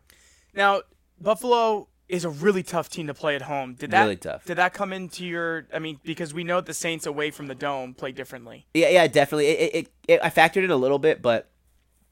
Now, 0.55 0.83
Buffalo 1.20 1.88
is 2.09 2.24
a 2.24 2.29
really 2.31 2.62
tough 2.62 2.88
team 2.88 3.07
to 3.09 3.14
play 3.14 3.35
at 3.35 3.42
home. 3.42 3.74
Did 3.74 3.90
that 3.90 4.02
Really 4.02 4.16
tough. 4.16 4.44
Did 4.44 4.57
that 4.59 4.72
come 4.74 4.92
into 4.92 5.24
your? 5.24 5.66
I 5.74 5.79
mean, 5.79 5.98
because 6.05 6.33
we 6.33 6.44
know 6.44 6.61
the 6.61 6.74
Saints 6.74 7.05
away 7.07 7.31
from 7.31 7.46
the 7.48 7.55
dome 7.55 7.94
play 7.94 8.12
differently. 8.12 8.66
Yeah, 8.74 8.90
yeah, 8.90 9.07
definitely. 9.09 9.46
It, 9.48 9.74
it, 9.74 9.88
it, 10.07 10.20
I 10.22 10.31
factored 10.31 10.62
in 10.64 10.70
a 10.70 10.76
little 10.76 10.98
bit, 11.00 11.20
but 11.20 11.50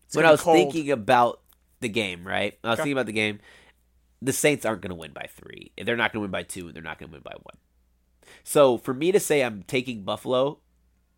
It's 0.07 0.17
when 0.17 0.27
I 0.27 0.31
was 0.33 0.41
cold. 0.41 0.57
thinking 0.57 0.91
about 0.91 1.41
the 1.85 1.89
game, 1.89 2.27
right? 2.27 2.59
I 2.65 2.69
was 2.71 2.75
Okay. 2.75 2.83
thinking 2.83 2.93
about 2.95 3.07
the 3.07 3.13
game. 3.13 3.39
The 4.21 4.33
Saints 4.33 4.65
aren't 4.67 4.81
going 4.81 4.91
to 4.91 4.95
win 4.97 5.13
by 5.13 5.27
three. 5.29 5.71
They're 5.81 5.97
not 5.97 6.13
going 6.13 6.21
to 6.21 6.23
win 6.23 6.31
by 6.31 6.43
two, 6.43 6.67
and 6.67 6.75
they're 6.75 6.83
not 6.83 6.99
going 6.99 7.11
to 7.11 7.15
win 7.15 7.23
by 7.23 7.35
one. 7.43 7.57
So 8.43 8.79
for 8.79 8.95
me 8.95 9.13
to 9.13 9.21
say 9.21 9.43
I'm 9.43 9.63
taking 9.63 10.03
Buffalo 10.03 10.59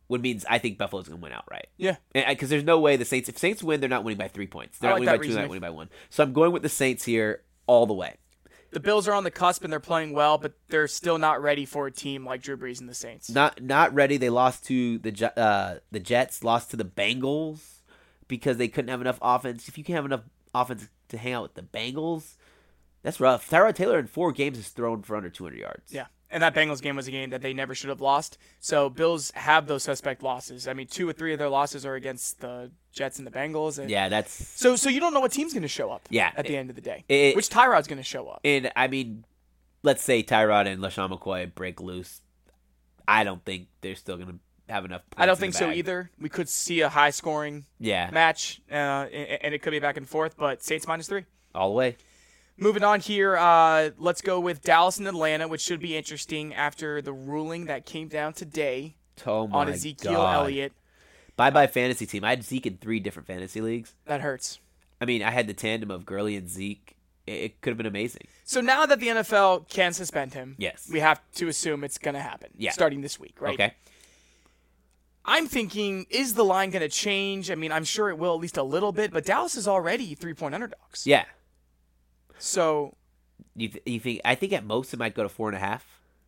would 0.08 0.22
means 0.22 0.44
I 0.48 0.58
think 0.58 0.78
Buffalo's 0.78 1.08
going 1.08 1.20
to 1.20 1.22
win 1.22 1.32
outright. 1.32 1.66
Yeah, 1.76 1.96
Because 2.14 2.48
there's 2.48 2.64
no 2.64 2.78
way 2.78 2.96
the 2.96 3.04
Saints, 3.04 3.28
if 3.28 3.38
Saints 3.38 3.62
win, 3.62 3.80
they're 3.80 3.88
not 3.88 4.04
winning 4.04 4.18
by 4.18 4.28
three 4.28 4.46
points. 4.46 4.78
They're 4.78 4.90
I 4.90 4.94
not 4.94 5.00
like 5.00 5.06
winning 5.08 5.18
by 5.20 5.26
two, 5.26 5.32
they're 5.34 5.42
not 5.42 5.50
winning 5.50 5.60
by 5.62 5.70
one. 5.70 5.88
So 6.10 6.22
I'm 6.22 6.32
going 6.32 6.52
with 6.52 6.62
the 6.62 6.68
Saints 6.68 7.04
here 7.04 7.42
all 7.66 7.86
the 7.86 7.94
way. 7.94 8.14
the 8.70 8.80
Bills 8.80 9.08
are 9.08 9.14
on 9.14 9.24
the 9.24 9.30
cusp 9.30 9.64
and 9.64 9.72
they're 9.72 9.80
playing 9.80 10.12
well, 10.12 10.38
but 10.38 10.52
they're 10.68 10.86
still 10.88 11.18
not 11.18 11.42
ready 11.42 11.64
for 11.64 11.86
a 11.86 11.92
team 11.92 12.24
like 12.24 12.42
Drew 12.42 12.56
Brees 12.56 12.78
and 12.80 12.88
the 12.88 12.94
Saints. 12.94 13.30
Not 13.30 13.60
not 13.62 13.94
ready. 13.94 14.16
They 14.16 14.30
lost 14.30 14.64
to 14.66 14.98
the 14.98 15.32
uh, 15.40 15.78
the 15.90 16.00
Jets, 16.00 16.44
lost 16.44 16.70
to 16.72 16.76
the 16.76 16.84
Bengals 16.84 17.60
because 18.28 18.56
they 18.58 18.68
couldn't 18.68 18.90
have 18.90 19.00
enough 19.00 19.18
offense. 19.22 19.66
If 19.68 19.78
you 19.78 19.84
can't 19.84 19.96
have 19.96 20.04
enough 20.04 20.22
offense 20.60 20.88
to 21.08 21.18
hang 21.18 21.32
out 21.34 21.42
with 21.42 21.54
the 21.54 21.62
Bengals, 21.62 22.34
that's 23.02 23.20
rough. 23.20 23.48
Tyrod 23.48 23.74
Taylor 23.74 23.98
in 23.98 24.06
four 24.06 24.32
games 24.32 24.56
has 24.56 24.68
thrown 24.68 25.02
for 25.02 25.16
under 25.16 25.30
200 25.30 25.58
yards. 25.58 25.92
Yeah. 25.92 26.06
And 26.28 26.42
that 26.42 26.54
Bengals 26.56 26.82
game 26.82 26.96
was 26.96 27.06
a 27.06 27.12
game 27.12 27.30
that 27.30 27.40
they 27.40 27.54
never 27.54 27.72
should 27.72 27.88
have 27.88 28.00
lost. 28.00 28.36
So 28.58 28.90
Bills 28.90 29.30
have 29.36 29.68
those 29.68 29.84
suspect 29.84 30.24
losses. 30.24 30.66
I 30.66 30.72
mean, 30.72 30.88
two 30.88 31.08
or 31.08 31.12
three 31.12 31.32
of 31.32 31.38
their 31.38 31.48
losses 31.48 31.86
are 31.86 31.94
against 31.94 32.40
the 32.40 32.72
Jets 32.90 33.18
and 33.18 33.26
the 33.26 33.30
Bengals. 33.30 33.78
And 33.78 33.88
Yeah, 33.88 34.08
that's 34.08 34.32
So 34.32 34.74
so 34.74 34.90
you 34.90 34.98
don't 34.98 35.14
know 35.14 35.20
what 35.20 35.30
team's 35.30 35.52
going 35.52 35.62
to 35.62 35.68
show 35.68 35.90
up. 35.92 36.02
Yeah. 36.10 36.32
At 36.36 36.46
the 36.46 36.56
end 36.56 36.68
of 36.70 36.74
the 36.76 36.82
day, 36.82 37.04
It- 37.08 37.36
which 37.36 37.48
Tyrod's 37.48 37.86
going 37.86 37.98
to 37.98 38.02
show 38.02 38.26
up. 38.26 38.40
and 38.44 38.72
I 38.74 38.88
mean, 38.88 39.24
let's 39.84 40.02
say 40.02 40.24
Tyrod 40.24 40.66
and 40.66 40.82
LeSean 40.82 41.16
McCoy 41.16 41.54
break 41.54 41.80
loose. 41.80 42.20
I 43.06 43.22
don't 43.22 43.44
think 43.44 43.68
they're 43.82 43.94
still 43.94 44.16
going 44.16 44.28
to 44.28 44.38
have 44.68 44.84
enough. 44.84 45.02
Points 45.10 45.22
I 45.22 45.26
don't 45.26 45.34
in 45.36 45.40
think 45.40 45.54
so 45.54 45.70
either. 45.70 46.10
We 46.20 46.28
could 46.28 46.48
see 46.48 46.80
a 46.80 46.88
high 46.88 47.10
scoring 47.10 47.64
Yeah, 47.78 48.10
match, 48.12 48.60
uh, 48.70 48.74
and 48.74 49.54
it 49.54 49.62
could 49.62 49.70
be 49.70 49.78
back 49.78 49.96
and 49.96 50.08
forth. 50.08 50.36
But 50.36 50.62
Saints 50.62 50.86
minus 50.86 51.08
three. 51.08 51.24
all 51.54 51.68
the 51.70 51.74
way. 51.74 51.96
Moving 52.58 52.82
on 52.84 53.00
here, 53.00 53.36
uh, 53.36 53.90
let's 53.98 54.22
go 54.22 54.40
with 54.40 54.62
Dallas 54.62 54.96
and 54.98 55.06
Atlanta, 55.06 55.46
which 55.46 55.60
should 55.60 55.78
be 55.80 55.94
interesting 55.94 56.54
after 56.54 57.02
the 57.02 57.12
ruling 57.12 57.66
that 57.66 57.84
came 57.84 58.08
down 58.08 58.32
today 58.32 58.96
Oh 59.26 59.48
on 59.52 59.68
Ezekiel 59.68 60.12
God. 60.14 60.34
Elliott. 60.44 60.72
Bye 61.36 61.50
bye 61.50 61.66
fantasy 61.66 62.06
team. 62.06 62.24
I 62.24 62.30
had 62.30 62.42
Zeke 62.44 62.66
in 62.66 62.76
three 62.78 62.98
different 62.98 63.26
fantasy 63.26 63.60
leagues. 63.60 63.94
That 64.06 64.22
hurts. 64.22 64.58
I 65.00 65.04
mean, 65.04 65.22
I 65.22 65.30
had 65.32 65.46
the 65.46 65.52
tandem 65.54 65.90
of 65.90 66.06
Gurley 66.06 66.34
and 66.36 66.48
Zeke. 66.48 66.96
It, 67.26 67.32
it 67.32 67.60
could 67.60 67.70
have 67.70 67.76
been 67.76 67.86
amazing. 67.86 68.22
So 68.44 68.62
now 68.62 68.86
that 68.86 69.00
the 69.00 69.08
NFL 69.08 69.68
can 69.68 69.92
suspend 69.92 70.32
him, 70.32 70.54
Yes. 70.58 70.88
we 70.90 71.00
have 71.00 71.20
to 71.34 71.48
assume 71.48 71.84
it's 71.84 71.98
going 71.98 72.14
to 72.14 72.20
happen. 72.22 72.48
Yeah. 72.56 72.70
starting 72.70 73.02
this 73.02 73.20
week, 73.20 73.38
right? 73.40 73.52
Okay. 73.54 73.74
I'm 75.28 75.46
thinking, 75.48 76.06
is 76.08 76.34
the 76.34 76.44
line 76.44 76.70
going 76.70 76.82
to 76.82 76.88
change? 76.88 77.50
I 77.50 77.56
mean, 77.56 77.72
I'm 77.72 77.84
sure 77.84 78.08
it 78.10 78.16
will 78.18 78.34
at 78.34 78.40
least 78.40 78.56
a 78.56 78.62
little 78.62 78.92
bit, 78.92 79.12
but 79.12 79.24
Dallas 79.26 79.56
is 79.56 79.66
already 79.66 80.14
three 80.14 80.34
point 80.34 80.54
underdogs. 80.54 81.06
Yeah. 81.06 81.24
So, 82.38 82.94
You 83.54 83.68
th- 83.68 83.82
you 83.86 83.98
think? 84.00 84.20
I 84.24 84.34
think 84.34 84.52
at 84.52 84.64
most 84.64 84.92
it 84.94 84.98
might 84.98 85.14
go 85.14 85.22
to 85.22 85.28
four 85.28 85.48
and 85.48 85.56
a 85.56 85.60
half. 85.60 85.84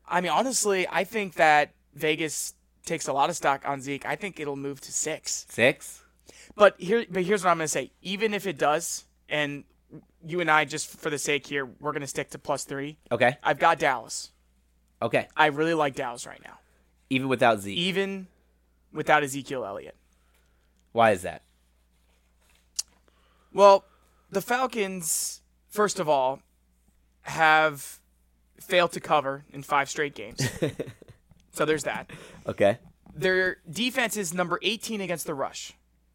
I 0.07 0.21
mean, 0.21 0.33
honestly, 0.33 0.87
I 0.91 1.05
think 1.05 1.35
that 1.35 1.73
Vegas 1.95 2.55
takes 2.87 3.07
a 3.09 3.13
lot 3.13 3.29
of 3.31 3.37
stock 3.37 3.63
on 3.69 3.81
Zeke. 3.83 4.07
I 4.07 4.17
think 4.17 4.41
it'll 4.41 4.57
move 4.57 4.81
to 4.83 4.93
six. 4.93 5.47
Six. 5.51 6.03
But 6.57 6.75
here, 6.81 7.05
but 7.11 7.23
here's 7.25 7.45
what 7.45 7.51
I'm 7.51 7.59
going 7.59 7.65
to 7.67 7.69
say. 7.69 7.93
Even 8.03 8.33
if 8.35 8.47
it 8.47 8.57
does, 8.59 9.05
and 9.29 9.65
you 10.27 10.41
and 10.41 10.51
I, 10.51 10.65
just 10.65 10.89
for 10.89 11.11
the 11.11 11.19
sake 11.19 11.47
here, 11.47 11.67
we're 11.67 11.93
going 11.93 12.01
to 12.01 12.07
stick 12.09 12.31
to 12.31 12.39
plus 12.39 12.65
three. 12.65 12.97
Okay. 13.13 13.37
I've 13.43 13.59
got 13.59 13.79
Dallas. 13.79 14.33
Okay. 15.03 15.29
I 15.37 15.47
really 15.47 15.75
like 15.75 15.95
Dallas 15.95 16.27
right 16.27 16.41
now, 16.43 16.59
Even 17.11 17.29
without 17.29 17.61
Zeke. 17.61 17.77
even 17.79 18.27
without 18.93 19.23
Ezekiel 19.23 19.65
Elliott. 19.65 19.97
Why 20.93 21.11
is 21.13 21.23
that? 21.23 21.43
Well, 23.53 23.85
the 24.31 24.41
Falcons, 24.41 25.43
first 25.69 26.01
of 26.01 26.09
all, 26.09 26.41
have 27.23 27.99
failed 28.61 28.93
to 28.93 29.01
cover 29.01 29.45
in 29.51 29.63
five 29.63 29.89
straight 29.89 30.15
games. 30.15 30.47
so 31.53 31.65
there's 31.65 31.85
that. 31.85 32.11
Okay. 32.47 32.79
Their 33.15 33.59
defense 33.71 34.17
is 34.17 34.35
number 34.35 34.59
18 34.63 35.01
against 35.01 35.27
the 35.27 35.35
rush. 35.35 35.73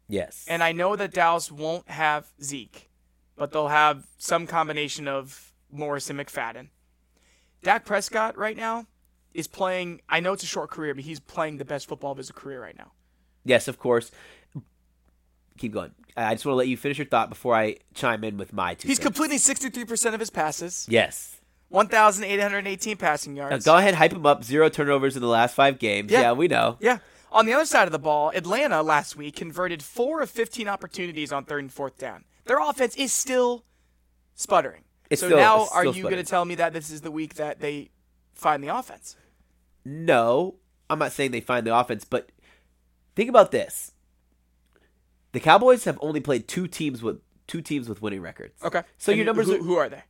Yes. 0.08 0.44
And 0.48 0.62
I 0.62 0.72
know 0.72 0.96
that 0.96 1.12
Dallas 1.12 1.50
won't 1.50 1.88
have 1.88 2.26
Zeke, 2.42 2.90
but 3.36 3.52
they'll 3.52 3.68
have 3.68 4.06
some 4.18 4.46
combination 4.46 5.08
of 5.08 5.52
Morris 5.70 6.10
and 6.10 6.18
McFadden. 6.18 6.68
Dak 7.62 7.84
Prescott 7.84 8.36
right 8.36 8.56
now 8.56 8.86
is 9.34 9.46
playing, 9.48 10.00
I 10.08 10.20
know 10.20 10.32
it's 10.32 10.42
a 10.44 10.46
short 10.46 10.70
career, 10.70 10.94
but 10.94 11.04
he's 11.04 11.20
playing 11.20 11.56
the 11.58 11.64
best 11.64 11.88
football 11.88 12.12
of 12.12 12.18
his 12.18 12.30
career 12.30 12.62
right 12.62 12.76
now. 12.78 12.92
yes, 13.44 13.68
of 13.68 13.78
course. 13.78 14.10
Keep 15.58 15.72
going. 15.72 15.92
I 16.16 16.34
just 16.34 16.44
want 16.46 16.54
to 16.54 16.56
let 16.56 16.68
you 16.68 16.76
finish 16.76 16.98
your 16.98 17.06
thought 17.06 17.28
before 17.28 17.54
I 17.54 17.76
chime 17.94 18.24
in 18.24 18.36
with 18.36 18.52
my 18.52 18.74
two. 18.74 18.88
He's 18.88 18.96
cents. 18.96 19.04
completing 19.06 19.38
63% 19.38 20.14
of 20.14 20.20
his 20.20 20.30
passes, 20.30 20.86
Yes. 20.88 21.36
1,818 21.68 22.96
passing 22.96 23.34
Now, 23.34 23.48
yards. 23.48 23.64
go 23.64 23.76
ahead, 23.76 23.94
hype 23.94 24.12
him 24.12 24.26
up. 24.26 24.44
Zero 24.44 24.68
turnovers 24.68 25.16
in 25.16 25.22
the 25.22 25.28
last 25.28 25.54
five 25.54 25.78
games. 25.78 26.10
Yeah. 26.12 26.20
Yeah, 26.20 26.32
we 26.32 26.48
know. 26.48 26.76
Yeah. 26.80 26.98
On 27.32 27.46
the 27.46 27.52
other 27.52 27.66
side 27.66 27.86
of 27.88 27.92
the 27.92 27.98
ball, 27.98 28.30
Atlanta 28.34 28.82
last 28.82 29.16
week 29.16 29.34
converted 29.36 29.82
four 29.82 30.20
of 30.22 30.30
15 30.30 30.68
opportunities 30.68 31.32
on 31.32 31.44
third 31.44 31.60
and 31.64 31.72
fourth 31.72 31.98
down. 31.98 32.24
Their 32.44 32.58
offense 32.60 32.94
is 32.96 33.12
still 33.12 33.64
sputtering. 34.34 34.84
It's 35.10 35.20
so 35.20 35.28
still- 35.28 35.38
now, 35.38 35.62
it's 35.64 35.72
are 35.72 35.84
you 35.86 36.02
going 36.04 36.16
to 36.16 36.22
tell 36.24 36.44
me 36.44 36.54
that 36.56 36.72
this 36.72 36.90
is 36.90 37.00
the 37.00 37.10
week 37.10 37.34
that 37.34 37.60
they 37.60 37.90
find 38.34 38.62
the 38.62 38.68
offense? 38.68 39.16
No, 39.84 40.56
I'm 40.88 40.98
not 40.98 41.12
saying 41.12 41.30
they 41.32 41.40
find 41.40 41.66
the 41.66 41.74
offense, 41.76 42.04
but 42.04 42.30
think 43.14 43.28
about 43.28 43.50
this: 43.50 43.92
the 45.32 45.40
Cowboys 45.40 45.84
have 45.84 45.98
only 46.00 46.20
played 46.20 46.48
two 46.48 46.66
teams 46.66 47.02
with 47.02 47.20
two 47.46 47.60
teams 47.60 47.88
with 47.88 48.00
winning 48.02 48.20
records. 48.22 48.62
Okay. 48.62 48.82
So 48.98 49.12
And 49.12 49.18
your 49.18 49.26
numbers 49.26 49.46
Who, 49.46 49.54
are- 49.56 49.58
who 49.58 49.76
are 49.76 49.88
they? 49.88 50.02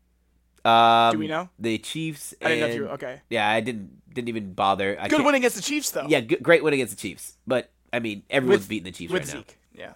Um, 0.67 1.13
Do 1.13 1.19
we 1.19 1.27
know? 1.29 1.51
the 1.59 1.77
Chiefs? 1.79 2.33
I 2.41 2.49
didn't 2.49 2.61
know 2.61 2.67
if 2.69 2.75
you. 2.75 2.89
Okay. 2.91 3.21
Yeah, 3.29 3.49
I 3.49 3.61
didn't 3.61 4.15
didn't 4.15 4.29
even 4.29 4.55
bother. 4.55 4.97
I 4.99 5.09
Good 5.09 5.17
can't- 5.17 5.27
win 5.27 5.35
against 5.35 5.57
the 5.57 5.63
Chiefs 5.63 5.91
though. 5.91 6.07
Yeah, 6.09 6.21
good, 6.21 6.43
great 6.43 6.63
win 6.65 6.73
against 6.73 6.95
the 6.97 7.01
Chiefs, 7.01 7.37
but 7.47 7.71
I 7.93 7.99
mean 7.99 8.23
everyone's 8.31 8.61
With- 8.61 8.69
beating 8.69 8.85
the 8.85 8.93
Chiefs 8.93 9.13
with 9.13 9.23
right 9.27 9.35
now. 9.35 9.41
Zeke. 9.41 9.59
Yeah. 9.75 9.93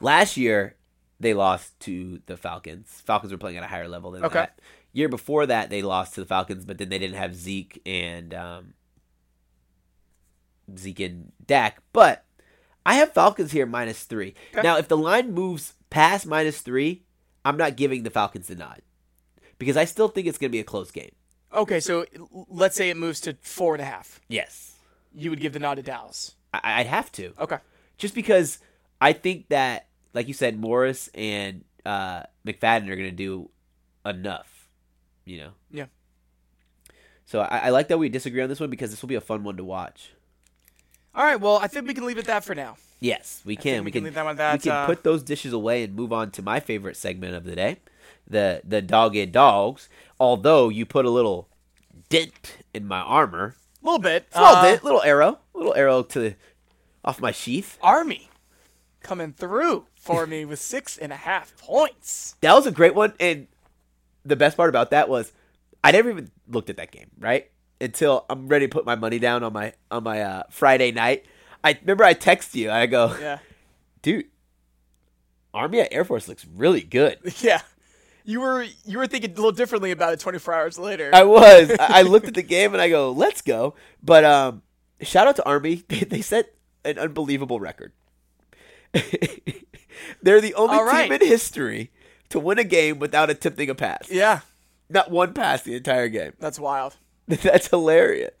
Last 0.00 0.36
year, 0.36 0.74
they 1.20 1.34
lost 1.34 1.78
to 1.80 2.20
the 2.26 2.36
Falcons. 2.36 3.02
Falcons 3.04 3.30
were 3.32 3.38
playing 3.38 3.56
at 3.58 3.62
a 3.64 3.66
higher 3.68 3.86
level 3.88 4.10
than 4.12 4.24
Okay. 4.24 4.34
that. 4.40 4.60
Year 4.92 5.08
before 5.08 5.46
that, 5.46 5.70
they 5.70 5.82
lost 5.82 6.14
to 6.14 6.20
the 6.20 6.26
Falcons, 6.26 6.64
but 6.64 6.78
then 6.78 6.88
they 6.88 6.98
didn't 6.98 7.16
have 7.16 7.34
Zeke 7.36 7.80
and 7.86 8.32
um, 8.34 8.74
Zeke 10.76 11.00
and 11.00 11.32
Dak. 11.46 11.80
But 11.92 12.24
I 12.84 12.94
have 12.94 13.12
Falcons 13.12 13.52
here 13.52 13.66
minus 13.66 14.02
three. 14.04 14.34
Okay. 14.52 14.62
Now, 14.62 14.76
if 14.78 14.88
the 14.88 14.96
line 14.96 15.32
moves 15.32 15.74
past 15.90 16.26
minus 16.26 16.60
three, 16.60 17.04
I'm 17.44 17.56
not 17.56 17.76
giving 17.76 18.02
the 18.02 18.10
Falcons 18.10 18.48
the 18.48 18.56
nod 18.56 18.82
because 19.58 19.76
I 19.76 19.84
still 19.84 20.08
think 20.08 20.26
it's 20.26 20.38
going 20.38 20.50
to 20.50 20.56
be 20.56 20.60
a 20.60 20.64
close 20.64 20.90
game. 20.90 21.12
Okay, 21.52 21.80
so 21.80 22.04
let's 22.48 22.76
say 22.76 22.90
it 22.90 22.96
moves 22.96 23.20
to 23.22 23.36
four 23.40 23.74
and 23.74 23.80
a 23.80 23.84
half. 23.86 24.20
Yes, 24.28 24.74
You 25.14 25.30
would 25.30 25.40
give 25.40 25.54
the 25.54 25.58
nod 25.58 25.76
to 25.76 25.82
Dallas. 25.82 26.34
I- 26.52 26.80
I'd 26.80 26.86
have 26.86 27.10
to. 27.12 27.32
Okay. 27.40 27.58
just 27.96 28.14
because 28.14 28.58
I 29.00 29.12
think 29.14 29.48
that, 29.48 29.86
like 30.12 30.28
you 30.28 30.34
said, 30.34 30.58
Morris 30.60 31.08
and 31.14 31.64
uh, 31.86 32.24
McFadden 32.46 32.88
are 32.90 32.96
going 32.96 33.08
to 33.08 33.12
do 33.12 33.48
enough. 34.04 34.68
You 35.24 35.38
know. 35.38 35.50
Yeah. 35.70 35.86
So 37.26 37.40
I, 37.40 37.58
I 37.58 37.68
like 37.70 37.88
that 37.88 37.98
we 37.98 38.08
disagree 38.08 38.42
on 38.42 38.48
this 38.48 38.60
one 38.60 38.70
because 38.70 38.90
this 38.90 39.00
will 39.02 39.08
be 39.08 39.14
a 39.14 39.20
fun 39.20 39.44
one 39.44 39.56
to 39.58 39.64
watch. 39.64 40.12
All 41.14 41.24
right. 41.24 41.40
Well, 41.40 41.58
I 41.58 41.66
think 41.66 41.86
we 41.86 41.94
can 41.94 42.04
leave 42.06 42.18
it 42.18 42.26
that 42.26 42.44
for 42.44 42.54
now. 42.54 42.76
Yes, 43.00 43.42
we 43.44 43.56
can. 43.56 43.80
we 43.80 43.86
We 43.86 43.90
can 43.92 44.04
leave 44.04 44.14
that 44.14 44.24
one 44.24 44.38
at 44.40 44.52
we 44.54 44.58
can 44.58 44.72
uh, 44.72 44.86
put 44.86 45.04
those 45.04 45.22
dishes 45.22 45.52
away 45.52 45.84
and 45.84 45.94
move 45.94 46.12
on 46.12 46.30
to 46.32 46.42
my 46.42 46.58
favorite 46.60 46.96
segment 46.96 47.34
of 47.34 47.44
the 47.44 47.54
day, 47.54 47.76
the 48.26 48.60
the 48.64 48.82
dog 48.82 49.14
eat 49.16 49.32
dogs. 49.32 49.88
Although 50.18 50.68
you 50.68 50.84
put 50.84 51.04
a 51.04 51.10
little 51.10 51.48
dent 52.08 52.56
in 52.74 52.86
my 52.86 52.98
armor, 53.00 53.54
A 53.82 53.86
little 53.86 54.00
bit. 54.00 54.26
a 54.34 54.40
little 54.40 54.56
Uh, 54.56 54.62
dent, 54.62 54.84
little 54.84 55.02
arrow, 55.02 55.38
little 55.54 55.74
arrow 55.74 56.02
to 56.02 56.34
off 57.04 57.20
my 57.20 57.30
sheath. 57.30 57.78
Army 57.82 58.28
coming 59.00 59.32
through 59.32 59.86
for 59.94 60.26
me 60.26 60.44
with 60.44 60.58
six 60.58 60.98
and 60.98 61.12
a 61.12 61.16
half 61.16 61.56
points. 61.56 62.34
That 62.40 62.54
was 62.54 62.66
a 62.66 62.72
great 62.72 62.94
one, 62.96 63.12
and 63.20 63.46
the 64.24 64.36
best 64.36 64.56
part 64.56 64.68
about 64.68 64.90
that 64.90 65.08
was 65.08 65.32
I 65.84 65.92
never 65.92 66.10
even 66.10 66.30
looked 66.48 66.68
at 66.68 66.76
that 66.78 66.90
game, 66.90 67.10
right? 67.20 67.48
Until 67.80 68.24
I'm 68.28 68.48
ready 68.48 68.66
to 68.66 68.72
put 68.72 68.84
my 68.84 68.96
money 68.96 69.18
down 69.18 69.42
on 69.44 69.52
my 69.52 69.72
on 69.90 70.02
my 70.02 70.20
uh, 70.22 70.42
Friday 70.50 70.90
night. 70.92 71.24
I 71.62 71.78
remember 71.80 72.04
I 72.04 72.12
text 72.12 72.54
you. 72.54 72.70
I 72.70 72.86
go, 72.86 73.16
Yeah. 73.20 73.38
dude, 74.02 74.26
Army 75.54 75.80
at 75.80 75.92
Air 75.92 76.04
Force 76.04 76.28
looks 76.28 76.44
really 76.56 76.82
good. 76.82 77.18
Yeah. 77.40 77.60
You 78.24 78.40
were 78.40 78.66
you 78.84 78.98
were 78.98 79.06
thinking 79.06 79.30
a 79.30 79.34
little 79.34 79.52
differently 79.52 79.90
about 79.90 80.12
it 80.12 80.20
24 80.20 80.52
hours 80.52 80.78
later. 80.78 81.10
I 81.14 81.22
was. 81.22 81.70
I 81.80 82.02
looked 82.02 82.28
at 82.28 82.34
the 82.34 82.42
game 82.56 82.74
and 82.74 82.82
I 82.82 82.90
go, 82.90 83.10
let's 83.10 83.40
go. 83.40 83.74
But 84.02 84.24
um, 84.24 84.60
shout 85.00 85.26
out 85.28 85.36
to 85.36 85.44
Army. 85.46 85.82
They, 85.88 86.00
they 86.00 86.20
set 86.20 86.54
an 86.84 86.98
unbelievable 86.98 87.58
record. 87.58 87.92
They're 90.22 90.40
the 90.40 90.54
only 90.54 90.78
right. 90.78 91.04
team 91.04 91.12
in 91.12 91.26
history 91.26 91.90
to 92.30 92.38
win 92.38 92.58
a 92.58 92.64
game 92.64 92.98
without 92.98 93.30
attempting 93.30 93.70
a 93.70 93.74
pass. 93.74 94.08
yeah, 94.10 94.40
Not 94.90 95.10
one 95.10 95.32
pass 95.32 95.62
the 95.62 95.74
entire 95.74 96.08
game. 96.08 96.32
that's 96.38 96.58
wild. 96.58 96.96
That's 97.42 97.68
hilarious. 97.68 98.32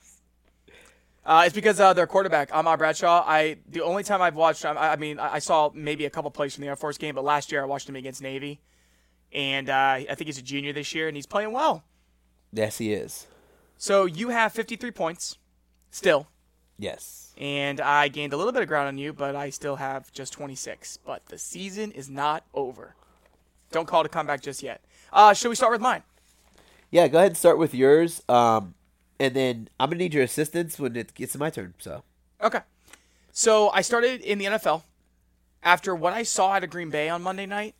Uh, 1.24 1.42
it's 1.44 1.54
because 1.54 1.78
uh, 1.78 1.92
their 1.92 2.06
quarterback, 2.06 2.54
Ahmad 2.54 2.78
Bradshaw. 2.78 3.22
I 3.26 3.58
the 3.68 3.82
only 3.82 4.02
time 4.02 4.22
I've 4.22 4.34
watched, 4.34 4.64
I, 4.64 4.74
I 4.92 4.96
mean, 4.96 5.18
I 5.18 5.34
I 5.34 5.38
saw 5.40 5.70
maybe 5.74 6.06
a 6.06 6.10
couple 6.10 6.30
plays 6.30 6.54
from 6.54 6.62
the 6.62 6.68
Air 6.68 6.76
Force 6.76 6.96
game, 6.96 7.14
but 7.14 7.22
last 7.24 7.52
year 7.52 7.60
I 7.62 7.66
watched 7.66 7.86
him 7.88 7.96
against 7.96 8.22
Navy, 8.22 8.60
and 9.32 9.68
uh, 9.68 9.72
I 9.74 10.06
think 10.14 10.26
he's 10.26 10.38
a 10.38 10.42
junior 10.42 10.72
this 10.72 10.94
year, 10.94 11.06
and 11.06 11.14
he's 11.16 11.26
playing 11.26 11.52
well. 11.52 11.84
Yes, 12.50 12.78
he 12.78 12.94
is. 12.94 13.26
So 13.76 14.06
you 14.06 14.30
have 14.30 14.52
53 14.54 14.90
points, 14.90 15.36
still, 15.90 16.28
Yes. 16.78 17.34
and 17.36 17.78
I 17.80 18.08
gained 18.08 18.32
a 18.32 18.38
little 18.38 18.52
bit 18.52 18.62
of 18.62 18.68
ground 18.68 18.88
on 18.88 18.96
you, 18.96 19.12
but 19.12 19.36
I 19.36 19.50
still 19.50 19.76
have 19.76 20.10
just 20.12 20.32
26. 20.32 20.96
But 21.04 21.26
the 21.26 21.36
season 21.36 21.92
is 21.92 22.08
not 22.08 22.44
over. 22.54 22.94
Don't 23.70 23.86
call 23.86 24.00
it 24.00 24.06
a 24.06 24.08
comeback 24.08 24.40
just 24.40 24.62
yet. 24.62 24.80
Uh, 25.12 25.34
should 25.34 25.50
we 25.50 25.54
start 25.54 25.72
with 25.72 25.82
mine? 25.82 26.02
Yeah, 26.90 27.06
go 27.08 27.18
ahead 27.18 27.32
and 27.32 27.36
start 27.36 27.58
with 27.58 27.74
yours. 27.74 28.22
Um, 28.30 28.74
and 29.20 29.34
then 29.34 29.68
I'm 29.78 29.90
gonna 29.90 29.98
need 29.98 30.14
your 30.14 30.22
assistance 30.22 30.78
when 30.78 30.96
it 30.96 31.14
gets 31.14 31.32
to 31.32 31.38
my 31.38 31.50
turn. 31.50 31.74
So 31.78 32.02
Okay. 32.42 32.60
So 33.32 33.70
I 33.70 33.82
started 33.82 34.20
in 34.20 34.38
the 34.38 34.46
NFL 34.46 34.82
after 35.62 35.94
what 35.94 36.12
I 36.12 36.22
saw 36.22 36.52
out 36.52 36.64
of 36.64 36.70
Green 36.70 36.90
Bay 36.90 37.08
on 37.08 37.22
Monday 37.22 37.46
night 37.46 37.74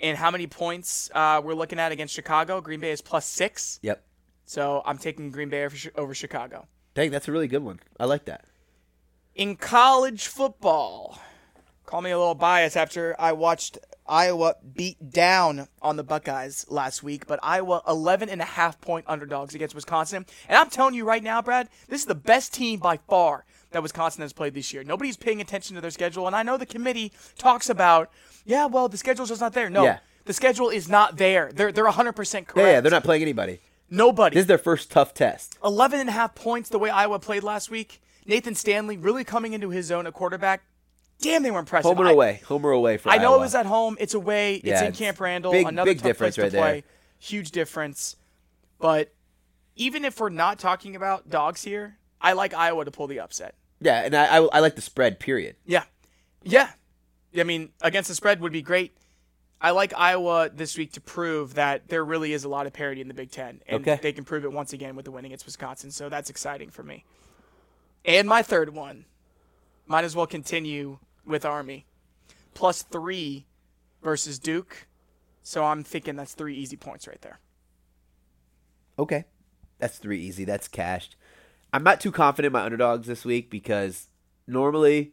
and 0.00 0.16
how 0.16 0.30
many 0.30 0.46
points 0.46 1.10
uh, 1.14 1.40
we're 1.42 1.54
looking 1.54 1.78
at 1.78 1.92
against 1.92 2.14
Chicago. 2.14 2.60
Green 2.60 2.80
Bay 2.80 2.90
is 2.90 3.00
plus 3.00 3.26
six. 3.26 3.78
yep. 3.82 4.04
So 4.44 4.82
I'm 4.86 4.96
taking 4.96 5.30
Green 5.30 5.50
Bay 5.50 5.64
over, 5.64 5.76
over 5.94 6.14
Chicago. 6.14 6.66
Dang, 6.94 7.10
that's 7.10 7.28
a 7.28 7.32
really 7.32 7.48
good 7.48 7.62
one. 7.62 7.80
I 8.00 8.06
like 8.06 8.24
that. 8.24 8.44
In 9.34 9.56
college 9.56 10.26
football, 10.26 11.18
call 11.88 12.02
me 12.02 12.10
a 12.10 12.18
little 12.18 12.34
biased 12.34 12.76
after 12.76 13.16
I 13.18 13.32
watched 13.32 13.78
Iowa 14.06 14.56
beat 14.74 15.10
down 15.10 15.68
on 15.80 15.96
the 15.96 16.04
Buckeyes 16.04 16.66
last 16.68 17.02
week, 17.02 17.26
but 17.26 17.40
Iowa 17.42 17.82
11 17.88 18.28
and 18.28 18.42
a 18.42 18.44
half 18.44 18.78
point 18.82 19.06
underdogs 19.08 19.54
against 19.54 19.74
Wisconsin. 19.74 20.26
And 20.48 20.58
I'm 20.58 20.68
telling 20.68 20.94
you 20.94 21.06
right 21.06 21.22
now, 21.22 21.40
Brad, 21.40 21.68
this 21.88 22.02
is 22.02 22.06
the 22.06 22.14
best 22.14 22.52
team 22.52 22.78
by 22.78 22.98
far 23.08 23.46
that 23.70 23.82
Wisconsin 23.82 24.20
has 24.20 24.34
played 24.34 24.52
this 24.52 24.70
year. 24.72 24.84
Nobody's 24.84 25.16
paying 25.16 25.40
attention 25.40 25.76
to 25.76 25.80
their 25.80 25.90
schedule, 25.90 26.26
and 26.26 26.36
I 26.36 26.42
know 26.42 26.58
the 26.58 26.66
committee 26.66 27.10
talks 27.38 27.70
about, 27.70 28.10
yeah, 28.44 28.66
well, 28.66 28.88
the 28.88 28.98
schedule's 28.98 29.30
just 29.30 29.40
not 29.40 29.54
there. 29.54 29.70
No, 29.70 29.84
Yeah. 29.84 29.98
the 30.26 30.34
schedule 30.34 30.68
is 30.68 30.90
not 30.90 31.16
there. 31.16 31.50
They're 31.54 31.72
they're 31.72 31.86
100% 31.86 32.14
correct. 32.48 32.56
Yeah, 32.56 32.66
yeah, 32.74 32.80
they're 32.82 32.90
not 32.90 33.04
playing 33.04 33.22
anybody. 33.22 33.60
Nobody. 33.90 34.34
This 34.34 34.42
is 34.42 34.46
their 34.48 34.58
first 34.58 34.90
tough 34.90 35.14
test. 35.14 35.56
11 35.64 36.00
and 36.00 36.10
a 36.10 36.12
half 36.12 36.34
points 36.34 36.68
the 36.68 36.78
way 36.78 36.90
Iowa 36.90 37.18
played 37.18 37.42
last 37.42 37.70
week. 37.70 38.02
Nathan 38.26 38.54
Stanley 38.54 38.98
really 38.98 39.24
coming 39.24 39.54
into 39.54 39.70
his 39.70 39.86
zone 39.86 40.06
at 40.06 40.12
quarterback. 40.12 40.62
Damn, 41.20 41.42
they 41.42 41.50
were 41.50 41.58
impressive. 41.58 41.88
Home 41.88 41.98
or 42.00 42.08
I- 42.08 42.12
away? 42.12 42.40
Home 42.46 42.64
or 42.64 42.70
away 42.70 42.96
for 42.96 43.08
Iowa 43.10 43.18
I 43.18 43.22
know 43.22 43.30
Iowa. 43.32 43.38
it 43.38 43.40
was 43.40 43.54
at 43.54 43.66
home. 43.66 43.96
It's 44.00 44.14
away. 44.14 44.54
It's 44.56 44.64
Yeah, 44.64 44.80
in 44.82 44.86
it's 44.88 44.98
Camp 44.98 45.18
Randall. 45.20 45.52
big- 45.52 45.66
Another 45.66 45.90
big 45.90 46.02
difference 46.02 46.36
place 46.36 46.44
right 46.44 46.50
to 46.50 46.56
there. 46.56 46.82
Huge 47.18 47.50
difference. 47.50 48.16
But 48.78 49.12
even 49.74 50.04
if 50.04 50.20
we're 50.20 50.28
not 50.28 50.58
talking 50.58 50.94
about 50.94 51.28
dogs 51.28 51.64
here, 51.64 51.98
I 52.20 52.32
like 52.34 52.54
Iowa 52.54 52.84
to 52.84 52.90
pull 52.90 53.08
the 53.08 53.18
upset. 53.20 53.54
Yeah, 53.80 54.00
and 54.04 54.14
I, 54.14 54.38
I 54.38 54.42
I 54.54 54.58
like 54.60 54.74
the 54.76 54.82
spread. 54.82 55.18
Period. 55.20 55.56
Yeah, 55.64 55.84
yeah. 56.42 56.70
I 57.36 57.42
mean, 57.44 57.70
against 57.80 58.08
the 58.08 58.14
spread 58.14 58.40
would 58.40 58.52
be 58.52 58.62
great. 58.62 58.96
I 59.60 59.70
like 59.72 59.92
Iowa 59.96 60.50
this 60.52 60.76
week 60.78 60.92
to 60.92 61.00
prove 61.00 61.54
that 61.54 61.88
there 61.88 62.04
really 62.04 62.32
is 62.32 62.44
a 62.44 62.48
lot 62.48 62.66
of 62.66 62.72
parity 62.72 63.00
in 63.00 63.08
the 63.08 63.14
Big 63.14 63.30
Ten, 63.32 63.60
and 63.66 63.80
Okay. 63.82 63.98
they 64.02 64.12
can 64.12 64.24
prove 64.24 64.44
it 64.44 64.52
once 64.52 64.72
again 64.72 64.94
with 64.96 65.04
the 65.04 65.10
win 65.10 65.24
against 65.24 65.46
Wisconsin. 65.46 65.90
So 65.90 66.08
that's 66.08 66.30
exciting 66.30 66.70
for 66.70 66.82
me. 66.84 67.04
And 68.04 68.28
my 68.28 68.42
third 68.42 68.72
one, 68.74 69.04
might 69.86 70.04
as 70.04 70.14
well 70.16 70.26
continue 70.26 70.98
with 71.28 71.44
Army, 71.44 71.86
plus 72.54 72.82
three 72.82 73.46
versus 74.02 74.38
Duke. 74.38 74.86
So 75.42 75.64
I'm 75.64 75.84
thinking 75.84 76.16
that's 76.16 76.34
three 76.34 76.54
easy 76.56 76.76
points 76.76 77.06
right 77.06 77.20
there. 77.22 77.38
Okay, 78.98 79.24
that's 79.78 79.98
three 79.98 80.20
easy. 80.20 80.44
That's 80.44 80.68
cashed. 80.68 81.16
I'm 81.72 81.82
not 81.84 82.00
too 82.00 82.10
confident 82.10 82.54
in 82.54 82.58
my 82.58 82.64
underdogs 82.64 83.06
this 83.06 83.24
week 83.24 83.50
because 83.50 84.08
normally 84.46 85.12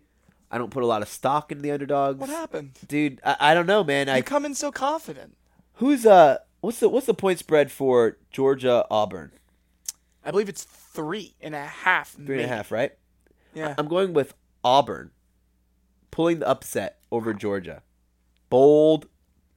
I 0.49 0.57
don't 0.57 0.71
put 0.71 0.83
a 0.83 0.87
lot 0.87 1.01
of 1.01 1.07
stock 1.07 1.51
in 1.51 1.61
the 1.61 1.71
underdogs. 1.71 2.19
What 2.19 2.29
happened? 2.29 2.79
dude? 2.87 3.19
I, 3.23 3.35
I 3.39 3.53
don't 3.53 3.65
know, 3.67 3.83
man. 3.83 4.09
I 4.09 4.17
You 4.17 4.23
come 4.23 4.45
in 4.45 4.55
so 4.55 4.71
confident. 4.71 5.35
who's 5.75 6.05
uh 6.05 6.37
what's 6.61 6.79
the 6.79 6.89
what's 6.89 7.05
the 7.05 7.13
point 7.13 7.39
spread 7.39 7.71
for 7.71 8.17
Georgia 8.31 8.85
Auburn? 8.89 9.31
I 10.23 10.31
believe 10.31 10.49
it's 10.49 10.63
three 10.63 11.35
and 11.41 11.53
a 11.53 11.65
half. 11.65 12.11
Three 12.13 12.37
and 12.41 12.45
a 12.45 12.47
half, 12.47 12.71
right? 12.71 12.93
Yeah. 13.53 13.75
I'm 13.77 13.87
going 13.87 14.13
with 14.13 14.33
Auburn 14.63 15.11
pulling 16.15 16.39
the 16.39 16.47
upset 16.47 16.99
over 17.11 17.33
Georgia. 17.33 17.83
Bold, 18.49 19.07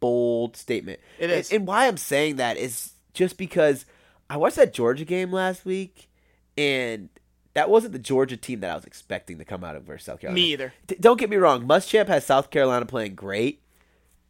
bold 0.01 0.57
statement. 0.57 0.99
It 1.21 1.31
is. 1.31 1.53
And, 1.53 1.61
and 1.61 1.69
why 1.69 1.87
I'm 1.87 1.97
saying 1.97 2.35
that 2.37 2.57
is 2.57 2.95
just 3.15 3.39
because 3.39 3.87
I 4.29 4.39
watched 4.39 4.57
that 4.57 4.73
Georgia 4.73 5.05
game 5.05 5.31
last 5.31 5.65
week, 5.65 6.11
and 6.57 7.11
that 7.55 7.71
wasn't 7.71 7.93
the 7.93 8.01
Georgia 8.01 8.37
team 8.37 8.59
that 8.61 8.73
I 8.73 8.75
was 8.75 8.85
expecting 8.85 9.39
to 9.39 9.45
come 9.45 9.63
out 9.63 9.77
of 9.77 9.85
versus 9.85 10.07
South 10.07 10.21
Carolina. 10.21 10.35
Me 10.35 10.53
either. 10.53 10.75
D- 10.89 10.97
don't 10.99 11.17
get 11.17 11.31
me 11.31 11.37
wrong. 11.37 11.63
Muschamp 11.63 12.09
has 12.09 12.27
South 12.27 12.51
Carolina 12.51 12.87
playing 12.87 13.15
great, 13.15 13.63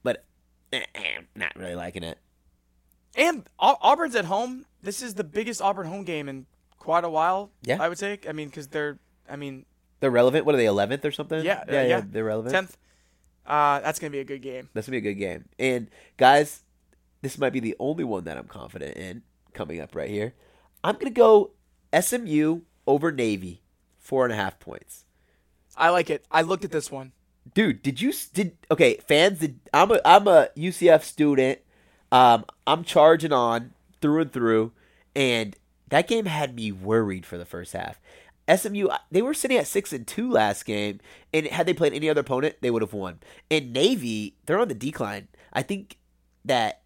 but 0.03 0.26
eh, 0.70 0.83
eh, 0.95 1.20
not 1.35 1.57
really 1.57 1.76
liking 1.76 2.03
it. 2.03 2.18
And 3.16 3.49
Auburn's 3.59 4.14
at 4.14 4.26
home. 4.26 4.66
This 4.83 5.01
is 5.01 5.14
the 5.14 5.24
biggest 5.24 5.62
Auburn 5.62 5.87
home 5.87 6.05
game 6.05 6.29
in 6.29 6.45
quite 6.79 7.05
a 7.05 7.11
while. 7.11 7.53
Yeah. 7.62 7.83
I 7.83 7.89
would 7.89 7.97
say. 7.97 8.20
I 8.29 8.33
mean, 8.33 8.49
because 8.49 8.68
they're. 8.68 8.99
I 9.31 9.37
mean, 9.37 9.64
They're 10.01 10.11
relevant. 10.11 10.46
What 10.46 10.55
are 10.55 10.59
they? 10.59 10.66
Eleventh 10.66 11.05
or 11.05 11.12
something? 11.12 11.44
Yeah, 11.44 11.61
uh, 11.61 11.72
yeah, 11.72 11.82
yeah. 11.82 12.03
They're 12.05 12.24
relevant. 12.24 12.55
Tenth. 12.55 12.76
Uh, 13.46 13.80
that's 13.80 13.99
gonna 13.99 14.11
be 14.11 14.20
a 14.20 14.24
good 14.24 14.42
game. 14.42 14.68
That's 14.74 14.86
gonna 14.86 15.01
be 15.01 15.09
a 15.09 15.12
good 15.12 15.18
game. 15.18 15.49
And 15.59 15.90
guys, 16.16 16.62
this 17.22 17.38
might 17.38 17.53
be 17.53 17.61
the 17.61 17.76
only 17.78 18.05
one 18.05 18.24
that 18.24 18.36
I'm 18.36 18.46
confident 18.46 18.96
in 18.96 19.22
coming 19.55 19.80
up 19.80 19.94
right 19.94 20.11
here. 20.11 20.34
I'm 20.84 20.96
gonna 20.96 21.11
go 21.11 21.53
SMU 21.99 22.61
over 22.86 23.11
Navy, 23.11 23.62
four 23.96 24.24
and 24.24 24.32
a 24.32 24.36
half 24.36 24.61
points. 24.61 25.05
I 25.76 25.90
like 25.90 26.11
it. 26.11 26.24
I 26.30 26.42
looked 26.42 26.64
at 26.64 26.72
this 26.72 26.90
one. 26.90 27.12
Dude, 27.55 27.82
did 27.82 28.01
you 28.01 28.12
did 28.34 28.57
okay 28.70 28.99
fans? 29.07 29.38
Did 29.38 29.61
I'm 29.72 29.90
a 29.92 30.01
I'm 30.05 30.28
a 30.28 30.51
UCF 30.57 31.03
student. 31.03 31.61
Um, 32.12 32.44
I'm 32.66 32.84
charging 32.84 33.32
on 33.32 33.72
through 34.01 34.22
and 34.22 34.32
through, 34.32 34.72
and 35.16 35.57
that 35.88 36.09
game 36.09 36.26
had 36.26 36.55
me 36.55 36.72
worried 36.72 37.24
for 37.24 37.38
the 37.38 37.44
first 37.44 37.72
half. 37.72 38.01
SMU 38.55 38.88
they 39.11 39.22
were 39.22 39.34
sitting 39.34 39.57
at 39.57 39.66
six 39.66 39.92
and 39.92 40.07
two 40.07 40.30
last 40.30 40.64
game, 40.64 41.01
and 41.32 41.46
had 41.46 41.66
they 41.66 41.74
played 41.74 41.92
any 41.92 42.09
other 42.09 42.20
opponent, 42.22 42.57
they 42.61 42.70
would 42.70 42.82
have 42.82 42.92
won. 42.92 43.20
And 43.51 43.72
Navy, 43.72 44.36
they're 44.46 44.59
on 44.59 44.68
the 44.68 44.74
decline. 44.74 45.28
I 45.53 45.62
think 45.62 45.99
that 46.44 46.82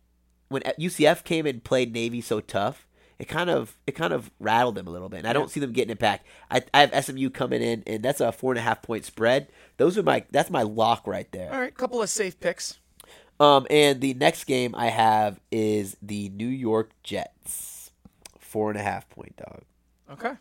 when 0.48 0.62
UCF 0.62 1.24
came 1.24 1.46
and 1.46 1.62
played 1.62 1.92
Navy 1.92 2.20
so 2.20 2.40
tough, 2.40 2.86
it 3.18 3.26
kind 3.26 3.50
of 3.50 3.78
it 3.86 3.92
kind 3.92 4.12
of 4.12 4.30
rattled 4.40 4.74
them 4.74 4.86
a 4.86 4.90
little 4.90 5.08
bit. 5.08 5.18
And 5.18 5.28
I 5.28 5.32
don't 5.32 5.50
see 5.50 5.60
them 5.60 5.72
getting 5.72 5.92
it 5.92 5.98
back. 5.98 6.24
I, 6.50 6.62
I 6.74 6.80
have 6.80 7.04
SMU 7.04 7.30
coming 7.30 7.62
in, 7.62 7.82
and 7.86 8.02
that's 8.02 8.20
a 8.20 8.32
four 8.32 8.52
and 8.52 8.58
a 8.58 8.62
half 8.62 8.82
point 8.82 9.04
spread. 9.04 9.48
Those 9.76 9.96
are 9.96 10.02
my 10.02 10.24
that's 10.30 10.50
my 10.50 10.62
lock 10.62 11.06
right 11.06 11.30
there. 11.32 11.52
All 11.52 11.60
right, 11.60 11.74
couple 11.74 12.02
of 12.02 12.10
safe 12.10 12.38
picks. 12.40 12.78
Um, 13.40 13.66
and 13.70 14.00
the 14.00 14.14
next 14.14 14.44
game 14.44 14.74
I 14.74 14.86
have 14.90 15.40
is 15.50 15.96
the 16.02 16.28
New 16.30 16.48
York 16.48 16.90
Jets, 17.02 17.90
four 18.38 18.70
and 18.70 18.78
a 18.78 18.82
half 18.82 19.08
point 19.08 19.36
dog. 19.36 19.62
Okay. 20.10 20.32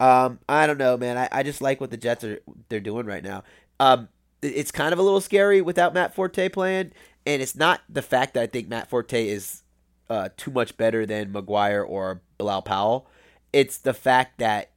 Um, 0.00 0.40
I 0.48 0.66
don't 0.66 0.78
know, 0.78 0.96
man. 0.96 1.18
I, 1.18 1.28
I 1.30 1.42
just 1.44 1.60
like 1.60 1.80
what 1.80 1.90
the 1.92 1.98
Jets 1.98 2.24
are 2.24 2.40
they're 2.70 2.80
doing 2.80 3.06
right 3.06 3.22
now. 3.24 3.44
Um, 3.78 4.08
it- 4.42 4.54
it's 4.56 4.72
kind 4.72 4.92
of 4.92 4.98
a 4.98 5.02
little 5.02 5.20
scary 5.20 5.60
without 5.60 5.94
Matt 5.94 6.14
Forte 6.14 6.48
playing, 6.48 6.92
and 7.26 7.42
it's 7.42 7.54
not 7.54 7.82
the 7.88 8.02
fact 8.02 8.34
that 8.34 8.42
I 8.42 8.46
think 8.48 8.68
Matt 8.68 8.88
Forte 8.90 9.28
is 9.28 9.62
uh, 10.08 10.30
too 10.36 10.50
much 10.50 10.76
better 10.76 11.06
than 11.06 11.32
McGuire 11.32 11.86
or 11.88 12.22
Bilal 12.38 12.62
Powell. 12.62 13.08
It's 13.52 13.78
the 13.78 13.94
fact 13.94 14.38
that 14.38 14.72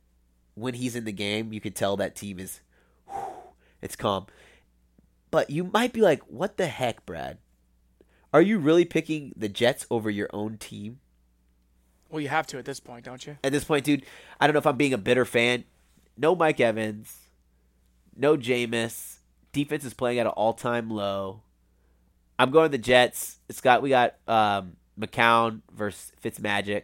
when 0.56 0.76
he's 0.76 0.96
in 0.96 1.06
the 1.06 1.12
game, 1.14 1.54
you 1.54 1.62
can 1.62 1.74
tell 1.74 1.98
that 1.98 2.16
team 2.16 2.40
is 2.40 2.62
it's 3.82 3.96
calm. 3.96 4.28
But 5.32 5.50
you 5.50 5.64
might 5.64 5.94
be 5.94 6.02
like, 6.02 6.22
"What 6.28 6.58
the 6.58 6.68
heck, 6.68 7.06
Brad? 7.06 7.40
Are 8.34 8.42
you 8.42 8.60
really 8.60 8.86
picking 8.86 9.34
the 9.36 9.50
Jets 9.50 9.86
over 9.90 10.10
your 10.10 10.30
own 10.34 10.58
team?" 10.58 11.00
Well, 12.14 12.22
you 12.22 12.30
have 12.30 12.46
to 12.48 12.60
at 12.60 12.66
this 12.66 12.80
point, 12.80 13.06
don't 13.06 13.26
you? 13.26 13.38
at 13.44 13.52
this 13.52 13.64
point, 13.64 13.86
dude, 13.86 14.06
I 14.40 14.46
don't 14.46 14.54
know 14.54 14.60
if 14.60 14.68
I'm 14.68 14.78
being 14.78 14.94
a 14.94 15.00
bitter 15.00 15.26
fan. 15.26 15.64
No 16.16 16.36
Mike 16.36 16.60
Evans, 16.60 17.18
no 18.16 18.38
Jameis. 18.38 19.18
Defense 19.52 19.84
is 19.84 19.96
playing 19.96 20.20
at 20.20 20.28
an 20.28 20.32
all 20.34 20.54
time 20.54 20.92
low. 20.92 21.42
I'm 22.38 22.52
going 22.52 22.70
to 22.70 22.78
the 22.78 22.82
Jets. 22.84 23.40
It's 23.50 23.62
got 23.62 23.82
we 23.82 23.90
got 23.90 24.14
um, 24.28 24.76
McCown 25.00 25.62
versus 25.74 26.12
Fitzmagic. 26.24 26.84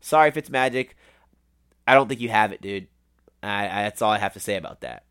Sorry, 0.00 0.32
Fitzmagic. 0.32 0.92
I 1.86 1.92
don't 1.92 2.08
think 2.08 2.22
you 2.22 2.30
have 2.30 2.50
it, 2.52 2.62
dude. 2.62 2.86
I, 3.42 3.64
I, 3.64 3.82
that's 3.82 4.00
all 4.00 4.12
I 4.12 4.18
have 4.18 4.32
to 4.32 4.40
say 4.40 4.56
about 4.56 4.80
that. 4.80 5.04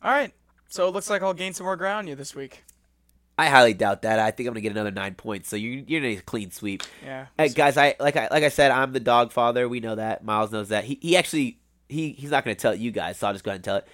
All 0.00 0.12
right. 0.12 0.32
So 0.68 0.86
it 0.86 0.92
looks 0.92 1.10
like 1.10 1.20
I'll 1.20 1.34
gain 1.34 1.52
some 1.52 1.64
more 1.64 1.76
ground 1.76 1.98
on 1.98 2.06
you 2.06 2.14
this 2.14 2.32
week. 2.32 2.62
I 3.38 3.46
highly 3.48 3.74
doubt 3.74 4.02
that. 4.02 4.18
I 4.18 4.30
think 4.30 4.46
I'm 4.46 4.54
gonna 4.54 4.62
get 4.62 4.72
another 4.72 4.90
nine 4.90 5.14
points. 5.14 5.48
So 5.48 5.56
you, 5.56 5.84
you're 5.86 6.00
gonna 6.00 6.10
need 6.10 6.18
a 6.20 6.22
clean 6.22 6.50
sweep. 6.50 6.82
Yeah. 7.04 7.26
Hey 7.36 7.50
guys, 7.50 7.76
I 7.76 7.94
like 8.00 8.16
I 8.16 8.28
like 8.30 8.44
I 8.44 8.48
said, 8.48 8.70
I'm 8.70 8.92
the 8.92 9.00
dog 9.00 9.32
father. 9.32 9.68
We 9.68 9.80
know 9.80 9.94
that. 9.94 10.24
Miles 10.24 10.52
knows 10.52 10.70
that. 10.70 10.84
He 10.84 10.98
he 11.02 11.16
actually 11.16 11.58
he 11.88 12.12
he's 12.12 12.30
not 12.30 12.44
gonna 12.44 12.54
tell 12.54 12.74
you 12.74 12.90
guys, 12.90 13.18
so 13.18 13.26
I'll 13.26 13.34
just 13.34 13.44
go 13.44 13.50
ahead 13.50 13.58
and 13.58 13.64
tell 13.64 13.76
it. 13.76 13.86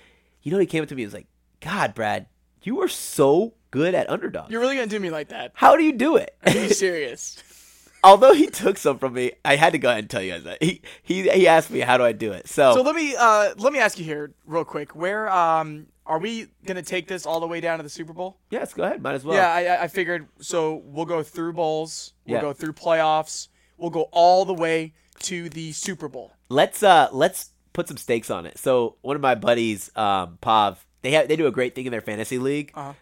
You 0.42 0.52
know, 0.52 0.58
he 0.58 0.66
came 0.66 0.82
up 0.82 0.88
to 0.90 0.94
me 0.94 1.02
and 1.02 1.08
was 1.08 1.14
like, 1.14 1.26
"God, 1.60 1.94
Brad, 1.94 2.26
you 2.62 2.80
are 2.82 2.88
so 2.88 3.54
good 3.70 3.94
at 3.94 4.08
underdog. 4.08 4.50
You're 4.50 4.60
really 4.60 4.76
gonna 4.76 4.86
do 4.86 5.00
me 5.00 5.10
like 5.10 5.28
that? 5.28 5.52
How 5.54 5.76
do 5.76 5.82
you 5.82 5.92
do 5.92 6.16
it?" 6.16 6.36
Are 6.46 6.52
you 6.52 6.68
serious? 6.68 7.42
Although 8.04 8.32
he 8.34 8.48
took 8.48 8.78
some 8.78 8.98
from 8.98 9.14
me, 9.14 9.32
I 9.44 9.54
had 9.54 9.72
to 9.74 9.78
go 9.78 9.88
ahead 9.88 10.00
and 10.00 10.10
tell 10.10 10.22
you 10.22 10.32
guys 10.32 10.44
that. 10.44 10.62
He 10.62 10.82
he 11.02 11.28
he 11.28 11.48
asked 11.48 11.70
me 11.70 11.80
how 11.80 11.98
do 11.98 12.04
I 12.04 12.12
do 12.12 12.32
it. 12.32 12.48
So, 12.48 12.74
so 12.74 12.82
let 12.82 12.94
me 12.94 13.14
uh 13.16 13.54
let 13.58 13.72
me 13.72 13.78
ask 13.78 13.98
you 13.98 14.04
here 14.04 14.32
real 14.46 14.64
quick. 14.64 14.94
Where 14.96 15.28
um 15.30 15.86
are 16.06 16.18
we 16.18 16.48
gonna 16.64 16.82
take 16.82 17.06
this 17.08 17.24
all 17.26 17.40
the 17.40 17.46
way 17.46 17.60
down 17.60 17.78
to 17.78 17.82
the 17.82 17.88
Super 17.90 18.12
Bowl? 18.12 18.38
yes, 18.50 18.74
go 18.74 18.82
ahead. 18.84 19.02
Might 19.02 19.14
as 19.14 19.24
well. 19.24 19.36
yeah, 19.36 19.52
I 19.52 19.84
I- 19.84 19.88
figured. 19.88 20.28
So 20.40 20.82
we'll 20.84 21.06
go 21.06 21.22
through 21.22 21.52
bowls. 21.54 22.12
We'll 22.26 22.36
Yeah. 22.36 22.40
go 22.40 22.52
through 22.52 22.72
playoffs. 22.74 23.48
We'll 23.76 23.90
go 23.90 24.08
all 24.12 24.44
the 24.44 24.54
way 24.54 24.94
to 25.20 25.48
the 25.48 25.72
Super 25.72 26.08
Bowl. 26.08 26.32
let's 26.48 26.82
uh 26.82 27.08
let's 27.12 27.50
put 27.72 27.88
some 27.88 27.96
stakes 27.96 28.30
on 28.30 28.44
it. 28.46 28.58
So 28.58 28.96
one 29.02 29.16
of 29.16 29.22
my 29.22 29.34
buddies, 29.34 29.90
um, 29.96 30.38
Pav, 30.40 30.84
they 31.02 31.12
have 31.12 31.28
they 31.28 31.36
do 31.36 31.46
a 31.46 31.50
great 31.52 31.74
thing 31.74 31.86
in 31.86 31.92
their 31.92 32.00
fantasy 32.02 32.38
league. 32.38 32.70
Uh-huh. 32.74 32.92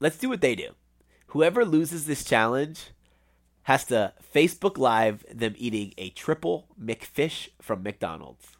Let's 0.00 0.18
do 0.18 0.28
what 0.28 0.40
they 0.40 0.54
do. 0.54 0.70
Whoever 1.28 1.64
loses 1.64 2.06
this 2.06 2.24
challenge 2.24 2.90
has 3.62 3.84
to 3.86 4.12
Facebook 4.34 4.76
Live 4.78 5.24
them 5.32 5.54
eating 5.58 5.92
a 5.98 6.10
triple 6.10 6.68
McFish 6.80 7.48
from 7.60 7.82
McDonald's. 7.82 8.56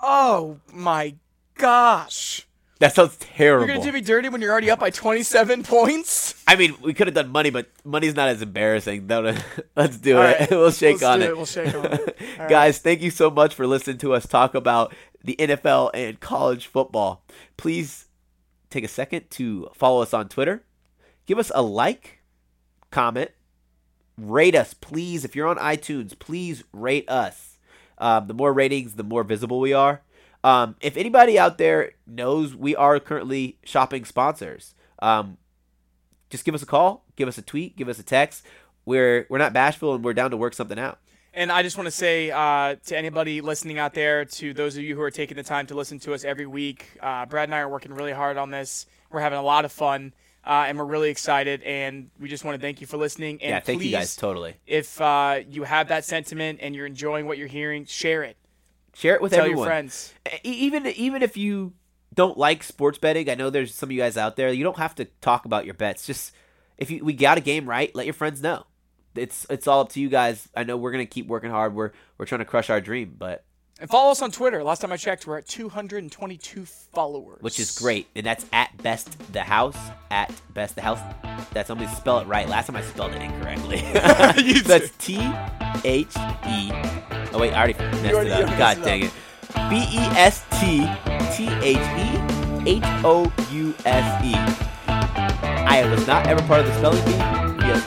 Oh 0.00 0.60
my 0.72 1.14
gosh! 1.56 2.46
That 2.78 2.94
sounds 2.94 3.16
terrible. 3.16 3.66
You're 3.66 3.76
gonna 3.76 3.86
do 3.86 3.92
me 3.92 4.02
dirty 4.02 4.28
when 4.28 4.42
you're 4.42 4.52
already 4.52 4.70
up 4.70 4.80
by 4.80 4.90
27 4.90 5.62
points. 5.62 6.42
I 6.46 6.56
mean, 6.56 6.74
we 6.82 6.92
could 6.92 7.06
have 7.06 7.14
done 7.14 7.30
money, 7.30 7.48
but 7.48 7.70
money's 7.84 8.14
not 8.14 8.28
as 8.28 8.42
embarrassing. 8.42 9.06
No, 9.06 9.22
no. 9.22 9.36
Let's 9.76 9.96
do 9.96 10.18
it. 10.18 10.40
right. 10.40 10.50
we'll 10.50 10.70
shake 10.70 11.00
Let's 11.00 11.04
on 11.04 11.18
do 11.20 11.24
it. 11.24 11.28
it. 11.30 11.36
We'll 11.36 11.46
shake 11.46 11.74
on 11.74 11.84
it. 11.86 12.00
All 12.20 12.38
right. 12.40 12.48
Guys, 12.50 12.78
thank 12.78 13.00
you 13.00 13.10
so 13.10 13.30
much 13.30 13.54
for 13.54 13.66
listening 13.66 13.96
to 13.98 14.12
us 14.12 14.26
talk 14.26 14.54
about 14.54 14.94
the 15.24 15.36
NFL 15.38 15.90
and 15.94 16.20
college 16.20 16.66
football. 16.66 17.24
Please 17.56 18.06
take 18.68 18.84
a 18.84 18.88
second 18.88 19.30
to 19.30 19.70
follow 19.74 20.02
us 20.02 20.12
on 20.12 20.28
Twitter. 20.28 20.62
Give 21.24 21.38
us 21.38 21.50
a 21.54 21.62
like, 21.62 22.20
comment, 22.90 23.30
rate 24.18 24.54
us, 24.54 24.74
please. 24.74 25.24
If 25.24 25.34
you're 25.34 25.48
on 25.48 25.56
iTunes, 25.56 26.16
please 26.18 26.62
rate 26.74 27.08
us. 27.08 27.58
Um, 27.98 28.26
the 28.26 28.34
more 28.34 28.52
ratings, 28.52 28.96
the 28.96 29.02
more 29.02 29.24
visible 29.24 29.58
we 29.60 29.72
are. 29.72 30.02
Um, 30.46 30.76
if 30.80 30.96
anybody 30.96 31.40
out 31.40 31.58
there 31.58 31.90
knows 32.06 32.54
we 32.54 32.76
are 32.76 33.00
currently 33.00 33.58
shopping 33.64 34.04
sponsors, 34.04 34.76
um, 35.00 35.38
just 36.30 36.44
give 36.44 36.54
us 36.54 36.62
a 36.62 36.66
call, 36.66 37.04
give 37.16 37.26
us 37.26 37.36
a 37.36 37.42
tweet, 37.42 37.76
give 37.76 37.88
us 37.88 37.98
a 37.98 38.04
text. 38.04 38.46
We're 38.84 39.26
we're 39.28 39.38
not 39.38 39.52
bashful 39.52 39.96
and 39.96 40.04
we're 40.04 40.14
down 40.14 40.30
to 40.30 40.36
work 40.36 40.54
something 40.54 40.78
out. 40.78 41.00
And 41.34 41.50
I 41.50 41.64
just 41.64 41.76
want 41.76 41.88
to 41.88 41.90
say 41.90 42.30
uh, 42.30 42.76
to 42.86 42.96
anybody 42.96 43.40
listening 43.40 43.80
out 43.80 43.92
there, 43.92 44.24
to 44.24 44.54
those 44.54 44.76
of 44.76 44.84
you 44.84 44.94
who 44.94 45.02
are 45.02 45.10
taking 45.10 45.36
the 45.36 45.42
time 45.42 45.66
to 45.66 45.74
listen 45.74 45.98
to 45.98 46.14
us 46.14 46.22
every 46.22 46.46
week, 46.46 46.96
uh, 47.00 47.26
Brad 47.26 47.48
and 47.48 47.54
I 47.54 47.58
are 47.58 47.68
working 47.68 47.92
really 47.92 48.12
hard 48.12 48.36
on 48.36 48.52
this. 48.52 48.86
We're 49.10 49.22
having 49.22 49.40
a 49.40 49.42
lot 49.42 49.64
of 49.64 49.72
fun, 49.72 50.14
uh, 50.46 50.66
and 50.68 50.78
we're 50.78 50.84
really 50.84 51.10
excited. 51.10 51.60
And 51.64 52.08
we 52.20 52.28
just 52.28 52.44
want 52.44 52.54
to 52.54 52.64
thank 52.64 52.80
you 52.80 52.86
for 52.86 52.98
listening. 52.98 53.42
And 53.42 53.50
yeah, 53.50 53.58
thank 53.58 53.80
please, 53.80 53.86
you 53.86 53.96
guys 53.96 54.14
totally. 54.14 54.54
If 54.64 55.00
uh, 55.00 55.40
you 55.48 55.64
have 55.64 55.88
that 55.88 56.04
sentiment 56.04 56.60
and 56.62 56.72
you're 56.76 56.86
enjoying 56.86 57.26
what 57.26 57.36
you're 57.36 57.48
hearing, 57.48 57.84
share 57.84 58.22
it. 58.22 58.36
Share 58.96 59.14
it 59.14 59.20
with 59.20 59.32
Tell 59.32 59.40
everyone. 59.42 59.58
your 59.58 59.66
friends. 59.66 60.14
Even 60.42 60.86
even 60.86 61.22
if 61.22 61.36
you 61.36 61.74
don't 62.14 62.38
like 62.38 62.62
sports 62.62 62.96
betting, 62.98 63.28
I 63.28 63.34
know 63.34 63.50
there's 63.50 63.74
some 63.74 63.88
of 63.88 63.92
you 63.92 64.00
guys 64.00 64.16
out 64.16 64.36
there. 64.36 64.50
You 64.50 64.64
don't 64.64 64.78
have 64.78 64.94
to 64.94 65.04
talk 65.20 65.44
about 65.44 65.66
your 65.66 65.74
bets. 65.74 66.06
Just 66.06 66.32
if 66.78 66.90
you 66.90 67.04
we 67.04 67.12
got 67.12 67.36
a 67.36 67.42
game 67.42 67.68
right, 67.68 67.94
let 67.94 68.06
your 68.06 68.14
friends 68.14 68.40
know. 68.40 68.64
It's 69.14 69.46
it's 69.50 69.66
all 69.66 69.80
up 69.80 69.90
to 69.90 70.00
you 70.00 70.08
guys. 70.08 70.48
I 70.56 70.64
know 70.64 70.78
we're 70.78 70.92
gonna 70.92 71.04
keep 71.04 71.26
working 71.26 71.50
hard. 71.50 71.74
We're 71.74 71.92
we're 72.16 72.24
trying 72.26 72.38
to 72.38 72.44
crush 72.46 72.70
our 72.70 72.80
dream, 72.80 73.14
but 73.18 73.44
And 73.80 73.90
follow 73.90 74.12
us 74.12 74.22
on 74.22 74.30
Twitter. 74.30 74.64
Last 74.64 74.80
time 74.80 74.92
I 74.92 74.96
checked, 74.96 75.26
we're 75.26 75.38
at 75.38 75.46
222 75.46 76.64
followers. 76.64 77.42
which 77.42 77.60
is 77.60 77.78
great. 77.78 78.08
And 78.16 78.24
that's 78.24 78.46
at 78.52 78.74
best 78.82 79.30
the 79.34 79.42
house 79.42 79.76
at 80.10 80.32
best 80.54 80.74
the 80.74 80.82
house. 80.82 81.00
That's 81.52 81.68
only 81.68 81.86
spell 81.88 82.20
it 82.20 82.26
right. 82.26 82.48
Last 82.48 82.68
time 82.68 82.76
I 82.76 82.82
spelled 82.82 83.12
it 83.12 83.20
incorrectly. 83.20 83.80
That's 84.64 84.90
T 84.98 85.18
H 85.84 86.14
E. 86.48 86.72
Oh 87.36 87.38
wait, 87.38 87.52
I 87.52 87.58
already 87.58 87.74
messed 88.00 88.14
already, 88.14 88.30
it 88.30 88.48
up. 88.48 88.58
God 88.64 88.78
it 88.78 88.84
dang 88.84 89.04
up. 89.04 89.10
it. 89.10 89.14
B 89.68 89.76
E 89.76 89.98
S 90.16 90.42
T 90.58 90.88
T 91.36 91.48
H 91.62 91.76
E 91.76 92.18
H 92.66 92.82
O 93.04 93.30
U 93.52 93.74
S 93.84 94.24
E. 94.24 94.32
I 94.88 95.86
was 95.90 96.06
not 96.06 96.26
ever 96.28 96.40
part 96.46 96.60
of 96.60 96.66
the 96.66 96.72
spelling 96.78 97.04
bee. 97.04 97.10
Yes, 97.66 97.84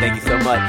Thank 0.00 0.14
you 0.14 0.22
so 0.22 0.38
much. 0.38 0.62